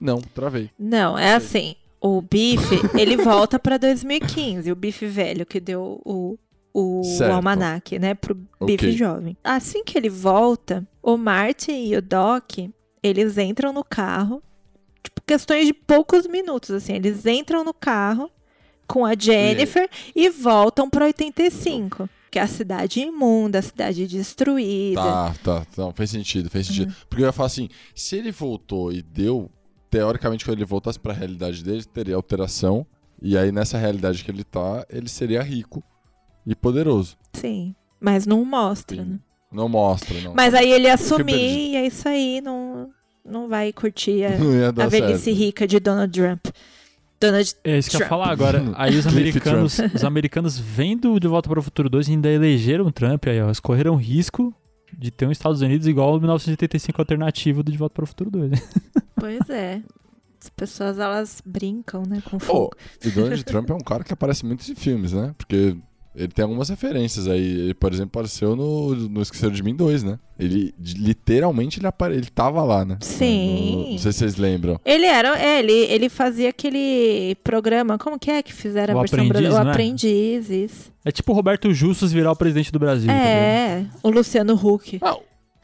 Não, 0.00 0.20
travei. 0.20 0.70
Não, 0.78 1.18
é 1.18 1.34
assim. 1.34 1.76
O 2.00 2.20
bife, 2.20 2.76
ele 2.98 3.16
volta 3.16 3.58
pra 3.58 3.76
2015. 3.76 4.70
O 4.70 4.76
bife 4.76 5.06
velho 5.06 5.46
que 5.46 5.58
deu 5.58 6.00
o, 6.04 6.38
o 6.74 7.04
Certo. 7.04 7.32
almanac, 7.32 7.98
né? 8.00 8.14
Pro 8.14 8.34
bife 8.34 8.86
Ok. 8.88 8.92
jovem. 8.92 9.36
Assim 9.44 9.84
que 9.84 9.96
ele 9.96 10.10
volta, 10.10 10.84
o 11.00 11.16
Martin 11.16 11.86
e 11.86 11.96
o 11.96 12.02
Doc, 12.02 12.58
eles 13.02 13.38
entram 13.38 13.72
no 13.72 13.84
carro. 13.84 14.42
Tipo, 15.02 15.22
questões 15.24 15.66
de 15.66 15.72
poucos 15.72 16.26
minutos, 16.26 16.70
assim. 16.72 16.94
Eles 16.94 17.24
entram 17.26 17.62
no 17.62 17.72
carro 17.72 18.28
com 18.88 19.06
a 19.06 19.14
Jennifer 19.16 19.88
e 20.16 20.28
voltam 20.28 20.90
pra 20.90 21.04
85. 21.06 22.08
Que 22.30 22.38
é 22.40 22.42
a 22.42 22.46
cidade 22.48 22.98
imunda, 23.00 23.60
a 23.60 23.62
cidade 23.62 24.06
destruída. 24.08 25.00
Tá, 25.00 25.34
tá, 25.44 25.64
tá. 25.76 25.92
Fez 25.92 26.10
sentido, 26.10 26.50
fez 26.50 26.66
sentido. 26.66 26.92
Porque 27.08 27.22
eu 27.22 27.26
ia 27.26 27.32
falar 27.32 27.46
assim: 27.46 27.68
se 27.94 28.16
ele 28.16 28.32
voltou 28.32 28.92
e 28.92 29.00
deu, 29.02 29.48
teoricamente, 29.88 30.44
quando 30.44 30.58
ele 30.58 30.64
voltasse 30.64 30.98
pra 30.98 31.12
realidade 31.12 31.62
dele, 31.62 31.84
teria 31.84 32.16
alteração. 32.16 32.84
E 33.22 33.38
aí, 33.38 33.52
nessa 33.52 33.78
realidade 33.78 34.24
que 34.24 34.30
ele 34.30 34.42
tá, 34.42 34.84
ele 34.90 35.08
seria 35.08 35.40
rico 35.42 35.82
e 36.46 36.54
poderoso. 36.54 37.16
Sim. 37.32 37.74
Mas 38.00 38.26
não 38.26 38.44
mostra, 38.44 39.02
Sim. 39.02 39.10
né? 39.10 39.18
Não 39.52 39.68
mostra, 39.68 40.20
não. 40.20 40.34
Mas 40.34 40.52
aí 40.52 40.70
ele 40.72 40.88
assumir 40.90 41.70
e 41.72 41.76
é 41.76 41.86
isso 41.86 42.08
aí, 42.08 42.40
não, 42.40 42.90
não 43.24 43.48
vai 43.48 43.72
curtir 43.72 44.24
a, 44.24 44.30
a 44.84 44.86
velhice 44.88 45.24
certo. 45.24 45.36
rica 45.38 45.66
de 45.66 45.78
Donald 45.80 46.12
Trump. 46.20 46.46
Donald 47.20 47.54
É 47.62 47.78
isso 47.78 47.88
que 47.90 47.96
eu 47.96 48.00
ia 48.00 48.06
Trump. 48.06 48.08
falar 48.20 48.30
agora. 48.32 48.62
Aí 48.76 48.96
os 48.98 49.06
americanos, 49.06 49.78
os 49.94 50.04
americanos 50.04 50.58
vendo 50.58 51.18
De 51.20 51.28
Volta 51.28 51.48
para 51.48 51.58
o 51.60 51.62
Futuro 51.62 51.88
2 51.88 52.08
ainda 52.10 52.28
elegeram 52.28 52.86
o 52.86 52.92
Trump 52.92 53.26
aí, 53.28 53.40
ó. 53.40 53.46
Eles 53.46 53.60
correram 53.60 53.94
risco 53.94 54.52
de 54.98 55.10
ter 55.10 55.26
um 55.26 55.30
Estados 55.30 55.62
Unidos 55.62 55.86
igual 55.86 56.10
ao 56.10 56.18
1985 56.18 57.00
alternativo 57.00 57.62
do 57.62 57.70
De 57.72 57.78
Volta 57.78 57.94
para 57.94 58.04
o 58.04 58.06
Futuro 58.06 58.30
2. 58.30 58.50
né? 58.50 58.58
Pois 59.14 59.48
é. 59.48 59.80
As 60.42 60.50
pessoas, 60.50 60.98
elas 60.98 61.40
brincam, 61.46 62.02
né, 62.06 62.20
com 62.28 62.38
fogo. 62.38 62.72
e 63.02 63.08
Donald 63.10 63.42
Trump 63.44 63.70
é 63.70 63.74
um 63.74 63.78
cara 63.80 64.04
que 64.04 64.12
aparece 64.12 64.44
muito 64.44 64.70
em 64.70 64.74
filmes, 64.74 65.12
né? 65.14 65.34
Porque 65.38 65.74
ele 66.14 66.28
tem 66.28 66.42
algumas 66.42 66.68
referências 66.68 67.26
aí. 67.28 67.40
Ele, 67.60 67.74
por 67.74 67.92
exemplo, 67.92 68.08
apareceu 68.12 68.54
no, 68.54 68.94
no 68.94 69.20
Esqueceram 69.22 69.52
de 69.52 69.62
Mim 69.62 69.74
2, 69.74 70.02
né? 70.02 70.18
Ele, 70.38 70.74
literalmente, 70.78 71.78
ele, 71.78 71.86
apare... 71.86 72.14
ele 72.14 72.26
tava 72.26 72.62
lá, 72.62 72.84
né? 72.84 72.96
Sim. 73.00 73.72
No- 73.72 73.90
não 73.92 73.98
sei 73.98 74.12
se 74.12 74.18
vocês 74.18 74.36
lembram. 74.36 74.80
Ele 74.84 75.04
era, 75.06 75.38
é, 75.38 75.58
ele, 75.60 75.72
ele 75.72 76.08
fazia 76.08 76.48
aquele 76.50 77.34
programa, 77.44 77.98
como 77.98 78.18
que 78.18 78.30
é 78.30 78.42
que 78.42 78.52
fizeram 78.52 78.94
O 78.94 78.98
a 78.98 79.00
versão 79.02 79.18
Aprendiz, 79.18 79.30
brasileira? 79.32 79.60
O 79.60 79.64
não 79.64 79.70
é? 79.70 79.72
Aprendiz, 79.72 80.50
isso. 80.50 80.92
É 81.04 81.10
tipo 81.10 81.32
o 81.32 81.34
Roberto 81.34 81.72
Justus 81.72 82.12
virar 82.12 82.32
o 82.32 82.36
presidente 82.36 82.72
do 82.72 82.78
Brasil. 82.78 83.08
tá? 83.08 83.14
É, 83.14 83.86
o 84.02 84.10
Luciano 84.10 84.54
Huck 84.54 84.98
Ah, 85.02 85.16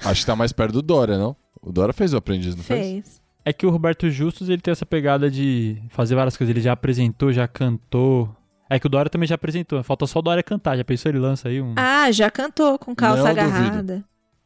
acho 0.04 0.20
que 0.20 0.26
tá 0.26 0.36
mais 0.36 0.52
perto 0.52 0.74
do 0.74 0.82
Dória, 0.82 1.16
não? 1.18 1.34
O 1.62 1.72
Dória 1.72 1.92
fez 1.92 2.12
o 2.12 2.16
Aprendiz, 2.16 2.54
não 2.56 2.62
fez? 2.62 2.86
fez. 2.86 3.20
É 3.44 3.52
que 3.52 3.64
o 3.66 3.70
Roberto 3.70 4.08
Justus 4.10 4.48
ele 4.48 4.60
tem 4.60 4.72
essa 4.72 4.84
pegada 4.84 5.30
de 5.30 5.78
fazer 5.88 6.14
várias 6.14 6.36
coisas. 6.36 6.54
Ele 6.54 6.62
já 6.62 6.72
apresentou, 6.72 7.32
já 7.32 7.48
cantou. 7.48 8.28
É 8.72 8.78
que 8.78 8.86
o 8.86 8.88
Dória 8.88 9.10
também 9.10 9.26
já 9.26 9.34
apresentou. 9.34 9.82
Falta 9.82 10.06
só 10.06 10.20
o 10.20 10.22
Dória 10.22 10.42
cantar. 10.44 10.76
Já 10.76 10.84
pensou? 10.84 11.10
Ele 11.10 11.18
lança 11.18 11.48
aí 11.48 11.60
um. 11.60 11.74
Ah, 11.76 12.10
já 12.12 12.30
cantou 12.30 12.78
com 12.78 12.94
calça 12.94 13.24
Não 13.24 13.30
agarrada. 13.30 14.04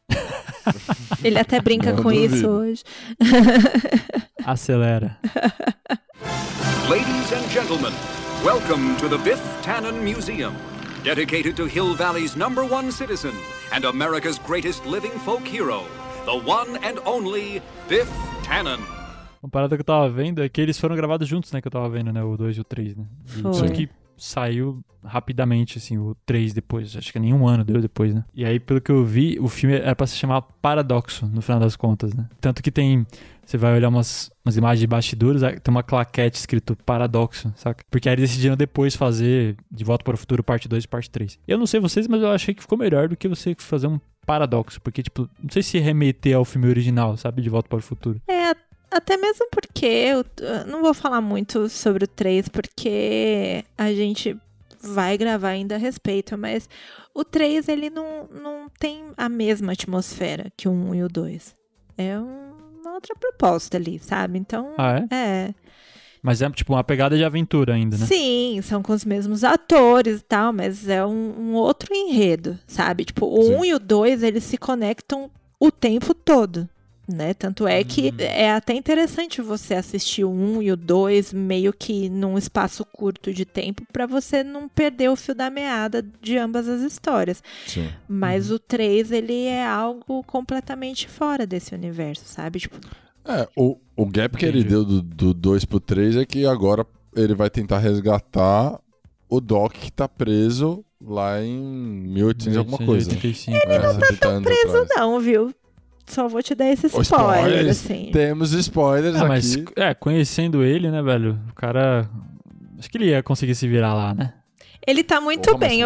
ele 1.23 1.37
até 1.37 1.61
brinca 1.61 1.93
Não 1.93 2.01
com 2.01 2.11
isso 2.11 2.29
duvido. 2.47 2.49
hoje. 2.49 2.83
Acelera. 4.43 5.17
Ladies 6.89 7.31
and 7.33 7.47
gentlemen, 7.51 7.91
welcome 8.43 8.95
to 8.97 9.07
the 9.09 9.17
Biff 9.17 9.41
Tannen 9.63 10.01
Museum, 10.03 10.53
dedicated 11.03 11.55
to 11.55 11.65
Hill 11.67 11.95
Valley's 11.95 12.35
number 12.35 12.63
one 12.63 12.91
citizen 12.91 13.33
and 13.71 13.85
America's 13.85 14.39
greatest 14.39 14.85
living 14.85 15.11
folk 15.23 15.43
hero, 15.47 15.83
the 16.25 16.31
one 16.37 16.77
and 16.83 16.99
only 17.05 17.61
Biff 17.87 18.07
Tannen. 18.43 18.79
Uma 19.41 19.49
parada 19.51 19.75
que 19.75 19.81
eu 19.81 19.85
tava 19.85 20.09
vendo 20.09 20.41
é 20.43 20.49
que 20.49 20.59
eles 20.61 20.79
foram 20.79 20.95
gravados 20.95 21.27
juntos, 21.27 21.51
né? 21.51 21.61
Que 21.61 21.67
eu 21.67 21.71
tava 21.71 21.87
vendo, 21.89 22.11
né? 22.11 22.23
O 22.23 22.35
2 22.35 22.57
e 22.57 22.61
o 22.61 22.63
3, 22.63 22.95
né? 22.95 23.05
Foi. 23.25 23.53
Só 23.53 23.67
que 23.67 23.87
saiu 24.17 24.83
rapidamente, 25.03 25.77
assim, 25.77 25.97
o 25.97 26.15
3 26.25 26.53
depois. 26.53 26.95
Acho 26.95 27.11
que 27.11 27.19
nem 27.19 27.33
um 27.33 27.47
ano 27.47 27.63
deu 27.63 27.81
depois, 27.81 28.13
né? 28.13 28.25
E 28.33 28.43
aí, 28.43 28.59
pelo 28.59 28.81
que 28.81 28.91
eu 28.91 29.05
vi, 29.05 29.37
o 29.39 29.47
filme 29.47 29.75
era 29.75 29.95
pra 29.95 30.07
se 30.07 30.15
chamar 30.15 30.41
Paradoxo, 30.41 31.25
no 31.27 31.41
final 31.41 31.59
das 31.59 31.75
contas, 31.75 32.13
né? 32.13 32.27
Tanto 32.41 32.61
que 32.61 32.71
tem. 32.71 33.05
Você 33.45 33.57
vai 33.57 33.75
olhar 33.75 33.89
umas, 33.89 34.31
umas 34.43 34.57
imagens 34.57 34.79
de 34.79 34.87
bastidores, 34.87 35.43
aí 35.43 35.59
tem 35.59 35.71
uma 35.71 35.83
claquete 35.83 36.39
escrito 36.39 36.75
Paradoxo, 36.83 37.53
saca? 37.55 37.85
Porque 37.91 38.09
aí 38.09 38.15
decidiram 38.15 38.57
depois 38.57 38.95
fazer 38.95 39.55
De 39.71 39.83
Volta 39.83 40.03
para 40.03 40.15
o 40.15 40.17
Futuro 40.17 40.43
parte 40.43 40.67
2 40.67 40.83
e 40.83 40.87
parte 40.87 41.11
3. 41.11 41.37
Eu 41.47 41.59
não 41.59 41.67
sei 41.67 41.79
vocês, 41.79 42.07
mas 42.07 42.23
eu 42.23 42.31
achei 42.31 42.55
que 42.55 42.61
ficou 42.63 42.75
melhor 42.75 43.07
do 43.07 43.15
que 43.15 43.27
você 43.27 43.55
fazer 43.59 43.85
um 43.85 43.99
paradoxo. 44.25 44.81
Porque, 44.81 45.03
tipo, 45.03 45.29
não 45.41 45.49
sei 45.51 45.61
se 45.61 45.77
remeter 45.77 46.35
ao 46.35 46.43
filme 46.43 46.67
original, 46.67 47.15
sabe? 47.17 47.43
De 47.43 47.49
Volta 47.49 47.69
para 47.69 47.77
o 47.77 47.81
Futuro. 47.81 48.19
É, 48.27 48.55
até 48.95 49.17
mesmo 49.17 49.47
porque 49.51 49.85
eu, 49.85 50.25
eu 50.41 50.65
não 50.67 50.81
vou 50.81 50.93
falar 50.93 51.21
muito 51.21 51.67
sobre 51.69 52.05
o 52.05 52.07
3, 52.07 52.47
porque 52.49 53.63
a 53.77 53.91
gente 53.93 54.35
vai 54.81 55.17
gravar 55.17 55.49
ainda 55.49 55.75
a 55.75 55.79
respeito, 55.79 56.37
mas 56.37 56.69
o 57.13 57.23
3 57.23 57.67
ele 57.67 57.89
não, 57.89 58.27
não 58.31 58.69
tem 58.79 59.03
a 59.17 59.27
mesma 59.27 59.73
atmosfera 59.73 60.51
que 60.55 60.67
o 60.67 60.71
1 60.71 60.95
e 60.95 61.03
o 61.03 61.07
2. 61.09 61.55
É 61.97 62.17
um- 62.19 62.53
uma 62.81 62.93
outra 62.93 63.15
proposta 63.15 63.77
ali, 63.77 63.97
sabe? 63.99 64.37
Então, 64.37 64.73
Ah, 64.77 64.97
é? 65.11 65.15
é. 65.15 65.53
Mas 66.21 66.41
é, 66.41 66.49
tipo, 66.49 66.73
uma 66.73 66.83
pegada 66.83 67.15
de 67.17 67.23
aventura 67.23 67.73
ainda, 67.73 67.97
né? 67.97 68.05
Sim, 68.05 68.59
são 68.63 68.81
com 68.81 68.93
os 68.93 69.05
mesmos 69.05 69.43
atores 69.43 70.19
e 70.19 70.23
tal, 70.23 70.51
mas 70.53 70.87
é 70.87 71.05
um, 71.05 71.33
um 71.39 71.53
outro 71.53 71.93
enredo, 71.93 72.57
sabe? 72.67 73.05
Tipo, 73.05 73.25
o 73.27 73.41
Sim. 73.43 73.55
1 73.57 73.65
e 73.65 73.73
o 73.75 73.79
2, 73.79 74.23
eles 74.23 74.43
se 74.43 74.57
conectam 74.57 75.29
o 75.59 75.71
tempo 75.71 76.13
todo, 76.13 76.67
né? 77.07 77.33
Tanto 77.33 77.67
é 77.67 77.83
que 77.83 78.09
Hum. 78.09 78.15
é 78.19 78.51
até 78.51 78.73
interessante 78.73 79.41
você 79.41 79.73
assistir 79.75 80.23
o 80.23 80.29
1 80.31 80.61
e 80.61 80.71
o 80.71 80.77
2 80.77 81.33
meio 81.33 81.71
que 81.73 82.09
num 82.09 82.37
espaço 82.37 82.83
curto 82.85 83.33
de 83.33 83.45
tempo 83.45 83.83
pra 83.93 84.05
você 84.05 84.43
não 84.43 84.67
perder 84.67 85.09
o 85.09 85.15
fio 85.15 85.35
da 85.35 85.49
meada 85.49 86.03
de 86.21 86.37
ambas 86.37 86.67
as 86.67 86.81
histórias. 86.81 87.43
Sim. 87.67 87.89
Mas 88.07 88.49
o 88.51 88.57
3, 88.59 89.11
ele 89.11 89.45
é 89.45 89.65
algo 89.65 90.23
completamente 90.23 91.07
fora 91.07 91.45
desse 91.45 91.73
universo, 91.75 92.23
sabe? 92.25 92.59
Tipo, 92.59 92.77
É, 93.27 93.47
o, 93.55 93.77
o 93.95 94.05
gap 94.05 94.37
que 94.37 94.45
ele 94.45 94.59
Entendi. 94.59 94.69
deu 94.69 94.85
do, 94.85 95.01
do 95.01 95.33
2 95.33 95.65
pro 95.65 95.79
3 95.79 96.15
é 96.17 96.25
que 96.25 96.45
agora 96.45 96.85
ele 97.15 97.33
vai 97.33 97.49
tentar 97.49 97.79
resgatar 97.79 98.79
o 99.29 99.39
Doc 99.41 99.73
que 99.73 99.91
tá 99.91 100.07
preso 100.07 100.83
lá 101.01 101.41
em 101.41 101.57
1800 101.59 102.55
e 102.55 102.57
alguma 102.57 102.77
coisa. 102.77 103.09
1885. 103.09 103.57
Ele 103.57 103.79
não 103.79 103.99
tá 103.99 104.07
tão 104.19 104.41
preso, 104.41 104.85
não, 104.95 105.19
viu? 105.19 105.51
Só 106.07 106.27
vou 106.27 106.41
te 106.43 106.53
dar 106.53 106.67
esse 106.67 106.87
spoiler, 106.87 107.03
spoilers. 107.03 107.69
assim. 107.85 108.09
Temos 108.11 108.51
spoilers 108.53 109.15
Ah, 109.15 109.25
mas, 109.27 109.55
aqui. 109.55 109.65
é, 109.75 109.93
conhecendo 109.93 110.63
ele, 110.63 110.89
né, 110.91 111.01
velho? 111.01 111.39
O 111.49 111.53
cara. 111.55 112.07
Acho 112.77 112.89
que 112.89 112.97
ele 112.97 113.05
ia 113.09 113.23
conseguir 113.23 113.55
se 113.55 113.67
virar 113.67 113.93
lá, 113.93 114.13
né? 114.13 114.33
Ele 114.85 115.03
tá 115.03 115.19
muito 115.19 115.47
Porra, 115.47 115.57
bem, 115.57 115.81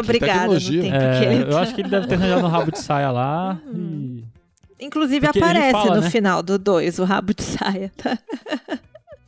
tempo 0.81 0.95
É, 0.95 1.33
ele 1.33 1.43
eu 1.43 1.49
tá. 1.51 1.61
acho 1.61 1.73
que 1.73 1.81
ele 1.81 1.89
deve 1.89 2.07
ter 2.07 2.15
arranjado 2.15 2.45
um 2.45 2.49
rabo 2.49 2.71
de 2.71 2.79
saia 2.79 3.11
lá 3.11 3.57
e. 3.73 4.25
Inclusive 4.81 5.25
Porque 5.25 5.39
aparece 5.39 5.71
fala, 5.71 5.95
no 5.95 6.01
né? 6.01 6.09
final 6.09 6.41
do 6.43 6.57
2 6.57 6.99
o 6.99 7.03
rabo 7.05 7.33
de 7.33 7.43
saia, 7.43 7.91
tá? 7.97 8.17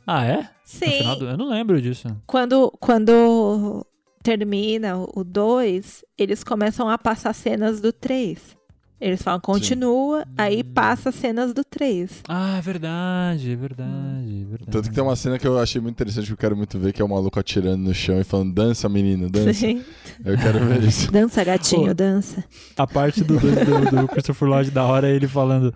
Ah, 0.06 0.24
é? 0.26 0.36
No 0.38 0.46
Sim. 0.64 0.90
final 0.90 1.16
do- 1.16 1.28
Eu 1.28 1.36
não 1.38 1.48
lembro 1.48 1.80
disso. 1.80 2.08
Quando, 2.26 2.70
quando 2.80 3.86
termina 4.22 4.96
o 5.14 5.22
2, 5.24 6.04
eles 6.18 6.42
começam 6.44 6.88
a 6.88 6.96
passar 6.98 7.32
cenas 7.34 7.80
do 7.80 7.92
3. 7.92 8.56
Eles 9.04 9.20
falam, 9.20 9.40
continua, 9.40 10.24
aí 10.38 10.62
passa 10.62 11.10
cenas 11.10 11.52
do 11.52 11.64
3. 11.64 12.22
Ah, 12.28 12.58
é 12.58 12.60
verdade, 12.60 13.50
é 13.52 13.56
verdade, 13.56 14.42
é 14.42 14.44
verdade. 14.48 14.70
Tanto 14.70 14.88
que 14.88 14.94
tem 14.94 15.02
uma 15.02 15.16
cena 15.16 15.40
que 15.40 15.46
eu 15.46 15.58
achei 15.58 15.80
muito 15.80 15.94
interessante 15.96 16.26
que 16.26 16.32
eu 16.32 16.36
quero 16.36 16.56
muito 16.56 16.78
ver, 16.78 16.92
que 16.92 17.02
é 17.02 17.04
o 17.04 17.08
maluco 17.08 17.36
atirando 17.40 17.78
no 17.82 17.92
chão 17.92 18.20
e 18.20 18.24
falando, 18.24 18.54
dança, 18.54 18.88
menino, 18.88 19.28
dança. 19.28 19.54
Sim. 19.54 19.82
Eu 20.24 20.38
quero 20.38 20.64
ver 20.66 20.84
isso. 20.86 21.10
Dança, 21.10 21.42
gatinho, 21.42 21.88
Pô. 21.88 21.94
dança. 21.94 22.44
A 22.76 22.86
parte 22.86 23.24
do, 23.24 23.38
do, 23.40 24.02
do 24.02 24.06
Christopher 24.08 24.48
Lloyd 24.48 24.70
da 24.70 24.84
hora 24.84 25.08
é 25.08 25.14
ele 25.16 25.26
falando. 25.26 25.74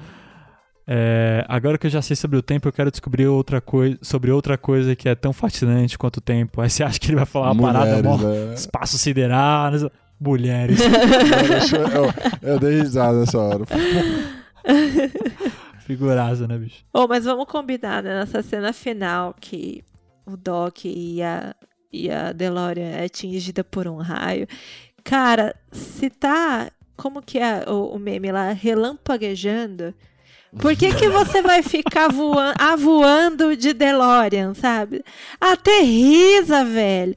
é, 0.86 1.44
agora 1.48 1.76
que 1.76 1.88
eu 1.88 1.90
já 1.90 2.00
sei 2.00 2.14
sobre 2.14 2.36
o 2.38 2.42
tempo, 2.42 2.68
eu 2.68 2.72
quero 2.72 2.92
descobrir 2.92 3.26
outra 3.26 3.60
coisa 3.60 3.98
sobre 4.02 4.30
outra 4.30 4.56
coisa 4.56 4.94
que 4.94 5.08
é 5.08 5.16
tão 5.16 5.32
fascinante 5.32 5.98
quanto 5.98 6.18
o 6.18 6.20
tempo. 6.20 6.60
Aí 6.60 6.70
você 6.70 6.84
acha 6.84 7.00
que 7.00 7.08
ele 7.08 7.16
vai 7.16 7.26
falar 7.26 7.50
uma 7.50 7.60
parada 7.72 8.00
mó 8.04 8.16
Mulheres, 8.16 8.48
né? 8.50 8.54
espaço 8.54 8.96
sideral? 8.96 9.72
Mulheres. 10.20 10.78
Eu, 11.72 12.04
eu, 12.04 12.12
eu 12.54 12.60
dei 12.60 12.80
risada 12.80 13.20
nessa 13.20 13.38
hora. 13.38 13.64
Figuraça, 15.80 16.48
né, 16.48 16.58
bicho? 16.58 16.84
Oh, 16.92 17.06
mas 17.06 17.24
vamos 17.24 17.46
combinar, 17.46 18.02
né? 18.02 18.20
Nessa 18.20 18.42
cena 18.42 18.72
final 18.72 19.34
que 19.40 19.84
o 20.26 20.36
Doc 20.36 20.84
e 20.84 21.22
a, 21.22 21.54
e 21.92 22.10
a 22.10 22.32
DeLorean 22.32 22.88
é 22.88 23.04
atingida 23.04 23.62
por 23.62 23.86
um 23.86 23.96
raio. 23.96 24.46
Cara, 25.04 25.54
se 25.70 26.10
tá. 26.10 26.70
Como 26.96 27.22
que 27.22 27.38
é 27.38 27.64
o, 27.68 27.94
o 27.94 27.98
meme 27.98 28.32
lá? 28.32 28.52
Relampaguejando. 28.52 29.94
Por 30.60 30.74
que, 30.76 30.92
que 30.94 31.08
você 31.08 31.42
vai 31.42 31.62
ficar 31.62 32.08
voando, 32.10 32.54
avoando 32.58 33.56
de 33.56 33.72
DeLorean, 33.72 34.54
sabe? 34.54 35.02
Aterriza, 35.40 36.64
velho. 36.64 37.14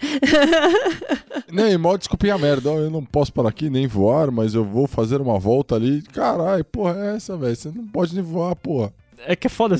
Nem, 1.51 1.77
mó 1.77 1.97
desculpinha 1.97 2.37
merda. 2.37 2.69
Ó, 2.71 2.77
Eu 2.77 2.89
não 2.91 3.03
posso 3.03 3.31
parar 3.33 3.49
aqui 3.49 3.69
nem 3.69 3.87
voar, 3.87 4.31
mas 4.31 4.53
eu 4.53 4.63
vou 4.63 4.87
fazer 4.87 5.21
uma 5.21 5.39
volta 5.39 5.75
ali. 5.75 6.01
Caralho, 6.13 6.63
porra 6.65 6.95
é 6.97 7.15
essa, 7.15 7.35
velho? 7.37 7.55
Você 7.55 7.71
não 7.73 7.87
pode 7.87 8.13
nem 8.13 8.23
voar, 8.23 8.55
porra. 8.55 8.93
É 9.25 9.35
que 9.35 9.47
é 9.47 9.49
foda, 9.49 9.75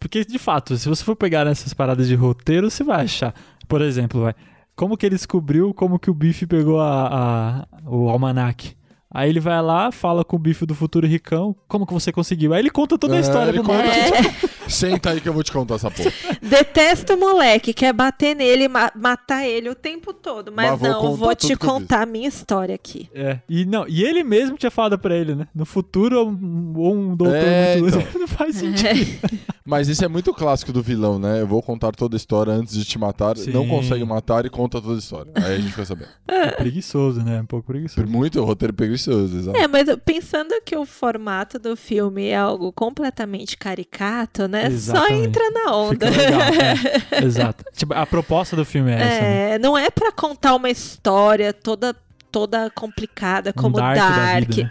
porque 0.00 0.24
de 0.24 0.38
fato, 0.38 0.76
se 0.76 0.88
você 0.88 1.04
for 1.04 1.14
pegar 1.14 1.44
nessas 1.44 1.74
paradas 1.74 2.08
de 2.08 2.14
roteiro, 2.14 2.70
você 2.70 2.82
vai 2.82 3.04
achar. 3.04 3.34
Por 3.68 3.82
exemplo, 3.82 4.22
vai. 4.22 4.34
Como 4.74 4.96
que 4.96 5.04
ele 5.04 5.16
descobriu 5.16 5.74
como 5.74 5.98
que 5.98 6.10
o 6.10 6.14
Bife 6.14 6.46
pegou 6.46 6.80
a, 6.80 7.66
a- 7.66 7.66
o 7.86 8.08
almanac? 8.08 8.76
Aí 9.10 9.30
ele 9.30 9.40
vai 9.40 9.60
lá, 9.62 9.90
fala 9.90 10.22
com 10.24 10.36
o 10.36 10.38
Bife 10.38 10.66
do 10.66 10.74
futuro 10.74 11.06
ricão, 11.06 11.56
como 11.66 11.86
que 11.86 11.94
você 11.94 12.12
conseguiu? 12.12 12.52
Aí 12.52 12.60
ele 12.60 12.70
conta 12.70 12.98
toda 12.98 13.14
a 13.14 13.16
É, 13.16 13.20
história 13.20 13.50
ele 13.50 13.62
pro 13.62 13.68
conta- 13.68 13.84
maluco. 13.84 14.47
Senta 14.68 15.10
aí 15.10 15.20
que 15.20 15.28
eu 15.28 15.32
vou 15.32 15.42
te 15.42 15.52
contar 15.52 15.76
essa 15.76 15.90
porra. 15.90 16.12
Detesto 16.42 17.14
o 17.14 17.18
moleque, 17.18 17.72
quer 17.72 17.92
bater 17.92 18.34
nele, 18.36 18.68
ma- 18.68 18.92
matar 18.94 19.46
ele 19.46 19.68
o 19.68 19.74
tempo 19.74 20.12
todo. 20.12 20.52
Mas, 20.52 20.70
Mas 20.72 20.80
vou 20.80 20.88
não, 20.90 21.14
vou 21.16 21.34
te 21.34 21.56
contar 21.56 22.02
a 22.02 22.06
minha 22.06 22.28
história 22.28 22.74
aqui. 22.74 23.08
É. 23.14 23.38
E, 23.48 23.64
não, 23.64 23.86
e 23.88 24.02
ele 24.04 24.22
mesmo 24.22 24.56
tinha 24.56 24.70
falado 24.70 24.98
pra 24.98 25.14
ele, 25.16 25.34
né? 25.34 25.48
No 25.54 25.64
futuro, 25.64 26.26
um, 26.26 26.72
ou 26.76 26.94
um 26.94 27.16
doutor 27.16 27.36
É, 27.36 27.76
muito. 27.78 27.98
então. 27.98 28.08
Não 28.20 28.28
faz 28.28 28.56
sentido. 28.56 29.28
Mas 29.64 29.86
isso 29.88 30.02
é 30.02 30.08
muito 30.08 30.32
clássico 30.32 30.72
do 30.72 30.82
vilão, 30.82 31.18
né? 31.18 31.42
Eu 31.42 31.46
vou 31.46 31.62
contar 31.62 31.92
toda 31.92 32.16
a 32.16 32.18
história 32.18 32.52
antes 32.52 32.72
de 32.74 32.84
te 32.86 32.98
matar. 32.98 33.36
Sim. 33.36 33.50
Não 33.50 33.68
consegue 33.68 34.02
matar 34.02 34.46
e 34.46 34.50
conta 34.50 34.80
toda 34.80 34.94
a 34.94 34.98
história. 34.98 35.30
Aí 35.34 35.56
a 35.56 35.58
gente 35.58 35.76
vai 35.76 35.84
saber. 35.84 36.08
É 36.38 36.52
preguiçoso, 36.52 37.20
né? 37.22 37.40
Um 37.40 37.46
pouco 37.46 37.66
preguiçoso. 37.66 38.06
Muito 38.06 38.42
roteiro 38.44 38.72
preguiçoso, 38.72 39.36
exato. 39.36 39.58
É, 39.58 39.66
mas 39.66 39.88
pensando 40.04 40.54
que 40.64 40.76
o 40.76 40.86
formato 40.86 41.58
do 41.58 41.74
filme 41.76 42.26
é 42.28 42.36
algo 42.36 42.70
completamente 42.72 43.56
caricato, 43.56 44.46
né? 44.46 44.57
Só 44.62 44.66
Exatamente. 44.66 45.26
entra 45.28 45.50
na 45.50 45.76
onda. 45.76 46.10
Legal. 46.10 46.40
é. 46.40 47.22
Exato. 47.24 47.64
Tipo, 47.72 47.94
a 47.94 48.04
proposta 48.06 48.54
do 48.56 48.64
filme 48.64 48.90
é 48.90 48.94
essa. 48.94 49.20
né? 49.22 49.50
É, 49.54 49.58
não 49.58 49.76
é 49.76 49.90
pra 49.90 50.10
contar 50.12 50.54
uma 50.54 50.70
história 50.70 51.52
toda 51.52 51.94
toda 52.30 52.68
complicada 52.70 53.50
Um 53.56 53.60
como 53.62 53.76
Dark 53.76 53.96
Dark. 53.96 54.48
da 54.48 54.54
vida, 54.56 54.62
né? 54.64 54.68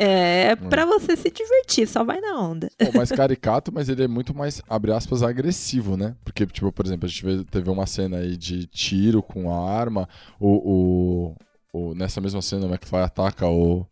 É, 0.52 0.56
pra 0.56 0.86
você 0.86 1.16
se 1.18 1.32
divertir, 1.32 1.88
só 1.88 2.04
vai 2.04 2.22
na 2.22 2.40
onda. 2.40 2.70
Pô, 2.78 2.96
mais 2.96 3.12
caricato, 3.12 3.72
mas 3.74 3.90
ele 3.90 4.04
é 4.04 4.08
muito 4.08 4.32
mais, 4.32 4.62
abre 4.70 4.92
aspas, 4.92 5.24
agressivo, 5.24 5.98
né? 5.98 6.14
Porque, 6.24 6.46
tipo, 6.46 6.72
por 6.72 6.86
exemplo, 6.86 7.08
a 7.08 7.10
gente 7.10 7.44
teve 7.46 7.68
uma 7.72 7.88
cena 7.88 8.18
aí 8.18 8.38
de 8.38 8.68
tiro 8.68 9.24
com 9.24 9.52
a 9.52 9.72
arma. 9.72 10.08
O, 10.40 11.34
o, 11.74 11.90
o- 11.90 11.96
nessa 11.96 12.22
mesma 12.22 12.44
cena, 12.44 12.68
o 12.68 12.70
McFly 12.70 13.00
ataca 13.00 13.48
o. 13.48 13.88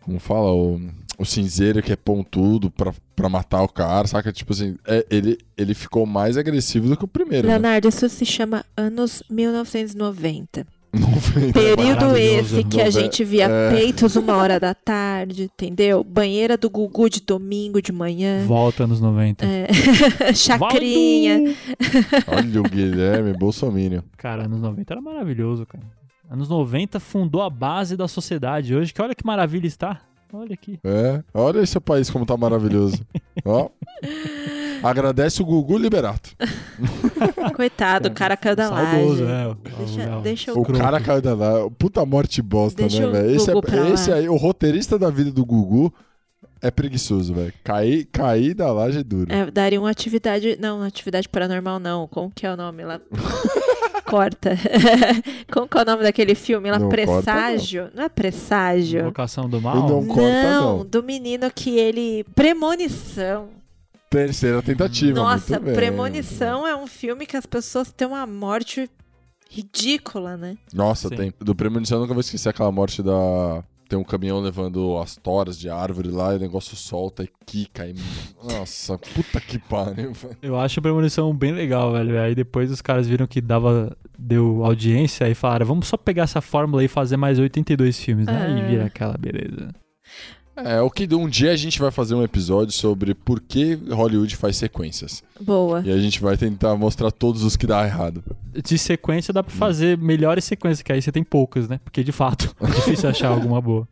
Como 0.00 0.18
fala? 0.18 0.50
O, 0.52 0.80
o 1.22 1.26
cinzeiro 1.26 1.82
que 1.82 1.92
é 1.92 1.96
pontudo 1.96 2.70
pra, 2.70 2.92
pra 3.14 3.28
matar 3.28 3.62
o 3.62 3.68
cara, 3.68 4.06
saca? 4.06 4.32
Tipo 4.32 4.52
assim, 4.52 4.76
é, 4.86 5.06
ele, 5.10 5.38
ele 5.56 5.74
ficou 5.74 6.04
mais 6.06 6.36
agressivo 6.36 6.88
do 6.88 6.96
que 6.96 7.04
o 7.04 7.08
primeiro. 7.08 7.46
Né? 7.46 7.54
Leonardo, 7.54 7.88
isso 7.88 8.08
se 8.08 8.24
chama 8.24 8.64
anos 8.76 9.22
1990. 9.30 10.66
Noventa. 10.92 11.58
Período 11.58 12.04
maravilhoso. 12.04 12.58
esse 12.58 12.64
que 12.64 12.80
a 12.80 12.90
gente 12.90 13.24
via 13.24 13.46
é. 13.48 13.70
peitos 13.70 14.14
uma 14.14 14.36
hora 14.36 14.60
da 14.60 14.74
tarde, 14.74 15.44
entendeu? 15.44 16.04
Banheira 16.04 16.58
do 16.58 16.68
Gugu 16.68 17.08
de 17.08 17.22
domingo 17.22 17.80
de 17.80 17.90
manhã. 17.90 18.44
Volta 18.44 18.86
nos 18.86 19.00
90. 19.00 19.42
É. 19.46 19.68
Chacrinha. 20.34 21.54
Olha 22.28 22.60
o 22.60 22.64
Guilherme 22.64 23.32
Bolsonaro. 23.32 24.04
Cara, 24.18 24.44
anos 24.44 24.60
90 24.60 24.92
era 24.92 25.00
maravilhoso, 25.00 25.64
cara. 25.64 25.82
Anos 26.30 26.48
90 26.48 27.00
fundou 27.00 27.40
a 27.40 27.48
base 27.48 27.96
da 27.96 28.06
sociedade 28.06 28.74
hoje, 28.74 28.92
que 28.92 29.00
olha 29.00 29.14
que 29.14 29.24
maravilha 29.24 29.66
está. 29.66 30.02
Olha 30.32 30.54
aqui. 30.54 30.78
É, 30.82 31.22
olha 31.34 31.60
esse 31.60 31.78
país 31.78 32.08
como 32.10 32.24
tá 32.24 32.36
maravilhoso. 32.36 32.96
Ó. 33.44 33.68
Agradece 34.82 35.42
o 35.42 35.44
Gugu 35.44 35.76
Liberato. 35.78 36.30
Coitado, 37.54 38.08
o 38.08 38.12
cara 38.12 38.36
caiu 38.36 38.56
da 38.56 38.68
Saudoso, 38.68 39.24
laje. 39.24 39.32
é. 39.32 39.46
o- 39.48 39.54
Deixa, 39.78 40.16
o- 40.16 40.20
deixa 40.22 40.50
eu 40.50 40.58
O 40.58 40.62
Croco. 40.64 40.80
cara 40.80 41.00
caiu 41.00 41.20
da 41.22 41.34
lá. 41.34 41.70
Puta 41.78 42.04
morte 42.06 42.40
bosta, 42.42 42.82
Deixa 42.82 43.00
né, 43.00 43.06
o 43.06 43.12
velho? 43.12 43.30
Esse, 43.36 43.50
é, 43.50 43.90
esse 43.92 44.12
aí, 44.12 44.28
o 44.28 44.36
roteirista 44.36 44.98
da 44.98 45.10
vida 45.10 45.30
do 45.30 45.44
Gugu 45.44 45.92
é 46.62 46.70
preguiçoso, 46.70 47.34
velho. 47.34 47.52
Cair, 47.64 48.06
cair 48.12 48.54
da 48.54 48.72
laje 48.72 49.00
é 49.00 49.02
duro. 49.02 49.32
É, 49.32 49.50
daria 49.50 49.80
uma 49.80 49.90
atividade. 49.90 50.56
Não, 50.60 50.78
uma 50.78 50.86
atividade 50.86 51.28
paranormal 51.28 51.80
não. 51.80 52.06
Como 52.06 52.30
que 52.30 52.46
é 52.46 52.52
o 52.52 52.56
nome 52.56 52.84
lá? 52.84 53.00
Corta. 54.06 54.56
Como 55.50 55.66
que 55.66 55.78
é 55.78 55.82
o 55.82 55.84
nome 55.84 56.02
daquele 56.02 56.34
filme 56.34 56.70
lá? 56.70 56.78
Não 56.78 56.88
corta, 56.88 57.06
não. 57.06 57.22
Presságio? 57.22 57.90
Não. 57.94 58.04
é 58.04 58.08
Presságio? 58.08 59.00
Invocação 59.00 59.48
do 59.48 59.60
Mal. 59.60 59.88
não 59.88 60.06
corta, 60.06 60.50
não. 60.50 60.84
do 60.84 61.02
menino 61.02 61.50
que 61.50 61.78
ele. 61.78 62.24
Premonição. 62.34 63.48
Terceira 64.10 64.62
tentativa. 64.62 65.18
Nossa, 65.18 65.54
muito 65.54 65.64
bem. 65.64 65.74
Premonição 65.74 66.66
é 66.66 66.76
um 66.76 66.86
filme 66.86 67.24
que 67.24 67.36
as 67.36 67.46
pessoas 67.46 67.90
têm 67.90 68.06
uma 68.06 68.26
morte 68.26 68.88
ridícula, 69.48 70.36
né? 70.36 70.56
Nossa, 70.72 71.08
Sim. 71.08 71.16
tem. 71.16 71.34
Do 71.40 71.54
Premonição 71.54 71.96
eu 71.96 72.02
nunca 72.02 72.12
vou 72.14 72.20
esquecer 72.20 72.50
aquela 72.50 72.70
morte 72.70 73.02
da. 73.02 73.64
Tem 73.92 73.98
um 73.98 74.04
caminhão 74.04 74.40
levando 74.40 74.96
as 74.96 75.16
toras 75.16 75.58
de 75.58 75.68
árvore 75.68 76.08
lá 76.08 76.32
e 76.32 76.38
o 76.38 76.40
negócio 76.40 76.74
solta 76.74 77.24
e 77.24 77.28
quica. 77.44 77.86
E... 77.86 77.94
Nossa, 78.42 78.96
puta 78.96 79.38
que 79.38 79.58
pariu, 79.58 80.14
velho. 80.16 80.38
Eu 80.40 80.58
acho 80.58 80.80
a 80.80 80.82
premonição 80.82 81.30
bem 81.34 81.52
legal, 81.52 81.92
velho. 81.92 82.18
Aí 82.18 82.34
depois 82.34 82.70
os 82.70 82.80
caras 82.80 83.06
viram 83.06 83.26
que 83.26 83.38
dava 83.38 83.94
deu 84.18 84.64
audiência 84.64 85.28
e 85.28 85.34
falaram, 85.34 85.66
vamos 85.66 85.88
só 85.88 85.98
pegar 85.98 86.22
essa 86.22 86.40
fórmula 86.40 86.82
e 86.82 86.88
fazer 86.88 87.18
mais 87.18 87.38
82 87.38 88.00
filmes, 88.00 88.24
né? 88.24 88.46
Ah. 88.46 88.48
E 88.48 88.70
vira 88.70 88.86
aquela 88.86 89.14
beleza. 89.18 89.68
É, 90.54 90.80
o 90.82 90.90
que 90.90 91.08
um 91.14 91.28
dia 91.28 91.50
a 91.52 91.56
gente 91.56 91.78
vai 91.80 91.90
fazer 91.90 92.14
um 92.14 92.22
episódio 92.22 92.72
sobre 92.72 93.14
por 93.14 93.40
que 93.40 93.74
Hollywood 93.90 94.36
faz 94.36 94.56
sequências. 94.56 95.22
Boa. 95.40 95.82
E 95.84 95.90
a 95.90 95.98
gente 95.98 96.20
vai 96.20 96.36
tentar 96.36 96.76
mostrar 96.76 97.10
todos 97.10 97.42
os 97.42 97.56
que 97.56 97.66
dá 97.66 97.84
errado. 97.86 98.22
De 98.52 98.76
sequência 98.76 99.32
dá 99.32 99.42
pra 99.42 99.54
fazer 99.54 99.96
melhores 99.96 100.44
sequências, 100.44 100.82
que 100.82 100.92
aí 100.92 101.00
você 101.00 101.10
tem 101.10 101.24
poucas, 101.24 101.68
né? 101.68 101.80
Porque 101.82 102.04
de 102.04 102.12
fato 102.12 102.54
é 102.60 102.66
difícil 102.66 103.08
achar 103.08 103.28
alguma 103.28 103.60
boa. 103.60 103.88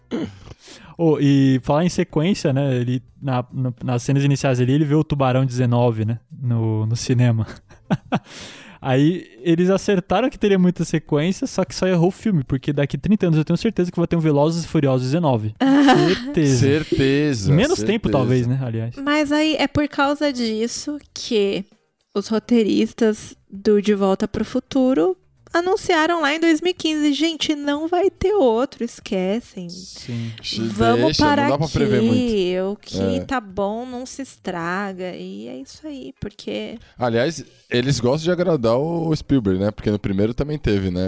Oh, 0.98 1.16
e 1.18 1.58
falar 1.62 1.86
em 1.86 1.88
sequência, 1.88 2.52
né? 2.52 2.74
Ele, 2.76 3.02
na, 3.22 3.42
no- 3.50 3.74
nas 3.82 4.02
cenas 4.02 4.22
iniciais 4.22 4.60
ali, 4.60 4.72
ele 4.74 4.84
vê 4.84 4.94
o 4.94 5.02
Tubarão 5.02 5.46
19, 5.46 6.04
né? 6.04 6.18
No, 6.30 6.84
no 6.84 6.94
cinema. 6.94 7.46
Aí 8.80 9.26
eles 9.42 9.68
acertaram 9.68 10.30
que 10.30 10.38
teria 10.38 10.58
muita 10.58 10.84
sequência, 10.84 11.46
só 11.46 11.64
que 11.64 11.74
só 11.74 11.86
errou 11.86 12.08
o 12.08 12.12
filme, 12.12 12.42
porque 12.42 12.72
daqui 12.72 12.96
30 12.96 13.26
anos 13.26 13.38
eu 13.38 13.44
tenho 13.44 13.56
certeza 13.56 13.90
que 13.92 13.98
vai 13.98 14.06
ter 14.06 14.16
um 14.16 14.20
Velozes 14.20 14.64
e 14.64 14.68
Furiosos 14.68 15.06
19. 15.06 15.54
certeza. 16.14 16.58
Certeza. 16.58 17.52
Menos 17.52 17.78
certeza. 17.78 17.86
tempo, 17.86 18.10
talvez, 18.10 18.46
né? 18.46 18.58
Aliás. 18.62 18.96
Mas 18.96 19.30
aí 19.30 19.54
é 19.56 19.68
por 19.68 19.86
causa 19.88 20.32
disso 20.32 20.98
que 21.12 21.64
os 22.14 22.28
roteiristas 22.28 23.36
do 23.50 23.82
De 23.82 23.94
Volta 23.94 24.26
para 24.26 24.42
o 24.42 24.46
Futuro 24.46 25.16
anunciaram 25.52 26.20
lá 26.22 26.34
em 26.34 26.40
2015, 26.40 27.12
gente, 27.12 27.54
não 27.54 27.88
vai 27.88 28.10
ter 28.10 28.32
outro, 28.34 28.84
esquecem. 28.84 29.68
Sim. 29.68 30.32
Vamos 30.72 31.04
Deixa, 31.06 31.22
parar 31.24 31.42
não 31.44 31.50
dá 31.50 31.58
pra 31.58 31.66
aqui, 31.66 31.74
prever 31.74 32.02
muito. 32.02 32.72
o 32.72 32.76
que 32.76 33.16
É. 33.16 33.20
tá 33.20 33.40
bom 33.40 33.84
não 33.84 34.06
se 34.06 34.22
estraga, 34.22 35.14
e 35.14 35.48
é 35.48 35.56
isso 35.56 35.86
aí, 35.86 36.14
porque... 36.20 36.78
Aliás, 36.98 37.44
eles 37.68 37.98
gostam 38.00 38.24
de 38.24 38.30
agradar 38.30 38.78
o 38.78 39.14
Spielberg, 39.14 39.58
né? 39.60 39.70
Porque 39.70 39.90
no 39.90 39.98
primeiro 39.98 40.32
também 40.34 40.58
teve, 40.58 40.90
né? 40.90 41.06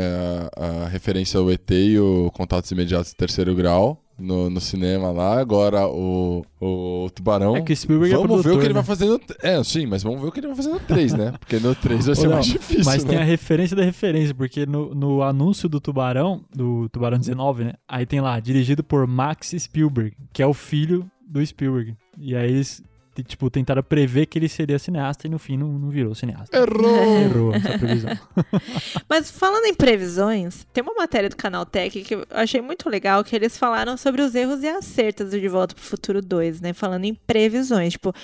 A, 0.57 0.84
a 0.84 0.88
referência 0.88 1.38
ao 1.38 1.51
ET 1.51 1.70
e 1.70 1.99
o 1.99 2.30
Contatos 2.32 2.70
Imediatos 2.70 3.11
de 3.11 3.16
Terceiro 3.16 3.55
Grau 3.55 4.03
no, 4.22 4.48
no 4.48 4.60
cinema 4.60 5.10
lá. 5.10 5.38
Agora 5.38 5.86
o, 5.86 6.44
o 6.60 7.10
Tubarão. 7.14 7.56
É 7.56 7.62
que 7.62 7.72
o 7.72 7.76
Spielberg 7.76 8.14
é 8.14 8.16
vamos 8.16 8.28
ver 8.28 8.38
o 8.38 8.42
produtor, 8.42 8.60
que 8.60 8.66
ele 8.66 8.74
né? 8.74 8.80
vai 8.80 8.84
fazer 8.84 9.06
no... 9.06 9.20
É, 9.42 9.64
sim, 9.64 9.86
mas 9.86 10.02
vamos 10.02 10.20
ver 10.20 10.28
o 10.28 10.32
que 10.32 10.40
ele 10.40 10.46
vai 10.46 10.56
fazer 10.56 10.70
no 10.70 10.80
3, 10.80 11.12
né? 11.14 11.32
Porque 11.38 11.58
no 11.58 11.74
3 11.74 12.06
vai 12.06 12.14
ser 12.16 12.28
não, 12.28 12.34
mais 12.34 12.46
difícil, 12.46 12.84
Mas 12.84 13.04
né? 13.04 13.10
tem 13.10 13.18
a 13.18 13.24
referência 13.24 13.76
da 13.76 13.82
referência, 13.82 14.34
porque 14.34 14.64
no, 14.64 14.94
no 14.94 15.22
anúncio 15.22 15.68
do 15.68 15.80
Tubarão, 15.80 16.44
do 16.54 16.88
Tubarão 16.88 17.18
19, 17.18 17.64
né? 17.64 17.72
Aí 17.88 18.06
tem 18.06 18.20
lá, 18.20 18.38
dirigido 18.40 18.82
por 18.82 19.06
Max 19.06 19.54
Spielberg, 19.58 20.16
que 20.32 20.42
é 20.42 20.46
o 20.46 20.54
filho 20.54 21.04
do 21.28 21.44
Spielberg. 21.44 21.94
E 22.18 22.36
aí 22.36 22.50
eles, 22.50 22.82
tipo, 23.22 23.50
tentaram 23.50 23.82
prever 23.82 24.26
que 24.26 24.38
ele 24.38 24.48
seria 24.48 24.78
cineasta 24.78 25.26
e 25.26 25.30
no 25.30 25.38
fim 25.38 25.56
não, 25.56 25.68
não 25.78 25.90
virou 25.90 26.14
cineasta. 26.14 26.56
Errou! 26.56 26.96
Errou 27.20 27.54
essa 27.54 27.78
previsão. 27.78 28.10
Mas 29.08 29.30
falando 29.30 29.64
em 29.66 29.74
previsões, 29.74 30.66
tem 30.72 30.82
uma 30.82 30.94
matéria 30.94 31.28
do 31.28 31.36
Canal 31.36 31.66
Tech 31.66 32.02
que 32.02 32.14
eu 32.14 32.24
achei 32.30 32.60
muito 32.60 32.88
legal, 32.88 33.22
que 33.24 33.34
eles 33.36 33.58
falaram 33.58 33.96
sobre 33.96 34.22
os 34.22 34.34
erros 34.34 34.62
e 34.62 34.68
acertos 34.68 35.30
do 35.30 35.40
De 35.40 35.48
Volta 35.48 35.74
pro 35.74 35.84
Futuro 35.84 36.22
2, 36.22 36.60
né? 36.60 36.72
Falando 36.72 37.04
em 37.04 37.14
previsões, 37.14 37.92
tipo, 37.92 38.14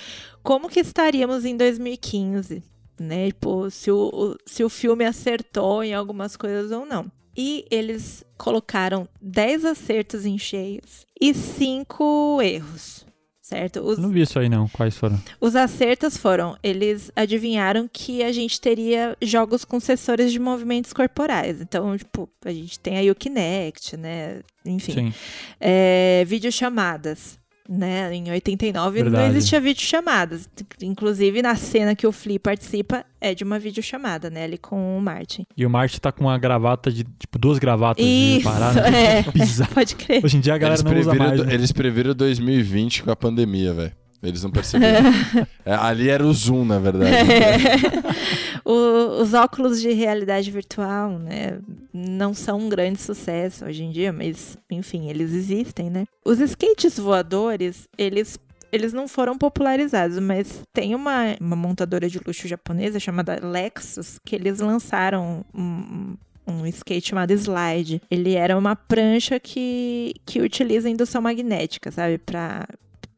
como 0.41 0.69
que 0.69 0.79
estaríamos 0.79 1.45
em 1.45 1.55
2015, 1.55 2.63
né? 2.99 3.27
Tipo, 3.27 3.69
se 3.69 3.91
o, 3.91 4.09
o- 4.11 4.35
se 4.45 4.63
o 4.63 4.69
filme 4.69 5.05
acertou 5.05 5.83
em 5.83 5.93
algumas 5.93 6.35
coisas 6.35 6.71
ou 6.71 6.85
não. 6.85 7.11
E 7.37 7.65
eles 7.71 8.25
colocaram 8.37 9.07
10 9.21 9.63
acertos 9.63 10.25
em 10.25 10.37
cheios 10.37 11.05
e 11.21 11.33
5 11.33 12.41
erros, 12.41 13.05
certo? 13.49 13.79
Os, 13.81 13.97
não 13.97 14.09
vi 14.09 14.21
isso 14.21 14.37
aí 14.37 14.47
não, 14.47 14.67
quais 14.67 14.95
foram? 14.95 15.19
os 15.41 15.55
acertos 15.55 16.15
foram, 16.15 16.55
eles 16.61 17.11
adivinharam 17.15 17.89
que 17.91 18.21
a 18.23 18.31
gente 18.31 18.61
teria 18.61 19.17
jogos 19.21 19.65
com 19.65 19.79
sensores 19.79 20.31
de 20.31 20.37
movimentos 20.37 20.93
corporais. 20.93 21.59
Então, 21.59 21.97
tipo, 21.97 22.29
a 22.45 22.51
gente 22.51 22.79
tem 22.79 22.97
aí 22.97 23.09
o 23.09 23.15
Kinect, 23.15 23.97
né? 23.97 24.41
Enfim, 24.63 25.11
é, 25.59 26.23
videochamadas. 26.27 27.39
Né? 27.71 28.11
Em 28.15 28.31
89 28.31 29.03
não 29.03 29.11
Verdade. 29.11 29.37
existia 29.37 29.61
videochamadas. 29.61 30.49
Inclusive, 30.81 31.39
na 31.43 31.55
cena 31.55 31.93
que 31.93 32.07
o 32.07 32.11
Flea 32.11 32.39
participa, 32.39 33.05
é 33.21 33.35
de 33.35 33.43
uma 33.43 33.59
videochamada, 33.59 34.27
né? 34.31 34.45
Ali 34.45 34.57
com 34.57 34.97
o 34.97 34.99
Martin. 34.99 35.45
E 35.55 35.63
o 35.67 35.69
Marty 35.69 36.01
tá 36.01 36.11
com 36.11 36.23
uma 36.23 36.37
gravata 36.39 36.91
de, 36.91 37.03
tipo, 37.03 37.37
duas 37.37 37.59
gravatas 37.59 38.03
de 38.03 38.09
Isso, 38.39 38.43
parar, 38.49 38.73
né? 38.73 39.19
é. 39.19 39.21
Bizarro. 39.31 39.71
Pode 39.75 39.95
crer. 39.95 40.25
Hoje 40.25 40.37
em 40.37 40.39
dia 40.39 40.55
a 40.55 40.57
galera 40.57 40.81
Eles 40.81 40.91
não 40.91 40.99
usa 40.99 41.13
mais. 41.13 41.45
né? 41.45 41.53
eles 41.53 41.71
previram 41.71 42.15
2020 42.15 43.03
com 43.03 43.11
a 43.11 43.15
pandemia, 43.15 43.71
velho. 43.71 43.91
Eles 44.21 44.43
não 44.43 44.51
perceberam. 44.51 45.09
É, 45.65 45.73
ali 45.75 46.09
era 46.09 46.25
o 46.25 46.33
Zoom, 46.33 46.65
na 46.65 46.79
verdade. 46.79 47.15
O- 48.65 49.21
os 49.21 49.33
óculos 49.33 49.81
de 49.81 49.91
realidade 49.91 50.51
virtual, 50.51 51.17
né, 51.17 51.59
não 51.93 52.33
são 52.33 52.59
um 52.59 52.69
grande 52.69 52.99
sucesso 53.01 53.65
hoje 53.65 53.83
em 53.83 53.91
dia, 53.91 54.11
mas, 54.13 54.57
enfim, 54.69 55.09
eles 55.09 55.33
existem, 55.33 55.89
né? 55.89 56.05
Os 56.25 56.39
skates 56.39 56.97
voadores, 56.99 57.87
eles 57.97 58.37
eles 58.71 58.93
não 58.93 59.07
foram 59.07 59.35
popularizados, 59.35 60.19
mas 60.19 60.61
tem 60.71 60.93
uma, 60.93 61.35
uma 61.41 61.55
montadora 61.55 62.07
de 62.07 62.19
luxo 62.23 62.47
japonesa 62.47 62.99
chamada 62.99 63.39
Lexus 63.41 64.19
que 64.23 64.35
eles 64.35 64.59
lançaram 64.59 65.43
um, 65.55 66.15
um 66.45 66.67
skate 66.67 67.07
chamado 67.09 67.31
Slide. 67.33 67.99
Ele 68.11 68.35
era 68.35 68.55
uma 68.55 68.75
prancha 68.75 69.39
que, 69.39 70.13
que 70.23 70.39
utiliza 70.39 70.87
indução 70.87 71.19
magnética, 71.19 71.91
sabe? 71.91 72.19
Pra, 72.19 72.67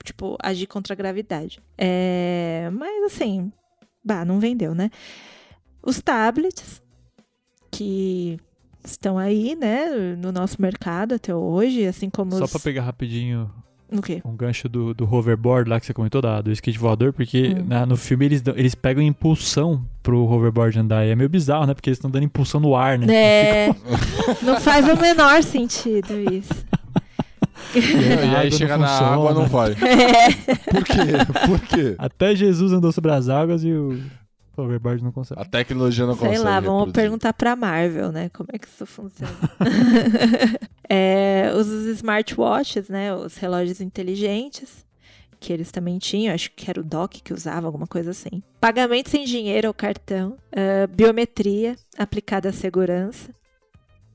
tipo, 0.04 0.38
agir 0.42 0.68
contra 0.68 0.94
a 0.94 0.98
gravidade. 0.98 1.60
É, 1.78 2.70
mas, 2.74 3.04
assim, 3.14 3.52
bah, 4.04 4.26
não 4.26 4.40
vendeu, 4.40 4.74
né? 4.76 4.90
Os 5.84 6.02
tablets, 6.02 6.82
que 7.72 8.38
estão 8.84 9.18
aí, 9.18 9.56
né, 9.56 9.88
no 10.18 10.32
nosso 10.32 10.62
mercado 10.62 11.16
até 11.16 11.34
hoje, 11.34 11.86
assim 11.86 12.10
como 12.10 12.32
Só 12.34 12.46
os... 12.46 12.52
pra 12.52 12.60
pegar 12.60 12.82
rapidinho 12.84 13.50
O 13.92 14.02
quê? 14.02 14.22
um 14.26 14.36
gancho 14.36 14.68
do, 14.68 14.94
do 14.94 15.06
hoverboard 15.12 15.70
lá 15.70 15.80
que 15.80 15.86
você 15.86 15.94
comentou, 15.94 16.22
da, 16.22 16.42
do 16.42 16.52
skate 16.52 16.78
voador, 16.80 17.14
porque 17.14 17.56
Hum. 17.58 17.66
né, 17.68 17.86
no 17.86 17.96
filme 17.96 18.26
eles, 18.26 18.44
eles 18.56 18.74
pegam 18.76 19.02
impulsão 19.04 19.86
pro 20.04 20.24
hoverboard 20.26 20.78
andar. 20.80 21.06
E 21.06 21.12
é 21.12 21.16
meio 21.16 21.30
bizarro, 21.30 21.66
né? 21.68 21.74
Porque 21.74 21.90
eles 21.90 21.98
estão 21.98 22.10
dando 22.12 22.24
impulsão 22.24 22.60
no 22.60 22.76
ar, 22.76 22.98
né? 22.98 23.14
É, 23.14 23.76
não 24.44 24.60
faz 24.60 24.88
o 24.88 25.00
menor 25.00 25.44
sentido 25.44 26.14
isso. 26.32 26.66
E 27.76 28.36
A 28.36 28.40
aí 28.40 28.52
chega 28.52 28.78
na 28.78 28.88
água, 28.90 29.34
não 29.34 29.48
vai. 29.48 29.76
Por 30.70 30.84
quê? 30.84 31.48
Por 31.48 31.60
quê? 31.62 31.96
Até 31.98 32.36
Jesus 32.36 32.72
andou 32.74 32.92
sobre 32.92 33.12
as 33.12 33.30
águas 33.30 33.64
e 33.64 33.72
o 33.72 34.02
hoverboard 34.58 35.04
não 35.04 35.12
consegue. 35.12 35.40
A 35.42 35.46
tecnologia 35.46 36.06
não 36.06 36.14
Sei 36.16 36.28
consegue. 36.28 36.44
lá, 36.44 36.60
vamos 36.60 36.80
reproduzir. 36.88 36.94
perguntar 36.94 37.34
pra 37.34 37.56
Marvel, 37.56 38.12
né? 38.12 38.30
Como 38.30 38.50
é 38.54 38.58
que 38.58 38.68
isso 38.68 38.86
funciona? 38.86 39.32
É, 40.94 41.54
os 41.56 41.68
smartwatches, 41.68 42.90
né? 42.90 43.16
Os 43.16 43.38
relógios 43.38 43.80
inteligentes, 43.80 44.86
que 45.40 45.54
eles 45.54 45.72
também 45.72 45.98
tinham, 45.98 46.34
acho 46.36 46.52
que 46.52 46.70
era 46.70 46.82
o 46.82 46.84
Doc 46.84 47.14
que 47.24 47.34
usava, 47.34 47.66
alguma 47.66 47.88
coisa 47.88 48.12
assim. 48.12 48.44
Pagamento 48.60 49.10
sem 49.10 49.24
dinheiro 49.24 49.70
ou 49.70 49.74
cartão, 49.74 50.36
ah, 50.52 50.86
biometria 50.88 51.78
aplicada 51.98 52.50
à 52.50 52.52
segurança, 52.52 53.30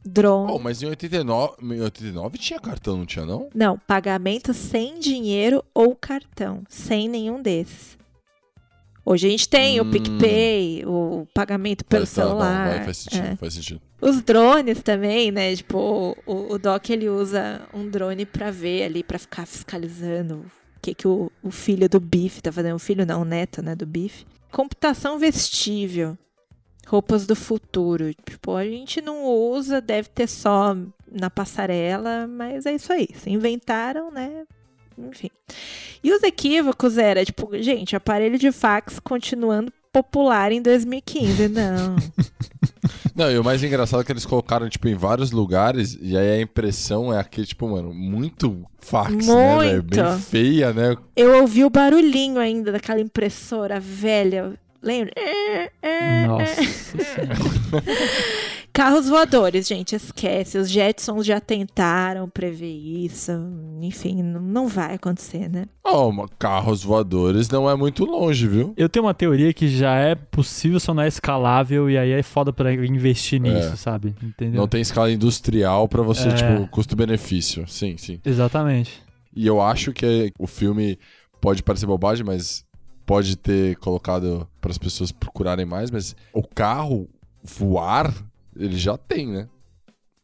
drone. 0.06 0.52
Oh, 0.52 0.58
mas 0.58 0.82
em 0.82 0.86
89, 0.86 1.54
em 1.62 1.80
89 1.80 2.38
tinha 2.38 2.58
cartão, 2.60 2.96
não 2.96 3.06
tinha 3.06 3.26
não? 3.26 3.48
Não, 3.54 3.78
pagamento 3.78 4.54
sem 4.54 4.98
dinheiro 4.98 5.64
ou 5.74 5.94
cartão, 5.94 6.62
sem 6.68 7.08
nenhum 7.08 7.42
desses. 7.42 7.96
Hoje 9.04 9.28
a 9.28 9.30
gente 9.30 9.48
tem 9.48 9.80
Hum. 9.80 9.84
o 9.84 9.90
PicPay, 9.92 10.84
o 10.84 11.26
pagamento 11.32 11.84
pelo 11.84 12.04
tá, 12.04 12.10
não, 12.22 12.28
celular. 12.28 12.68
vai, 12.68 12.84
faz 12.84 12.96
sentido, 12.96 13.24
é. 13.24 13.36
faz 13.36 13.54
sentido. 13.54 13.80
Os 14.00 14.20
drones 14.20 14.82
também, 14.82 15.30
né? 15.30 15.54
Tipo, 15.54 16.16
o, 16.26 16.52
o 16.54 16.58
Doc 16.58 16.90
ele 16.90 17.08
usa 17.08 17.62
um 17.72 17.88
drone 17.88 18.26
pra 18.26 18.50
ver 18.50 18.82
ali, 18.84 19.04
pra 19.04 19.18
ficar 19.18 19.46
fiscalizando 19.46 20.38
o 20.76 20.80
que, 20.82 20.92
que 20.92 21.06
o, 21.06 21.30
o 21.42 21.50
filho 21.52 21.88
do 21.88 22.00
Biff 22.00 22.42
tá 22.42 22.50
fazendo. 22.50 22.74
O 22.74 22.80
filho 22.80 23.06
não, 23.06 23.22
o 23.22 23.24
neto, 23.24 23.62
né, 23.62 23.76
do 23.76 23.86
Biff. 23.86 24.26
Computação 24.50 25.18
vestível. 25.20 26.18
Roupas 26.86 27.26
do 27.26 27.34
futuro. 27.34 28.14
Tipo, 28.14 28.54
a 28.54 28.64
gente 28.64 29.00
não 29.00 29.24
usa, 29.24 29.80
deve 29.80 30.08
ter 30.08 30.28
só 30.28 30.76
na 31.10 31.28
passarela, 31.28 32.26
mas 32.26 32.64
é 32.64 32.74
isso 32.74 32.92
aí. 32.92 33.08
Se 33.14 33.30
inventaram, 33.30 34.10
né? 34.10 34.44
Enfim. 34.98 35.30
E 36.02 36.12
os 36.12 36.22
equívocos 36.22 36.96
era, 36.96 37.24
tipo, 37.24 37.50
gente, 37.60 37.96
aparelho 37.96 38.38
de 38.38 38.50
fax 38.52 38.98
continuando 38.98 39.72
popular 39.92 40.52
em 40.52 40.62
2015. 40.62 41.48
Não. 41.48 41.96
Não, 43.14 43.30
e 43.30 43.38
o 43.38 43.44
mais 43.44 43.64
engraçado 43.64 44.02
é 44.02 44.04
que 44.04 44.12
eles 44.12 44.26
colocaram, 44.26 44.68
tipo, 44.68 44.86
em 44.88 44.94
vários 44.94 45.30
lugares, 45.30 45.98
e 46.00 46.16
aí 46.16 46.32
a 46.32 46.40
impressão 46.40 47.12
é 47.12 47.18
aquele, 47.18 47.46
tipo, 47.46 47.66
mano, 47.66 47.94
muito 47.94 48.62
fax, 48.78 49.26
né, 49.26 49.58
velho? 49.58 49.82
Muito. 49.82 49.96
Bem 49.96 50.18
feia, 50.18 50.72
né? 50.72 50.96
Eu 51.16 51.40
ouvi 51.40 51.64
o 51.64 51.70
barulhinho 51.70 52.38
ainda 52.38 52.72
daquela 52.72 53.00
impressora 53.00 53.80
velha. 53.80 54.58
Lembra? 54.82 55.12
Nossa 56.26 56.62
senhora. 56.62 57.82
Carros 58.72 59.08
voadores, 59.08 59.66
gente, 59.66 59.96
esquece. 59.96 60.58
Os 60.58 60.70
Jetsons 60.70 61.24
já 61.24 61.40
tentaram 61.40 62.28
prever 62.28 62.70
isso. 62.70 63.32
Enfim, 63.80 64.22
não- 64.22 64.68
vai 64.68 64.94
acontecer, 64.94 65.48
né? 65.48 65.64
Mas 65.82 66.28
carros 66.38 66.82
voadores 66.84 67.48
não 67.48 67.70
é 67.70 67.74
muito 67.74 68.04
longe, 68.04 68.46
viu? 68.46 68.74
Eu 68.76 68.88
tenho 68.88 69.06
uma 69.06 69.14
teoria 69.14 69.52
que 69.54 69.68
já 69.68 69.94
é 69.94 70.14
possível, 70.14 70.78
só 70.78 70.92
não 70.92 71.02
é 71.04 71.08
escalável, 71.08 71.88
e 71.88 71.96
aí 71.96 72.10
é 72.10 72.22
foda 72.22 72.52
pra 72.52 72.74
investir 72.74 73.40
nisso, 73.40 73.72
É. 73.72 73.76
sabe? 73.76 74.14
Entendeu? 74.22 74.60
Não 74.60 74.68
tem 74.68 74.80
escala 74.82 75.10
industrial 75.10 75.88
pra 75.88 76.02
você, 76.02 76.28
É. 76.28 76.32
tipo, 76.34 76.66
custo-benefício. 76.68 77.66
Sim, 77.68 77.96
sim. 77.96 78.20
Exatamente. 78.26 79.00
E 79.34 79.46
eu 79.46 79.62
acho 79.62 79.92
que 79.92 80.32
o 80.38 80.46
filme 80.46 80.98
pode 81.40 81.62
parecer 81.62 81.86
bobagem, 81.86 82.26
mas 82.26 82.64
pode 83.06 83.36
ter 83.36 83.76
colocado 83.76 84.48
para 84.60 84.70
as 84.70 84.78
pessoas 84.78 85.12
procurarem 85.12 85.64
mais, 85.64 85.90
mas 85.90 86.16
o 86.32 86.42
carro 86.42 87.08
voar, 87.42 88.12
ele 88.54 88.76
já 88.76 88.98
tem, 88.98 89.28
né? 89.28 89.48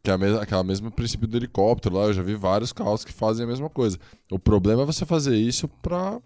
Que 0.02 0.10
é 0.10 0.14
a 0.14 0.18
mesma, 0.18 0.42
aquela 0.42 0.64
mesmo 0.64 0.90
princípio 0.90 1.28
do 1.28 1.36
helicóptero 1.36 1.94
lá, 1.94 2.04
eu 2.06 2.12
já 2.12 2.22
vi 2.22 2.34
vários 2.34 2.72
carros 2.72 3.04
que 3.04 3.12
fazem 3.12 3.44
a 3.44 3.48
mesma 3.48 3.70
coisa. 3.70 3.98
O 4.30 4.38
problema 4.38 4.82
é 4.82 4.86
você 4.86 5.06
fazer 5.06 5.36
isso 5.36 5.68
pra 5.80 6.20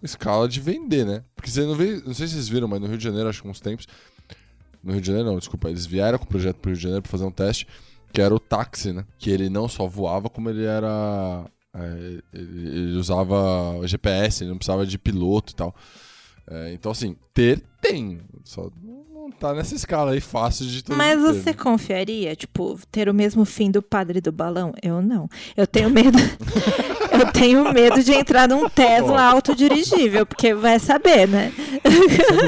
escala 0.00 0.48
de 0.48 0.60
vender, 0.60 1.04
né? 1.04 1.24
Porque 1.34 1.50
você 1.50 1.62
não 1.66 1.74
vê, 1.74 2.00
não 2.06 2.14
sei 2.14 2.28
se 2.28 2.34
vocês 2.34 2.48
viram, 2.48 2.68
mas 2.68 2.80
no 2.80 2.86
Rio 2.86 2.96
de 2.96 3.02
Janeiro, 3.02 3.28
acho 3.28 3.42
que 3.42 3.48
uns 3.48 3.60
tempos, 3.60 3.88
no 4.80 4.92
Rio 4.92 5.00
de 5.00 5.08
Janeiro 5.08 5.28
não, 5.28 5.38
desculpa, 5.38 5.68
eles 5.68 5.84
vieram 5.84 6.18
com 6.18 6.24
o 6.24 6.28
projeto 6.28 6.56
pro 6.56 6.70
Rio 6.70 6.76
de 6.76 6.82
Janeiro 6.84 7.02
pra 7.02 7.10
fazer 7.10 7.24
um 7.24 7.32
teste, 7.32 7.66
que 8.12 8.22
era 8.22 8.32
o 8.32 8.38
táxi, 8.38 8.92
né? 8.92 9.04
Que 9.18 9.28
ele 9.28 9.50
não 9.50 9.66
só 9.66 9.88
voava, 9.88 10.30
como 10.30 10.48
ele 10.48 10.64
era 10.64 11.44
ele, 11.74 12.22
ele 12.32 12.96
usava 12.96 13.86
GPS, 13.86 14.42
ele 14.42 14.50
não 14.50 14.58
precisava 14.58 14.86
de 14.86 14.98
piloto 14.98 15.52
e 15.52 15.56
tal. 15.56 15.74
É, 16.50 16.72
então, 16.72 16.92
assim, 16.92 17.16
ter 17.34 17.62
tem. 17.80 18.20
Só 18.42 18.70
não 18.82 19.30
tá 19.30 19.52
nessa 19.52 19.74
escala 19.74 20.12
aí 20.12 20.20
fácil 20.20 20.66
de 20.66 20.82
todo 20.82 20.96
Mas 20.96 21.18
mundo 21.18 21.34
ter, 21.34 21.40
você 21.40 21.50
né? 21.50 21.56
confiaria, 21.56 22.36
tipo, 22.36 22.78
ter 22.90 23.08
o 23.08 23.14
mesmo 23.14 23.44
fim 23.44 23.70
do 23.70 23.82
padre 23.82 24.20
do 24.20 24.32
balão? 24.32 24.72
Eu 24.82 25.02
não. 25.02 25.28
Eu 25.56 25.66
tenho 25.66 25.90
medo. 25.90 26.18
eu 27.12 27.30
tenho 27.32 27.70
medo 27.72 28.02
de 28.02 28.12
entrar 28.12 28.48
num 28.48 28.68
Tesla 28.68 29.22
autodirigível, 29.22 30.24
porque 30.24 30.54
vai 30.54 30.78
saber, 30.78 31.28
né? 31.28 31.52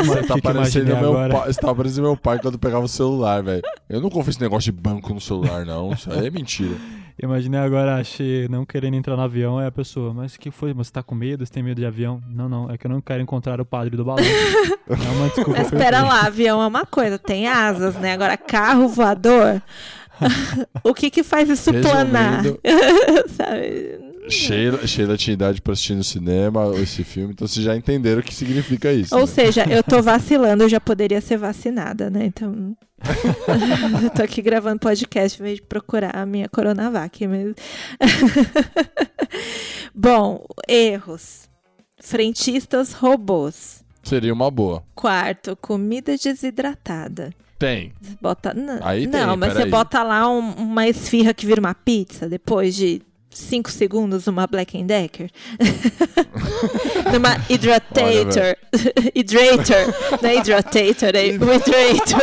Você 0.07 0.23
tá 0.23 0.39
parecendo 0.39 0.97
meu 0.97 1.13
você 1.45 1.61
tá 1.61 1.75
parecendo 1.75 2.03
meu 2.03 2.17
pai 2.17 2.39
quando 2.41 2.59
pegava 2.59 2.85
o 2.85 2.89
celular, 2.89 3.43
velho. 3.43 3.63
Eu 3.89 4.01
não 4.01 4.09
confio 4.09 4.29
nesse 4.29 4.41
negócio 4.41 4.73
de 4.73 4.79
banco 4.81 5.13
no 5.13 5.21
celular, 5.21 5.67
não. 5.67 5.93
Isso 5.93 6.11
aí 6.11 6.27
é 6.27 6.31
mentira. 6.31 6.77
Imaginei 7.23 7.61
agora, 7.61 7.97
achei 7.97 8.49
não 8.49 8.65
querendo 8.65 8.95
entrar 8.95 9.15
no 9.15 9.23
avião, 9.23 9.61
é 9.61 9.67
a 9.67 9.71
pessoa, 9.71 10.15
mas 10.15 10.35
o 10.35 10.41
que 10.41 10.51
foi? 10.51 10.73
Você 10.73 10.91
tá 10.91 11.03
com 11.03 11.15
medo? 11.15 11.45
Você 11.45 11.53
tem 11.53 11.63
medo 11.63 11.77
de 11.77 11.85
avião? 11.85 12.23
Não, 12.27 12.49
não, 12.49 12.71
é 12.71 12.79
que 12.79 12.87
eu 12.87 12.91
não 12.91 13.01
quero 13.01 13.23
encontrar 13.23 13.61
o 13.61 13.65
padre 13.65 13.95
do 13.95 14.05
balão. 14.05 14.25
é 14.89 15.17
uma 15.17 15.27
desculpa 15.27 15.59
Mas 15.59 15.73
espera 15.73 16.03
lá, 16.03 16.23
avião 16.23 16.63
é 16.63 16.67
uma 16.67 16.87
coisa, 16.87 17.19
tem 17.19 17.47
asas, 17.47 17.95
né? 17.97 18.13
Agora, 18.13 18.39
carro 18.39 18.89
voador. 18.89 19.61
o 20.83 20.95
que 20.95 21.11
que 21.11 21.23
faz 21.23 21.49
isso 21.49 21.73
planar? 21.75 22.43
Resumindo, 22.43 22.61
Sabe? 24.31 24.43
Sheila, 24.43 24.87
Sheila 24.87 25.17
tinha 25.17 25.35
idade 25.35 25.61
pra 25.61 25.73
assistir 25.73 25.95
no 25.95 26.05
cinema 26.05 26.73
esse 26.77 27.05
filme, 27.05 27.33
então 27.33 27.47
vocês 27.47 27.65
já 27.65 27.77
entenderam 27.77 28.21
o 28.21 28.23
que 28.23 28.35
significa 28.35 28.93
isso. 28.93 29.15
Ou 29.15 29.23
né? 29.23 29.27
seja, 29.27 29.65
eu 29.69 29.83
tô 29.83 30.01
vacilando, 30.01 30.65
eu 30.65 30.69
já 30.69 30.81
poderia 30.81 31.21
ser 31.21 31.37
vacinada, 31.37 32.09
né? 32.09 32.27
Então. 32.27 32.77
eu 34.03 34.11
tô 34.11 34.23
aqui 34.23 34.43
gravando 34.43 34.79
podcast 34.79 35.41
em 35.41 35.45
vez 35.45 35.57
de 35.57 35.63
procurar 35.63 36.17
a 36.17 36.27
minha 36.27 36.49
Coronavac. 36.49 37.27
Mas... 37.27 37.55
Bom, 39.95 40.45
erros. 40.69 41.49
Frentistas 41.99 42.93
robôs. 42.93 43.85
Seria 44.03 44.33
uma 44.33 44.51
boa. 44.51 44.83
Quarto, 44.95 45.57
comida 45.57 46.17
desidratada. 46.17 47.31
Tem. 47.59 47.93
Bota... 48.21 48.55
Não, 48.55 48.79
Aí 48.83 49.07
tem, 49.07 49.21
não 49.21 49.37
mas 49.37 49.53
você 49.53 49.59
peraí. 49.59 49.71
bota 49.71 50.03
lá 50.03 50.31
um- 50.31 50.55
uma 50.55 50.89
esfirra 50.89 51.35
que 51.35 51.45
vira 51.45 51.61
uma 51.61 51.75
pizza 51.75 52.27
depois 52.27 52.75
de 52.75 53.03
cinco 53.31 53.71
segundos, 53.71 54.27
uma 54.27 54.47
Black 54.47 54.81
and 54.81 54.87
Decker. 54.87 55.31
Numa 57.13 57.37
hidratator. 57.49 58.57
hydrator. 59.15 60.21
Não 60.21 60.31
é 60.31 60.37
hidratator, 60.37 61.11
é 61.15 61.27
hydrator. 61.31 62.21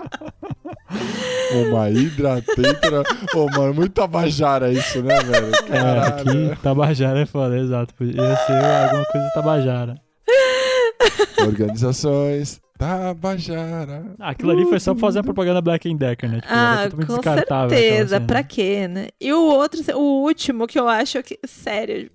Uma 1.52 1.90
hidratatora. 1.90 3.02
Ô, 3.34 3.46
mano, 3.46 3.74
muito 3.74 4.00
abajara 4.02 4.72
isso, 4.72 5.02
né, 5.02 5.20
velho? 5.20 5.50
Caralho. 5.66 6.52
aqui 6.52 6.62
Tabajara 6.62 7.20
é 7.20 7.26
foda, 7.26 7.58
exato. 7.58 7.94
Ia 8.00 8.36
ser 8.36 8.64
alguma 8.64 9.04
coisa 9.04 9.30
Tabajara. 9.34 9.94
Organizações. 11.38 12.60
Tabajara. 12.80 14.14
Ah, 14.18 14.30
aquilo 14.30 14.52
ali 14.52 14.64
foi 14.64 14.80
só 14.80 14.94
pra 14.94 15.02
fazer 15.02 15.18
a 15.18 15.22
propaganda 15.22 15.60
Black 15.60 15.86
and 15.86 15.96
Decker, 15.96 16.30
né? 16.30 16.40
Tipo, 16.40 16.52
Ah, 16.54 16.88
com 17.06 17.22
certeza. 17.22 18.20
Pra 18.22 18.42
quê, 18.42 18.88
né? 18.88 19.08
E 19.20 19.30
o 19.34 19.42
outro, 19.42 19.80
o 19.98 20.22
último 20.22 20.66
que 20.66 20.78
eu 20.80 20.88
acho 20.88 21.22
que, 21.22 21.38
sério, 21.44 22.10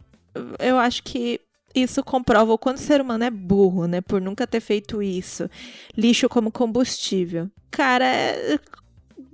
eu 0.58 0.80
acho 0.80 1.04
que 1.04 1.40
isso 1.76 2.04
comprova 2.04 2.52
o 2.52 2.58
quanto 2.58 2.78
o 2.78 2.82
ser 2.82 3.00
humano 3.00 3.24
é 3.24 3.30
burro, 3.30 3.86
né? 3.86 4.02
Por 4.02 4.20
nunca 4.20 4.48
ter 4.48 4.60
feito 4.60 5.04
isso. 5.04 5.48
Lixo 5.96 6.28
como 6.28 6.52
combustível. 6.52 7.48
Cara, 7.70 8.08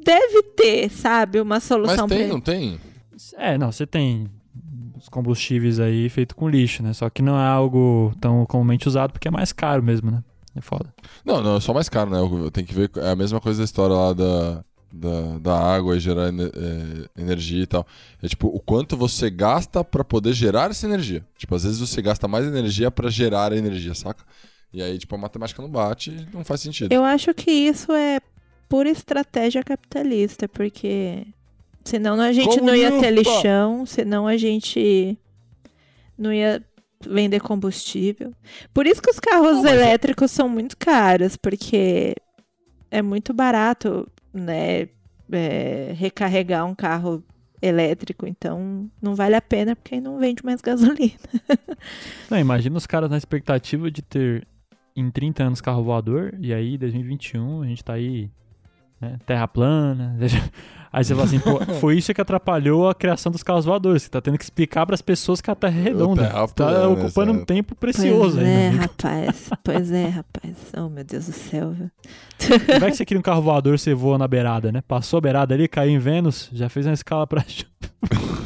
deve 0.04 0.44
ter, 0.58 0.90
sabe, 0.90 1.40
uma 1.40 1.56
Mas 1.56 1.64
solução 1.64 2.10
tem, 2.10 2.20
pra 2.20 2.28
não 2.28 2.42
tem? 2.42 2.78
É, 3.38 3.58
não, 3.58 3.72
você 3.72 3.88
tem 3.88 4.28
os 4.98 5.08
combustíveis 5.08 5.80
aí 5.80 6.10
feito 6.10 6.36
com 6.36 6.50
lixo, 6.50 6.84
né? 6.84 6.92
Só 6.92 7.10
que 7.10 7.22
não 7.22 7.40
é 7.40 7.48
algo 7.48 8.12
tão 8.20 8.46
comumente 8.46 8.86
usado 8.86 9.14
porque 9.14 9.30
é 9.30 9.32
mais 9.32 9.54
caro 9.54 9.82
mesmo, 9.82 10.12
né? 10.12 10.22
É 10.56 10.62
foda. 10.62 10.94
Não, 11.24 11.42
não, 11.42 11.58
é 11.58 11.60
só 11.60 11.74
mais 11.74 11.88
caro, 11.88 12.10
né? 12.10 12.18
Tem 12.52 12.66
que 12.66 12.74
ver. 12.74 12.92
É 12.98 13.12
a 13.12 13.16
mesma 13.16 13.40
coisa 13.40 13.60
da 13.60 13.66
história 13.66 13.96
lá 13.96 14.14
da, 14.14 14.64
da, 14.92 15.38
da 15.40 15.58
água 15.58 15.96
e 15.96 16.00
gerar 16.00 16.28
é, 16.28 17.22
energia 17.22 17.64
e 17.64 17.68
tal. 17.68 17.88
É 18.22 18.28
tipo, 18.28 18.48
o 18.48 18.60
quanto 18.60 18.98
você 18.98 19.30
gasta 19.30 19.84
pra 19.84 20.04
poder 20.04 20.34
gerar 20.34 20.70
essa 20.70 20.86
energia. 20.86 21.26
Tipo, 21.38 21.56
às 21.56 21.64
vezes 21.64 21.80
você 21.80 22.02
gasta 22.02 22.28
mais 22.28 22.46
energia 22.46 22.92
pra 22.92 23.10
gerar 23.10 23.54
a 23.54 23.58
energia, 23.58 23.96
saca? 23.96 24.24
E 24.74 24.82
aí, 24.82 24.98
tipo, 24.98 25.16
a 25.16 25.18
matemática 25.18 25.62
não 25.62 25.70
bate 25.70 26.12
e 26.12 26.36
não 26.36 26.44
faz 26.44 26.62
sentido. 26.62 26.92
Eu 26.92 27.04
acho 27.04 27.34
que 27.34 27.52
isso 27.52 27.92
é 27.92 28.20
pura 28.68 28.90
estratégia 28.90 29.64
capitalista, 29.64 30.48
porque 30.48 31.26
senão 31.84 32.20
a 32.20 32.32
gente 32.32 32.62
não 32.62 32.76
ia 32.76 33.00
ter 33.00 33.12
lixão, 33.12 33.86
senão 33.86 34.28
a 34.28 34.38
gente 34.38 35.18
não 36.18 36.32
ia 36.32 36.64
vender 37.10 37.40
combustível. 37.42 38.34
Por 38.74 38.86
isso 38.88 39.02
que 39.02 39.10
os 39.10 39.20
carros 39.20 39.64
Não, 39.64 39.68
é- 39.70 39.76
elétricos 39.76 40.32
são 40.32 40.48
muito 40.50 40.78
caros, 40.78 41.36
porque 41.38 42.16
é 42.90 43.02
muito 43.02 43.34
barato, 43.34 44.08
né, 44.34 44.90
é, 45.32 45.94
recarregar 45.96 46.66
um 46.66 46.76
carro 46.76 47.24
elétrico, 47.62 48.26
então 48.28 48.90
não 49.02 49.14
vale 49.16 49.36
a 49.36 49.42
pena 49.42 49.76
porque 49.76 49.96
aí 49.96 50.02
não 50.02 50.18
vende 50.18 50.44
mais 50.44 50.62
gasolina. 50.66 51.14
Não, 52.30 52.38
imagina 52.40 52.76
os 52.78 52.88
caras 52.88 53.10
na 53.10 53.18
expectativa 53.18 53.90
de 53.92 54.02
ter 54.02 54.48
em 54.96 55.10
30 55.10 55.44
anos 55.44 55.62
carro 55.62 55.84
voador, 55.84 56.34
e 56.40 56.54
aí 56.54 56.78
2021 56.78 57.62
a 57.62 57.68
gente 57.68 57.84
tá 57.84 57.94
aí, 57.94 58.30
né, 59.02 59.18
terra 59.26 59.48
plana. 59.48 60.16
Aí 60.94 61.06
você 61.06 61.16
fala 61.16 61.26
assim, 61.26 61.40
pô, 61.40 61.66
foi 61.80 61.98
isso 61.98 62.14
que 62.14 62.20
atrapalhou 62.20 62.90
a 62.90 62.94
criação 62.94 63.32
dos 63.32 63.42
carros 63.42 63.64
voadores. 63.64 64.04
Você 64.04 64.10
tá 64.10 64.20
tendo 64.20 64.38
que 64.38 64.44
explicar 64.44 64.86
pras 64.86 65.02
pessoas 65.02 65.40
que 65.40 65.50
a 65.50 65.56
Terra 65.56 65.80
é 65.80 65.84
redonda. 65.84 66.24
Terra 66.24 66.48
tá 66.50 66.66
plana, 66.66 66.88
ocupando 66.90 67.32
um 67.32 67.46
tempo 67.46 67.74
precioso 67.76 68.36
pois 68.36 68.46
aí, 68.46 68.54
é, 68.54 68.58
meu 68.58 68.68
amigo. 68.68 68.82
rapaz. 68.82 69.50
Pois 69.64 69.92
é, 69.92 70.08
rapaz. 70.10 70.56
Oh, 70.76 70.90
meu 70.90 71.04
Deus 71.06 71.28
do 71.28 71.32
céu, 71.32 71.72
viu? 71.72 71.90
Vai 72.78 72.92
que 72.92 72.98
você 72.98 73.06
cria 73.06 73.18
um 73.18 73.24
carro 73.24 73.42
voador, 73.42 73.80
você 73.80 73.94
voa 73.94 74.18
na 74.18 74.28
beirada, 74.28 74.70
né? 74.70 74.82
Passou 74.86 75.20
a 75.20 75.22
beirada 75.22 75.54
ali, 75.54 75.66
caiu 75.70 75.92
em 75.92 76.00
Vênus, 76.00 76.50
já 76.52 76.68
fez 76.68 76.86
uma 76.86 76.94
escala 76.94 77.26
pra. 77.26 77.46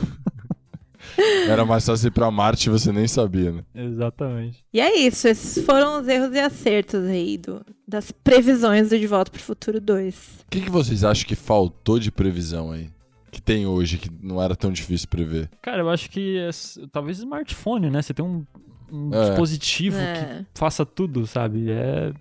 Era 1.48 1.66
mais 1.66 1.86
fácil 1.86 2.08
ir 2.08 2.12
pra 2.12 2.30
Marte 2.32 2.68
e 2.68 2.72
você 2.72 2.92
nem 2.92 3.08
sabia, 3.08 3.52
né? 3.52 3.64
Exatamente. 3.74 4.64
E 4.74 4.80
é 4.82 4.96
isso, 5.00 5.28
esses 5.28 5.64
foram 5.66 6.02
os 6.02 6.08
erros 6.08 6.34
e 6.36 6.40
acertos 6.40 7.04
aí 7.06 7.38
do, 7.38 7.66
das 7.88 8.12
previsões 8.12 8.90
do 8.90 9.00
De 9.00 9.08
Volta 9.08 9.32
pro 9.32 9.42
Futuro 9.42 9.80
2. 9.80 10.16
O 10.48 10.52
que, 10.52 10.62
que 10.62 10.70
vocês 10.70 11.04
acham 11.04 11.28
que 11.28 11.36
faltou 11.36 12.00
de 12.00 12.12
previsão 12.12 12.72
aí? 12.72 12.90
Que 13.32 13.42
tem 13.42 13.66
hoje, 13.68 13.98
que 13.98 14.10
não 14.22 14.42
era 14.42 14.56
tão 14.56 14.72
difícil 14.72 15.08
prever? 15.10 15.50
Cara, 15.62 15.82
eu 15.82 15.90
acho 15.90 16.10
que 16.10 16.38
é 16.38 16.50
talvez 16.92 17.18
smartphone, 17.20 17.90
né? 17.90 18.02
Você 18.02 18.14
tem 18.14 18.24
um, 18.26 18.46
um 18.92 19.14
É. 19.14 19.28
dispositivo 19.30 19.98
É. 19.98 20.46
que 20.54 20.60
faça 20.60 20.86
tudo, 20.86 21.28
sabe? 21.28 21.70
É. 21.70 22.14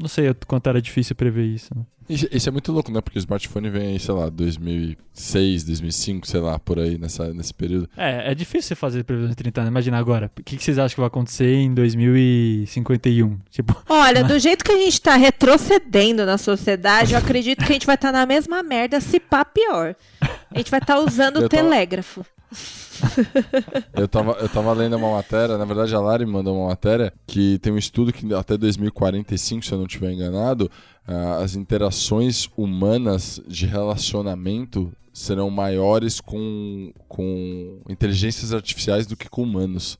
Não 0.00 0.08
sei 0.08 0.30
o 0.30 0.36
quanto 0.46 0.66
era 0.68 0.80
difícil 0.82 1.14
prever 1.14 1.44
isso. 1.44 1.68
Né? 1.76 1.82
Isso 2.08 2.26
isso 2.30 2.48
é 2.48 2.52
muito 2.52 2.72
louco, 2.72 2.90
né? 2.90 3.00
Porque 3.00 3.18
o 3.18 3.20
smartphone 3.20 3.68
vem 3.68 3.88
aí, 3.88 3.98
sei 3.98 4.14
lá, 4.14 4.28
2006, 4.28 5.64
2005, 5.64 6.26
sei 6.26 6.40
lá, 6.40 6.58
por 6.58 6.78
aí, 6.78 6.96
nessa, 6.96 7.32
nesse 7.34 7.52
período. 7.52 7.88
É, 7.96 8.32
é 8.32 8.34
difícil 8.34 8.68
você 8.68 8.74
fazer 8.74 9.04
previsão 9.04 9.30
de 9.30 9.36
30 9.36 9.60
anos. 9.60 9.70
Imagina 9.70 9.98
agora. 9.98 10.30
O 10.38 10.42
que, 10.42 10.56
que 10.56 10.64
vocês 10.64 10.78
acham 10.78 10.94
que 10.94 11.00
vai 11.00 11.08
acontecer 11.08 11.52
em 11.54 11.74
2051? 11.74 13.38
Tipo, 13.50 13.76
Olha, 13.88 14.24
do 14.24 14.38
jeito 14.38 14.64
que 14.64 14.72
a 14.72 14.78
gente 14.78 15.00
tá 15.00 15.16
retrocedendo 15.16 16.24
na 16.24 16.38
sociedade, 16.38 17.12
eu 17.12 17.18
acredito 17.18 17.64
que 17.64 17.70
a 17.70 17.74
gente 17.74 17.86
vai 17.86 17.96
estar 17.96 18.12
na 18.12 18.24
mesma 18.24 18.62
merda, 18.62 19.00
se 19.00 19.20
pá 19.20 19.44
pior. 19.44 19.94
A 20.50 20.58
gente 20.58 20.70
vai 20.70 20.80
estar 20.80 20.98
usando 20.98 21.40
Eu 21.40 21.46
o 21.46 21.48
telégrafo. 21.48 22.24
Eu 23.94 24.08
tava, 24.08 24.32
eu 24.40 24.48
tava 24.48 24.72
lendo 24.72 24.96
uma 24.96 25.12
matéria, 25.12 25.56
na 25.56 25.64
verdade 25.64 25.94
a 25.94 26.00
Lari 26.00 26.26
mandou 26.26 26.56
uma 26.56 26.68
matéria 26.68 27.12
que 27.26 27.58
tem 27.58 27.72
um 27.72 27.78
estudo 27.78 28.12
que 28.12 28.32
até 28.34 28.56
2045, 28.56 29.64
se 29.64 29.72
eu 29.72 29.78
não 29.78 29.86
estiver 29.86 30.10
enganado, 30.12 30.70
as 31.40 31.54
interações 31.56 32.48
humanas 32.56 33.40
de 33.46 33.64
relacionamento 33.66 34.92
serão 35.12 35.50
maiores 35.50 36.20
com, 36.20 36.92
com 37.08 37.80
inteligências 37.88 38.52
artificiais 38.52 39.06
do 39.06 39.16
que 39.16 39.28
com 39.28 39.42
humanos. 39.42 39.98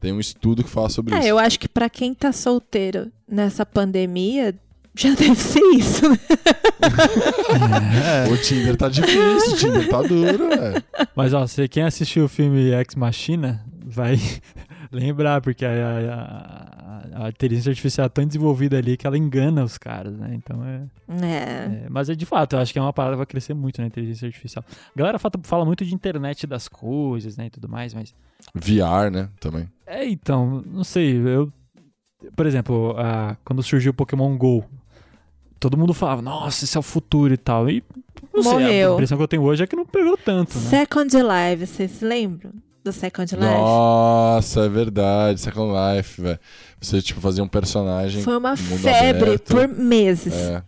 Tem 0.00 0.12
um 0.12 0.20
estudo 0.20 0.64
que 0.64 0.70
fala 0.70 0.88
sobre 0.88 1.14
É, 1.14 1.18
isso. 1.20 1.28
eu 1.28 1.38
acho 1.38 1.58
que 1.60 1.68
pra 1.68 1.88
quem 1.88 2.12
tá 2.14 2.32
solteiro 2.32 3.10
nessa 3.28 3.64
pandemia, 3.64 4.54
já 4.94 5.10
deve 5.14 5.34
ser 5.36 5.60
isso, 5.74 6.08
né? 6.08 6.18
O 8.32 8.36
Tinder 8.36 8.76
tá 8.76 8.88
difícil, 8.88 9.52
o 9.52 9.56
Tinder 9.56 9.88
tá 9.88 10.02
duro, 10.02 10.48
velho. 10.48 10.82
Mas 11.14 11.32
ó, 11.34 11.46
você, 11.46 11.68
quem 11.68 11.82
assistiu 11.82 12.24
o 12.24 12.28
filme 12.28 12.70
Ex 12.72 12.94
Machina 12.94 13.64
vai 13.84 14.18
lembrar, 14.92 15.40
porque 15.40 15.64
a, 15.64 15.70
a- 15.70 17.20
a- 17.22 17.24
a 17.26 17.28
inteligência 17.28 17.70
artificial 17.70 18.06
é 18.06 18.08
tão 18.08 18.26
desenvolvida 18.26 18.76
ali 18.78 18.96
que 18.96 19.06
ela 19.06 19.16
engana 19.16 19.62
os 19.64 19.78
caras, 19.78 20.16
né? 20.18 20.32
Então 20.34 20.64
é, 20.64 20.82
É. 21.24 21.84
é- 21.84 21.86
Mas 21.88 22.08
é 22.10 22.14
de 22.14 22.26
fato, 22.26 22.54
eu 22.56 22.60
acho 22.60 22.72
que 22.72 22.78
é 22.78 22.82
uma 22.82 22.92
parada 22.92 23.14
que 23.14 23.18
vai 23.18 23.26
crescer 23.26 23.54
muito 23.54 23.80
na 23.80 23.86
inteligência 23.86 24.26
artificial. 24.26 24.64
A 24.94 24.98
galera 24.98 25.18
fala, 25.18 25.32
fala 25.42 25.64
muito 25.64 25.84
de 25.84 25.94
internet 25.94 26.46
das 26.46 26.68
coisas, 26.68 27.36
né? 27.36 27.46
E 27.46 27.50
tudo 27.50 27.68
mais, 27.68 27.94
mas. 27.94 28.14
VR, 28.54 29.10
né, 29.10 29.28
também. 29.40 29.68
É, 29.86 30.06
então, 30.06 30.62
não 30.66 30.84
sei, 30.84 31.16
eu. 31.16 31.52
Por 32.34 32.46
exemplo, 32.46 32.94
a- 32.98 33.36
quando 33.44 33.62
surgiu 33.62 33.90
o 33.92 33.94
Pokémon 33.94 34.36
GO, 34.36 34.64
todo 35.60 35.76
mundo 35.76 35.94
falava, 35.94 36.20
nossa, 36.22 36.64
esse 36.64 36.76
é 36.76 36.80
o 36.80 36.82
futuro 36.82 37.32
e 37.32 37.36
tal. 37.36 37.68
E 37.70 37.82
não 38.34 38.42
sei, 38.42 38.52
a 38.52 38.54
Morreu. 38.60 38.92
impressão 38.94 39.16
que 39.16 39.22
eu 39.24 39.28
tenho 39.28 39.42
hoje 39.42 39.62
é 39.62 39.66
que 39.66 39.76
não 39.76 39.86
pegou 39.86 40.16
tanto, 40.16 40.56
né? 40.58 40.64
Second 40.64 41.14
Life, 41.16 41.66
vocês 41.66 41.90
se 41.92 42.04
lembram 42.04 42.52
do 42.86 42.92
Second 42.92 43.34
Life? 43.34 43.46
Nossa, 43.46 44.60
é 44.64 44.68
verdade, 44.68 45.40
Second 45.40 45.72
Life, 45.72 46.20
velho. 46.20 46.38
Você, 46.80 47.02
tipo, 47.02 47.20
fazia 47.20 47.42
um 47.42 47.48
personagem. 47.48 48.22
Foi 48.22 48.36
uma 48.36 48.56
febre 48.56 49.30
aberto. 49.30 49.54
por 49.54 49.68
meses. 49.68 50.32
É. 50.32 50.62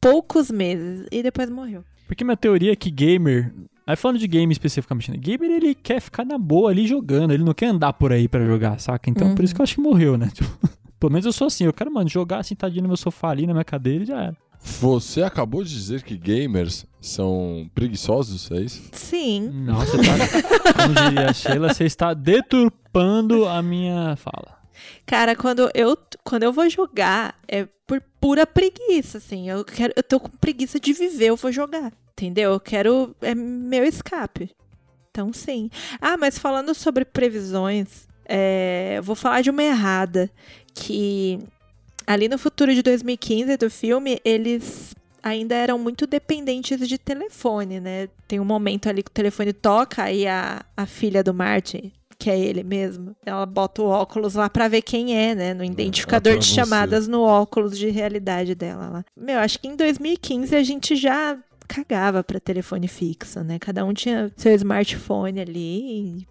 Poucos 0.00 0.50
meses. 0.50 1.06
E 1.10 1.22
depois 1.22 1.50
morreu. 1.50 1.84
Porque 2.06 2.24
minha 2.24 2.36
teoria 2.36 2.72
é 2.72 2.76
que 2.76 2.90
gamer. 2.90 3.52
Aí 3.86 3.96
falando 3.96 4.18
de 4.18 4.28
game 4.28 4.52
especificamente, 4.52 5.10
né? 5.10 5.16
Gamer 5.16 5.50
ele 5.50 5.74
quer 5.74 6.00
ficar 6.00 6.24
na 6.24 6.38
boa 6.38 6.70
ali 6.70 6.86
jogando, 6.86 7.32
ele 7.32 7.42
não 7.42 7.52
quer 7.52 7.66
andar 7.66 7.92
por 7.92 8.12
aí 8.12 8.28
pra 8.28 8.44
jogar, 8.44 8.78
saca? 8.78 9.10
Então 9.10 9.34
por 9.34 9.44
isso 9.44 9.54
que 9.54 9.60
eu 9.60 9.64
acho 9.64 9.74
que 9.74 9.80
morreu, 9.80 10.16
né? 10.16 10.30
Tipo, 10.34 10.50
pelo 11.00 11.12
menos 11.12 11.26
eu 11.26 11.32
sou 11.32 11.48
assim, 11.48 11.64
eu 11.64 11.72
quero, 11.72 11.92
mano, 11.92 12.08
jogar 12.08 12.44
sentadinho 12.44 12.82
no 12.82 12.88
meu 12.88 12.96
sofá 12.96 13.30
ali, 13.30 13.44
na 13.44 13.52
minha 13.52 13.64
cadeira 13.64 14.04
e 14.04 14.06
já 14.06 14.22
era. 14.22 14.36
Você 14.60 15.22
acabou 15.22 15.64
de 15.64 15.70
dizer 15.70 16.02
que 16.04 16.16
gamers 16.16 16.86
são 17.02 17.68
preguiçosos, 17.74 18.50
é 18.52 18.60
isso? 18.60 18.82
Sim. 18.92 19.50
Não, 19.52 19.74
você 19.74 19.96
tá. 19.98 20.72
como 20.72 20.94
diria 20.94 21.30
a 21.30 21.32
Sheila, 21.32 21.74
você 21.74 21.84
está 21.84 22.14
deturpando 22.14 23.46
a 23.46 23.60
minha 23.60 24.14
fala. 24.16 24.62
Cara, 25.04 25.34
quando 25.34 25.68
eu, 25.74 25.98
quando 26.24 26.44
eu 26.44 26.52
vou 26.52 26.70
jogar, 26.70 27.34
é 27.48 27.66
por 27.86 28.00
pura 28.20 28.46
preguiça, 28.46 29.18
assim. 29.18 29.50
Eu, 29.50 29.64
quero, 29.64 29.92
eu 29.96 30.02
tô 30.02 30.20
com 30.20 30.30
preguiça 30.30 30.78
de 30.78 30.92
viver, 30.92 31.26
eu 31.26 31.36
vou 31.36 31.50
jogar. 31.50 31.92
Entendeu? 32.12 32.52
Eu 32.52 32.60
quero. 32.60 33.14
É 33.20 33.34
meu 33.34 33.84
escape. 33.84 34.50
Então, 35.10 35.32
sim. 35.32 35.68
Ah, 36.00 36.16
mas 36.16 36.38
falando 36.38 36.72
sobre 36.72 37.04
previsões, 37.04 38.06
é, 38.24 38.94
eu 38.98 39.02
vou 39.02 39.16
falar 39.16 39.42
de 39.42 39.50
uma 39.50 39.62
errada. 39.62 40.30
Que 40.74 41.40
ali 42.06 42.28
no 42.28 42.38
futuro 42.38 42.72
de 42.72 42.82
2015 42.82 43.56
do 43.56 43.68
filme, 43.68 44.20
eles 44.24 44.94
ainda 45.22 45.54
eram 45.54 45.78
muito 45.78 46.06
dependentes 46.06 46.86
de 46.88 46.98
telefone, 46.98 47.80
né? 47.80 48.08
Tem 48.26 48.40
um 48.40 48.44
momento 48.44 48.88
ali 48.88 49.02
que 49.02 49.10
o 49.10 49.14
telefone 49.14 49.52
toca 49.52 50.10
e 50.10 50.26
a, 50.26 50.64
a 50.76 50.86
filha 50.86 51.22
do 51.22 51.32
Martin, 51.32 51.92
que 52.18 52.30
é 52.30 52.38
ele 52.38 52.62
mesmo, 52.62 53.16
ela 53.24 53.46
bota 53.46 53.82
o 53.82 53.86
óculos 53.86 54.34
lá 54.34 54.48
pra 54.48 54.68
ver 54.68 54.82
quem 54.82 55.16
é, 55.16 55.34
né? 55.34 55.54
No 55.54 55.64
identificador 55.64 56.32
ela 56.32 56.40
de 56.40 56.46
chamadas 56.46 57.08
no 57.08 57.22
óculos 57.22 57.76
de 57.78 57.88
realidade 57.90 58.54
dela 58.54 58.88
lá. 58.88 59.04
Meu, 59.16 59.38
acho 59.38 59.58
que 59.58 59.68
em 59.68 59.76
2015 59.76 60.54
a 60.54 60.62
gente 60.62 60.96
já 60.96 61.38
cagava 61.66 62.22
pra 62.22 62.38
telefone 62.38 62.86
fixo, 62.86 63.42
né? 63.42 63.58
Cada 63.58 63.84
um 63.84 63.94
tinha 63.94 64.30
seu 64.36 64.54
smartphone 64.54 65.40
ali 65.40 66.18
e 66.18 66.26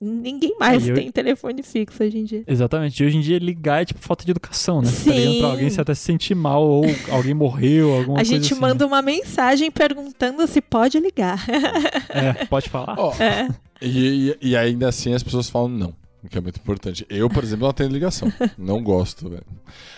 ninguém 0.00 0.56
mais 0.58 0.86
É, 0.86 0.90
eu- 0.90 0.94
tem 0.94 1.10
telefone 1.10 1.62
fixo 1.62 2.02
hoje 2.02 2.18
em 2.18 2.24
dia. 2.24 2.42
Exatamente. 2.46 3.02
E 3.02 3.06
hoje 3.06 3.16
em 3.18 3.20
dia 3.20 3.38
ligar 3.38 3.82
é 3.82 3.84
tipo 3.84 4.00
falta 4.00 4.24
de 4.24 4.30
educação, 4.30 4.80
né? 4.80 4.88
Você 4.88 5.10
tá 5.10 5.16
ligando 5.16 5.38
pra 5.38 5.46
Sim. 5.48 5.52
alguém, 5.52 5.70
você 5.70 5.80
até 5.80 5.94
se 5.94 6.00
sente 6.02 6.34
mal, 6.34 6.62
ou 6.66 6.84
alguém 7.10 7.34
morreu, 7.34 7.92
alguma 7.94 8.14
a 8.18 8.24
coisa 8.24 8.34
gente 8.34 8.52
assim, 8.52 8.60
manda 8.60 8.86
uma 8.86 9.02
mensagem 9.02 9.70
perguntando 9.70 10.46
se 10.46 10.60
pode 10.60 10.98
ligar. 10.98 11.44
É, 12.10 12.44
pode 12.46 12.68
falar? 12.68 12.96
Ó, 12.98 13.12
É. 13.22 13.48
e, 13.80 14.36
e- 14.42 14.48
e 14.50 14.56
ainda 14.56 14.88
assim 14.88 15.12
as 15.14 15.22
pessoas 15.22 15.48
falam 15.50 15.68
não. 15.68 15.94
O 16.22 16.28
que 16.28 16.36
é 16.36 16.40
muito 16.40 16.56
importante. 16.58 17.06
Eu, 17.08 17.30
por 17.30 17.42
exemplo, 17.42 17.66
não 17.66 17.72
tenho 17.72 17.88
ligação. 17.88 18.30
Não 18.58 18.82
gosto, 18.82 19.28
velho. 19.30 19.42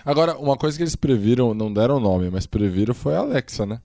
Agora, 0.04 0.36
uma 0.38 0.56
coisa 0.56 0.76
que 0.76 0.82
eles 0.84 0.94
previram, 0.94 1.52
não 1.52 1.72
deram 1.72 1.98
nome, 1.98 2.30
mas 2.30 2.46
previram 2.46 2.94
foi 2.94 3.16
a 3.16 3.18
Alexa, 3.18 3.66
né? 3.66 3.80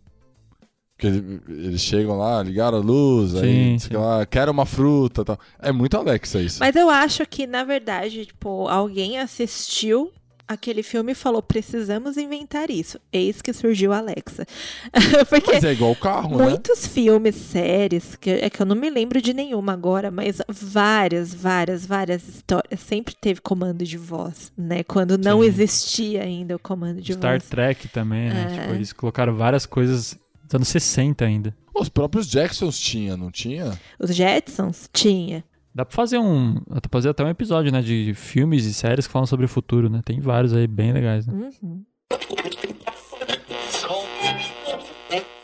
Porque 0.98 1.08
ele- 1.08 1.41
eles 1.48 1.82
chegam 1.82 2.18
lá, 2.18 2.41
ligaram 2.41 2.80
a 2.80 2.82
luz, 2.82 3.36
aí, 3.36 3.41
Sim, 3.80 3.88
que 3.88 3.93
sim. 3.95 4.02
lá, 4.02 4.26
quero 4.26 4.52
uma 4.52 4.66
fruta 4.66 5.22
e 5.22 5.26
tal. 5.26 5.39
É 5.62 5.72
muito 5.72 5.95
Alexa 5.95 6.41
isso. 6.41 6.58
Mas 6.60 6.76
eu 6.76 6.89
acho 6.89 7.24
que, 7.28 7.45
na 7.45 7.64
verdade, 7.64 8.26
tipo, 8.26 8.68
alguém 8.68 9.20
assistiu 9.20 10.12
aquele 10.48 10.82
filme 10.82 11.12
e 11.12 11.16
falou: 11.16 11.43
precisamos 11.43 12.18
inventar 12.18 12.72
isso. 12.72 12.98
Eis 13.14 13.41
que 13.43 13.54
surgiu 13.54 13.93
a 13.93 13.98
Alexa. 14.00 14.43
Porque 15.30 15.52
Mas 15.54 15.64
é 15.66 15.74
igual 15.74 15.91
o 15.91 15.95
carro, 15.95 16.36
né? 16.38 16.45
muitos 16.45 16.88
filmes, 16.88 17.36
séries, 17.36 18.16
que 18.16 18.32
é 18.32 18.50
que 18.50 18.60
eu 18.60 18.66
não 18.66 18.76
me 18.76 18.89
lembro 18.89 19.22
de 19.22 19.34
nenhuma 19.34 19.74
agora, 19.74 20.10
mas 20.10 20.41
várias, 20.50 21.32
várias, 21.34 21.86
várias 21.86 22.28
histórias 22.28 22.80
sempre 22.80 23.14
teve 23.20 23.39
comando 23.41 23.84
de 23.84 23.98
voz, 23.98 24.52
né? 24.58 24.84
Quando 24.84 25.16
não 25.18 25.41
Sim. 25.41 25.48
existia 25.48 26.24
ainda 26.24 26.56
o 26.56 26.60
comando 26.60 27.02
de 27.02 27.14
Star 27.14 27.38
voz. 27.39 27.50
Trek 27.50 27.88
também, 27.89 28.30
né? 28.30 28.48
É. 28.50 28.62
Tipo, 28.62 28.74
eles 28.74 28.93
colocaram 28.93 29.36
várias 29.36 29.66
coisas 29.66 30.18
dos 30.48 30.56
anos 30.56 30.68
60 30.70 31.26
ainda. 31.26 31.56
Os 31.76 31.89
próprios 31.89 32.28
Jacksons 32.28 32.80
tinha, 32.80 33.16
não 33.16 33.30
tinha? 33.30 33.78
Os 34.00 34.16
Jetsons 34.16 34.89
tinha. 34.91 35.43
Dá 35.76 35.86
pra 35.86 35.95
fazer 35.95 36.18
um. 36.18 36.56
Dá 36.68 36.82
pra 36.82 36.89
fazer 36.91 37.10
até 37.10 37.24
um 37.24 37.30
episódio, 37.30 37.72
né? 37.72 37.84
De 37.84 38.14
filmes 38.16 38.66
e 38.66 38.74
séries 38.74 39.06
que 39.06 39.14
falam 39.14 39.28
sobre 39.28 39.45
o 39.45 39.50
futuro, 39.50 39.89
né? 39.89 40.02
Tem 40.04 40.20
vários 40.20 40.54
aí 40.54 40.66
bem 40.66 40.91
legais, 40.91 41.28
né? 41.28 41.52
Uhum. 41.62 41.86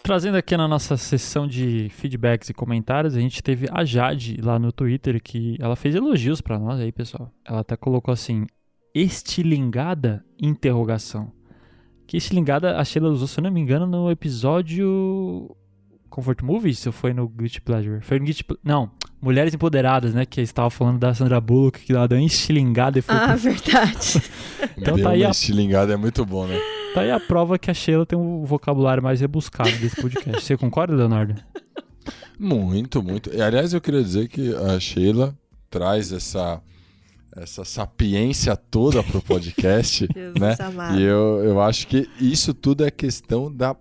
Trazendo 0.01 0.36
aqui 0.36 0.58
na 0.58 0.68
nossa 0.68 0.97
sessão 0.97 1.47
de 1.47 1.88
feedbacks 1.89 2.49
e 2.49 2.54
comentários, 2.54 3.16
a 3.16 3.20
gente 3.20 3.41
teve 3.41 3.68
a 3.72 3.86
Jade 3.86 4.38
lá 4.41 4.58
no 4.58 4.72
Twitter, 4.72 5.22
que 5.22 5.56
ela 5.60 5.76
fez 5.76 5.95
elogios 5.95 6.41
pra 6.41 6.60
nós 6.60 6.80
aí, 6.80 6.91
pessoal. 6.91 7.32
Ela 7.45 7.62
até 7.62 7.78
colocou 7.78 8.12
assim, 8.12 8.45
estilingada 8.93 10.26
interrogação. 10.41 11.32
Que 12.06 12.18
estilingada 12.18 12.78
a 12.78 12.84
Sheila 12.86 13.10
usou, 13.10 13.28
se 13.28 13.39
eu 13.39 13.43
não 13.43 13.51
me 13.51 13.60
engano, 13.62 13.86
no 13.88 14.12
episódio 14.12 15.56
Comfort 16.10 16.41
Movies, 16.43 16.86
ou 16.86 16.91
foi 16.93 17.14
no 17.14 17.28
Guilty 17.28 17.62
Pleasure? 17.62 18.01
Foi 18.01 18.20
no 18.20 18.26
Guilty 18.26 18.43
Ple- 18.43 18.58
Não, 18.64 18.91
Mulheres 19.22 19.54
Empoderadas, 19.54 20.14
né? 20.14 20.26
Que 20.26 20.41
estava 20.41 20.70
falando 20.70 20.99
da 20.99 21.14
Sandra 21.14 21.39
Bullock, 21.41 21.80
que 21.80 21.91
ela 21.93 22.08
deu 22.08 22.18
uma 22.20 22.26
estilingada 22.26 22.99
e 22.99 23.01
foi... 23.01 23.16
Ah, 23.16 23.36
verdade. 23.38 24.22
Então 24.78 24.95
Deu 24.95 25.04
tá 25.06 25.12
aí 25.12 25.22
uma 25.22 25.28
a- 25.28 25.32
estilingada, 25.32 25.93
é 25.93 25.97
muito 25.97 26.26
bom, 26.26 26.45
né? 26.47 26.60
Tá 26.93 27.01
aí 27.01 27.12
a 27.12 27.20
prova 27.20 27.58
que 27.58 27.72
a 27.72 27.74
Sheila 27.74 28.06
tem 28.06 28.18
um 28.18 28.43
vocabulário 28.43 29.01
mais 29.01 29.20
rebuscado 29.22 29.72
desse 29.78 29.99
podcast. 30.01 30.41
Você 30.43 30.56
concorda, 30.58 30.95
Leonardo? 30.95 31.36
Muito, 32.39 33.01
muito. 33.04 33.34
E, 33.34 33.41
aliás, 33.41 33.74
eu 33.74 33.82
queria 33.82 34.01
dizer 34.04 34.28
que 34.28 34.54
a 34.56 34.80
Sheila 34.80 35.36
traz 35.70 36.12
essa, 36.12 36.62
essa 37.36 37.66
sapiência 37.66 38.56
toda 38.56 39.04
pro 39.04 39.22
podcast, 39.22 40.08
Jesus 40.14 40.40
né? 40.40 40.56
amado. 40.60 41.00
E 41.00 41.04
eu, 41.04 41.42
eu 41.44 41.62
acho 41.62 41.88
que 41.88 42.10
isso 42.20 42.54
tudo 42.54 42.86
é 42.86 42.92
questão 42.92 43.52
da 43.52 43.76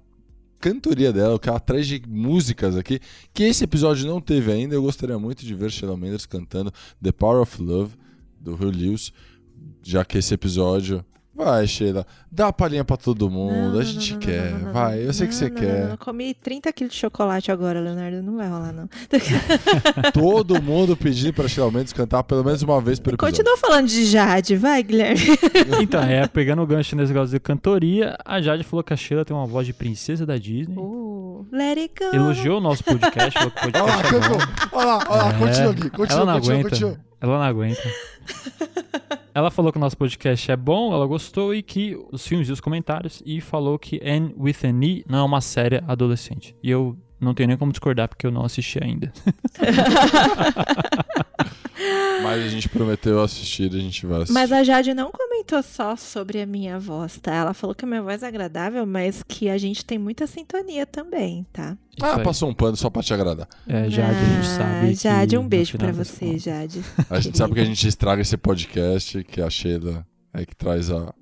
cantoria 0.58 1.12
dela, 1.12 1.34
o 1.34 1.38
que 1.38 1.48
ela 1.48 1.58
traz 1.58 1.86
de 1.86 2.00
músicas 2.08 2.76
aqui, 2.76 3.00
que 3.34 3.42
esse 3.42 3.64
episódio 3.64 4.06
não 4.06 4.20
teve 4.20 4.52
ainda. 4.52 4.74
Eu 4.74 4.82
gostaria 4.82 5.18
muito 5.18 5.44
de 5.44 5.54
ver 5.54 5.70
Sheila 5.70 5.96
Mendes 5.96 6.24
cantando 6.24 6.72
The 7.02 7.12
Power 7.12 7.42
of 7.42 7.60
Love, 7.60 7.94
do 8.40 8.54
Hugh 8.54 8.70
Lewis, 8.70 9.12
já 9.82 10.04
que 10.04 10.18
esse 10.18 10.32
episódio 10.32 11.04
Vai, 11.34 11.66
Sheila. 11.66 12.06
Dá 12.30 12.48
a 12.48 12.52
palhinha 12.52 12.84
pra 12.84 12.96
todo 12.96 13.30
mundo. 13.30 13.72
Não, 13.72 13.78
a 13.80 13.84
gente 13.84 14.12
não, 14.12 14.20
não, 14.20 14.26
quer. 14.26 14.50
não, 14.50 14.58
não, 14.58 14.66
não, 14.66 14.72
Vai, 14.72 15.00
eu 15.00 15.06
não, 15.06 15.12
sei 15.14 15.26
que 15.26 15.34
você 15.34 15.48
não, 15.48 15.56
quer. 15.56 15.80
não, 15.82 15.88
não. 15.90 15.96
Comi 15.96 16.34
30 16.34 16.72
quilos 16.74 16.92
de 16.92 16.98
chocolate 17.00 17.50
agora, 17.50 17.80
Leonardo. 17.80 18.22
Não 18.22 18.36
vai 18.36 18.48
rolar, 18.48 18.70
não. 18.72 18.88
Todo 20.12 20.60
mundo 20.62 20.94
pedindo 20.96 21.32
pra 21.32 21.48
Sheila 21.48 21.70
Mendes 21.70 21.92
cantar 21.92 22.22
pelo 22.24 22.44
menos 22.44 22.62
uma 22.62 22.80
vez 22.82 22.98
por 23.00 23.14
episódio. 23.14 23.36
Continua 23.38 23.56
falando 23.58 23.88
de 23.88 24.04
Jade, 24.04 24.56
vai, 24.56 24.82
Guilherme. 24.82 25.20
Então, 25.80 26.02
é, 26.02 26.26
pegando 26.28 26.62
o 26.62 26.66
gancho 26.66 26.94
nesse 26.96 27.12
negócio 27.12 27.32
de 27.34 27.40
cantoria, 27.40 28.16
a 28.24 28.40
Jade 28.40 28.62
falou 28.62 28.84
que 28.84 28.92
a 28.92 28.96
Sheila 28.96 29.24
tem 29.24 29.34
uma 29.36 29.46
voz 29.46 29.66
de 29.66 29.72
princesa 29.72 30.24
da 30.26 30.36
Disney. 30.36 30.76
Uh, 30.76 31.46
let 31.50 31.78
it 31.78 31.94
go. 31.98 32.14
Elogiou 32.14 32.58
o 32.58 32.60
nosso 32.60 32.84
podcast, 32.84 33.32
falou 33.32 33.50
que 33.50 33.66
o 33.66 33.70
Olha 33.80 33.82
lá, 33.84 34.00
é 34.00 34.02
cantou. 34.02 34.38
Olha 34.72 34.84
lá, 34.86 34.98
olha 35.08 35.22
lá, 35.22 35.28
É, 35.30 35.38
continua 35.38 35.70
aqui. 35.72 35.82
ela 35.82 35.90
Continua, 35.90 36.24
não 36.26 36.34
continua, 36.34 36.54
aguenta. 36.58 36.68
continua. 36.70 37.00
Ela 37.20 37.38
não 37.38 37.42
aguenta. 37.44 37.82
Ela 39.34 39.50
falou 39.50 39.72
que 39.72 39.78
o 39.78 39.80
nosso 39.80 39.96
podcast 39.96 40.50
é 40.50 40.56
bom, 40.56 40.92
ela 40.92 41.06
gostou 41.06 41.54
e 41.54 41.62
que 41.62 41.98
os 42.12 42.26
filmes 42.26 42.48
e 42.48 42.52
os 42.52 42.60
comentários 42.60 43.22
e 43.24 43.40
falou 43.40 43.78
que 43.78 44.00
Anne 44.04 44.34
with 44.38 44.56
an 44.64 44.84
E 44.84 45.04
não 45.08 45.20
é 45.20 45.22
uma 45.22 45.40
série 45.40 45.82
adolescente. 45.86 46.54
E 46.62 46.70
eu 46.70 46.96
não 47.22 47.34
tenho 47.34 47.48
nem 47.48 47.56
como 47.56 47.72
discordar 47.72 48.08
porque 48.08 48.26
eu 48.26 48.30
não 48.30 48.44
assisti 48.44 48.78
ainda. 48.82 49.12
Mas 52.22 52.44
a 52.44 52.48
gente 52.48 52.68
prometeu 52.68 53.20
assistir, 53.20 53.68
a 53.74 53.78
gente 53.78 54.06
vai 54.06 54.18
assistir. 54.18 54.32
Mas 54.32 54.52
a 54.52 54.62
Jade 54.62 54.94
não 54.94 55.10
comentou 55.10 55.60
só 55.62 55.96
sobre 55.96 56.40
a 56.40 56.46
minha 56.46 56.78
voz, 56.78 57.18
tá? 57.18 57.34
Ela 57.34 57.52
falou 57.52 57.74
que 57.74 57.84
a 57.84 57.88
minha 57.88 58.02
voz 58.02 58.22
é 58.22 58.28
agradável, 58.28 58.86
mas 58.86 59.24
que 59.26 59.48
a 59.48 59.58
gente 59.58 59.84
tem 59.84 59.98
muita 59.98 60.26
sintonia 60.28 60.86
também, 60.86 61.44
tá? 61.52 61.76
Isso 61.96 62.06
Ah, 62.06 62.18
aí. 62.18 62.22
passou 62.22 62.48
um 62.48 62.54
pano 62.54 62.76
só 62.76 62.88
pra 62.88 63.02
te 63.02 63.12
agradar. 63.12 63.48
É, 63.66 63.90
Jade, 63.90 64.16
a 64.16 64.24
gente 64.24 64.38
Ah, 64.38 64.56
sabe. 64.56 64.94
Jade, 64.94 65.36
um 65.36 65.48
beijo 65.48 65.76
das 65.76 65.96
você, 65.96 66.26
contas- 66.26 66.42
Jade. 66.42 66.84
A 67.10 67.18
gente 67.18 67.36
sabe 67.36 67.54
que 67.54 67.60
a 67.60 67.64
gente 67.64 67.88
estraga 67.88 68.22
esse 68.22 68.36
podcast, 68.36 69.24
que 69.24 69.42
a 69.42 69.50
Sheila 69.50 70.06
é 70.32 70.46
que 70.46 70.54
traz 70.54 70.90
a, 70.90 71.12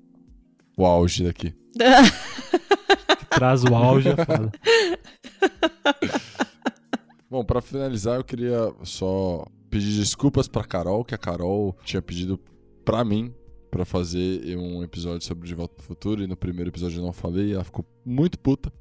o 0.77 0.85
auge 0.85 1.23
daqui. 1.23 1.53
Traz 3.31 3.63
o 3.63 3.73
auge, 3.73 4.09
é 4.09 4.25
foda. 4.25 4.51
Bom, 7.29 7.45
pra 7.45 7.61
finalizar, 7.61 8.17
eu 8.17 8.23
queria 8.23 8.73
só 8.83 9.45
pedir 9.69 9.97
desculpas 9.97 10.47
pra 10.47 10.65
Carol, 10.65 11.05
que 11.05 11.15
a 11.15 11.17
Carol 11.17 11.77
tinha 11.83 12.01
pedido 12.01 12.37
pra 12.83 13.05
mim 13.05 13.33
pra 13.71 13.85
fazer 13.85 14.57
um 14.57 14.83
episódio 14.83 15.25
sobre 15.25 15.47
De 15.47 15.55
Volta 15.55 15.75
pro 15.75 15.85
Futuro, 15.85 16.21
e 16.21 16.27
no 16.27 16.35
primeiro 16.35 16.69
episódio 16.69 16.99
eu 16.99 17.05
não 17.05 17.13
falei, 17.13 17.53
ela 17.53 17.63
ficou 17.63 17.85
muito 18.05 18.37
puta, 18.37 18.71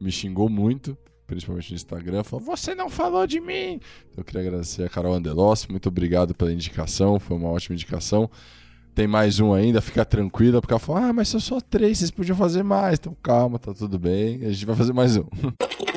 me 0.00 0.10
xingou 0.10 0.48
muito, 0.48 0.96
principalmente 1.26 1.70
no 1.70 1.76
Instagram, 1.76 2.24
falou, 2.24 2.46
você 2.46 2.74
não 2.74 2.88
falou 2.88 3.26
de 3.26 3.38
mim! 3.38 3.78
Então 4.10 4.18
eu 4.18 4.24
queria 4.24 4.40
agradecer 4.40 4.82
a 4.82 4.88
Carol 4.88 5.12
Andelossi, 5.12 5.70
muito 5.70 5.90
obrigado 5.90 6.34
pela 6.34 6.50
indicação, 6.50 7.20
foi 7.20 7.36
uma 7.36 7.50
ótima 7.50 7.74
indicação. 7.74 8.30
Tem 8.94 9.06
mais 9.06 9.38
um 9.38 9.52
ainda, 9.52 9.80
fica 9.80 10.04
tranquila, 10.04 10.60
porque 10.60 10.72
ela 10.72 10.80
falou, 10.80 11.02
ah, 11.02 11.12
mas 11.12 11.28
são 11.28 11.38
só 11.38 11.60
três, 11.60 11.98
vocês 11.98 12.10
podiam 12.10 12.36
fazer 12.36 12.62
mais, 12.62 12.98
então 12.98 13.14
calma, 13.22 13.58
tá 13.58 13.72
tudo 13.74 13.98
bem, 13.98 14.44
a 14.44 14.50
gente 14.50 14.66
vai 14.66 14.74
fazer 14.74 14.92
mais 14.92 15.16
um. 15.16 15.24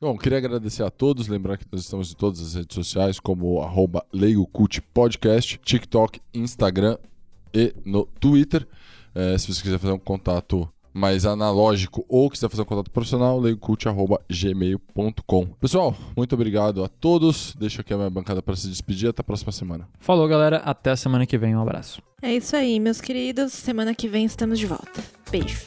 Bom, 0.00 0.16
queria 0.16 0.38
agradecer 0.38 0.84
a 0.84 0.90
todos, 0.90 1.26
lembrar 1.26 1.58
que 1.58 1.66
nós 1.72 1.80
estamos 1.80 2.12
em 2.12 2.14
todas 2.14 2.40
as 2.40 2.54
redes 2.54 2.72
sociais, 2.72 3.18
como 3.18 3.60
arroba 3.60 4.06
LeigoCult 4.12 4.80
Podcast, 4.94 5.58
TikTok, 5.58 6.20
Instagram 6.32 6.96
e 7.52 7.74
no 7.84 8.06
Twitter. 8.20 8.64
É, 9.12 9.36
se 9.36 9.52
você 9.52 9.60
quiser 9.60 9.76
fazer 9.76 9.92
um 9.92 9.98
contato 9.98 10.68
mais 10.94 11.26
analógico 11.26 12.06
ou 12.08 12.30
quiser 12.30 12.48
fazer 12.48 12.62
um 12.62 12.64
contato 12.64 12.92
profissional, 12.92 13.40
leigocult.gmail.com. 13.40 15.46
Pessoal, 15.60 15.96
muito 16.16 16.32
obrigado 16.32 16.84
a 16.84 16.88
todos. 16.88 17.56
Deixo 17.58 17.80
aqui 17.80 17.92
a 17.92 17.96
minha 17.96 18.10
bancada 18.10 18.40
para 18.40 18.54
se 18.54 18.68
despedir. 18.68 19.08
Até 19.08 19.22
a 19.22 19.24
próxima 19.24 19.50
semana. 19.50 19.88
Falou, 19.98 20.28
galera. 20.28 20.58
Até 20.58 20.92
a 20.92 20.96
semana 20.96 21.26
que 21.26 21.36
vem. 21.36 21.56
Um 21.56 21.62
abraço. 21.62 22.00
É 22.22 22.32
isso 22.32 22.54
aí, 22.54 22.78
meus 22.78 23.00
queridos. 23.00 23.52
Semana 23.52 23.92
que 23.92 24.06
vem 24.06 24.24
estamos 24.24 24.60
de 24.60 24.66
volta. 24.66 25.02
Beijo. 25.28 25.66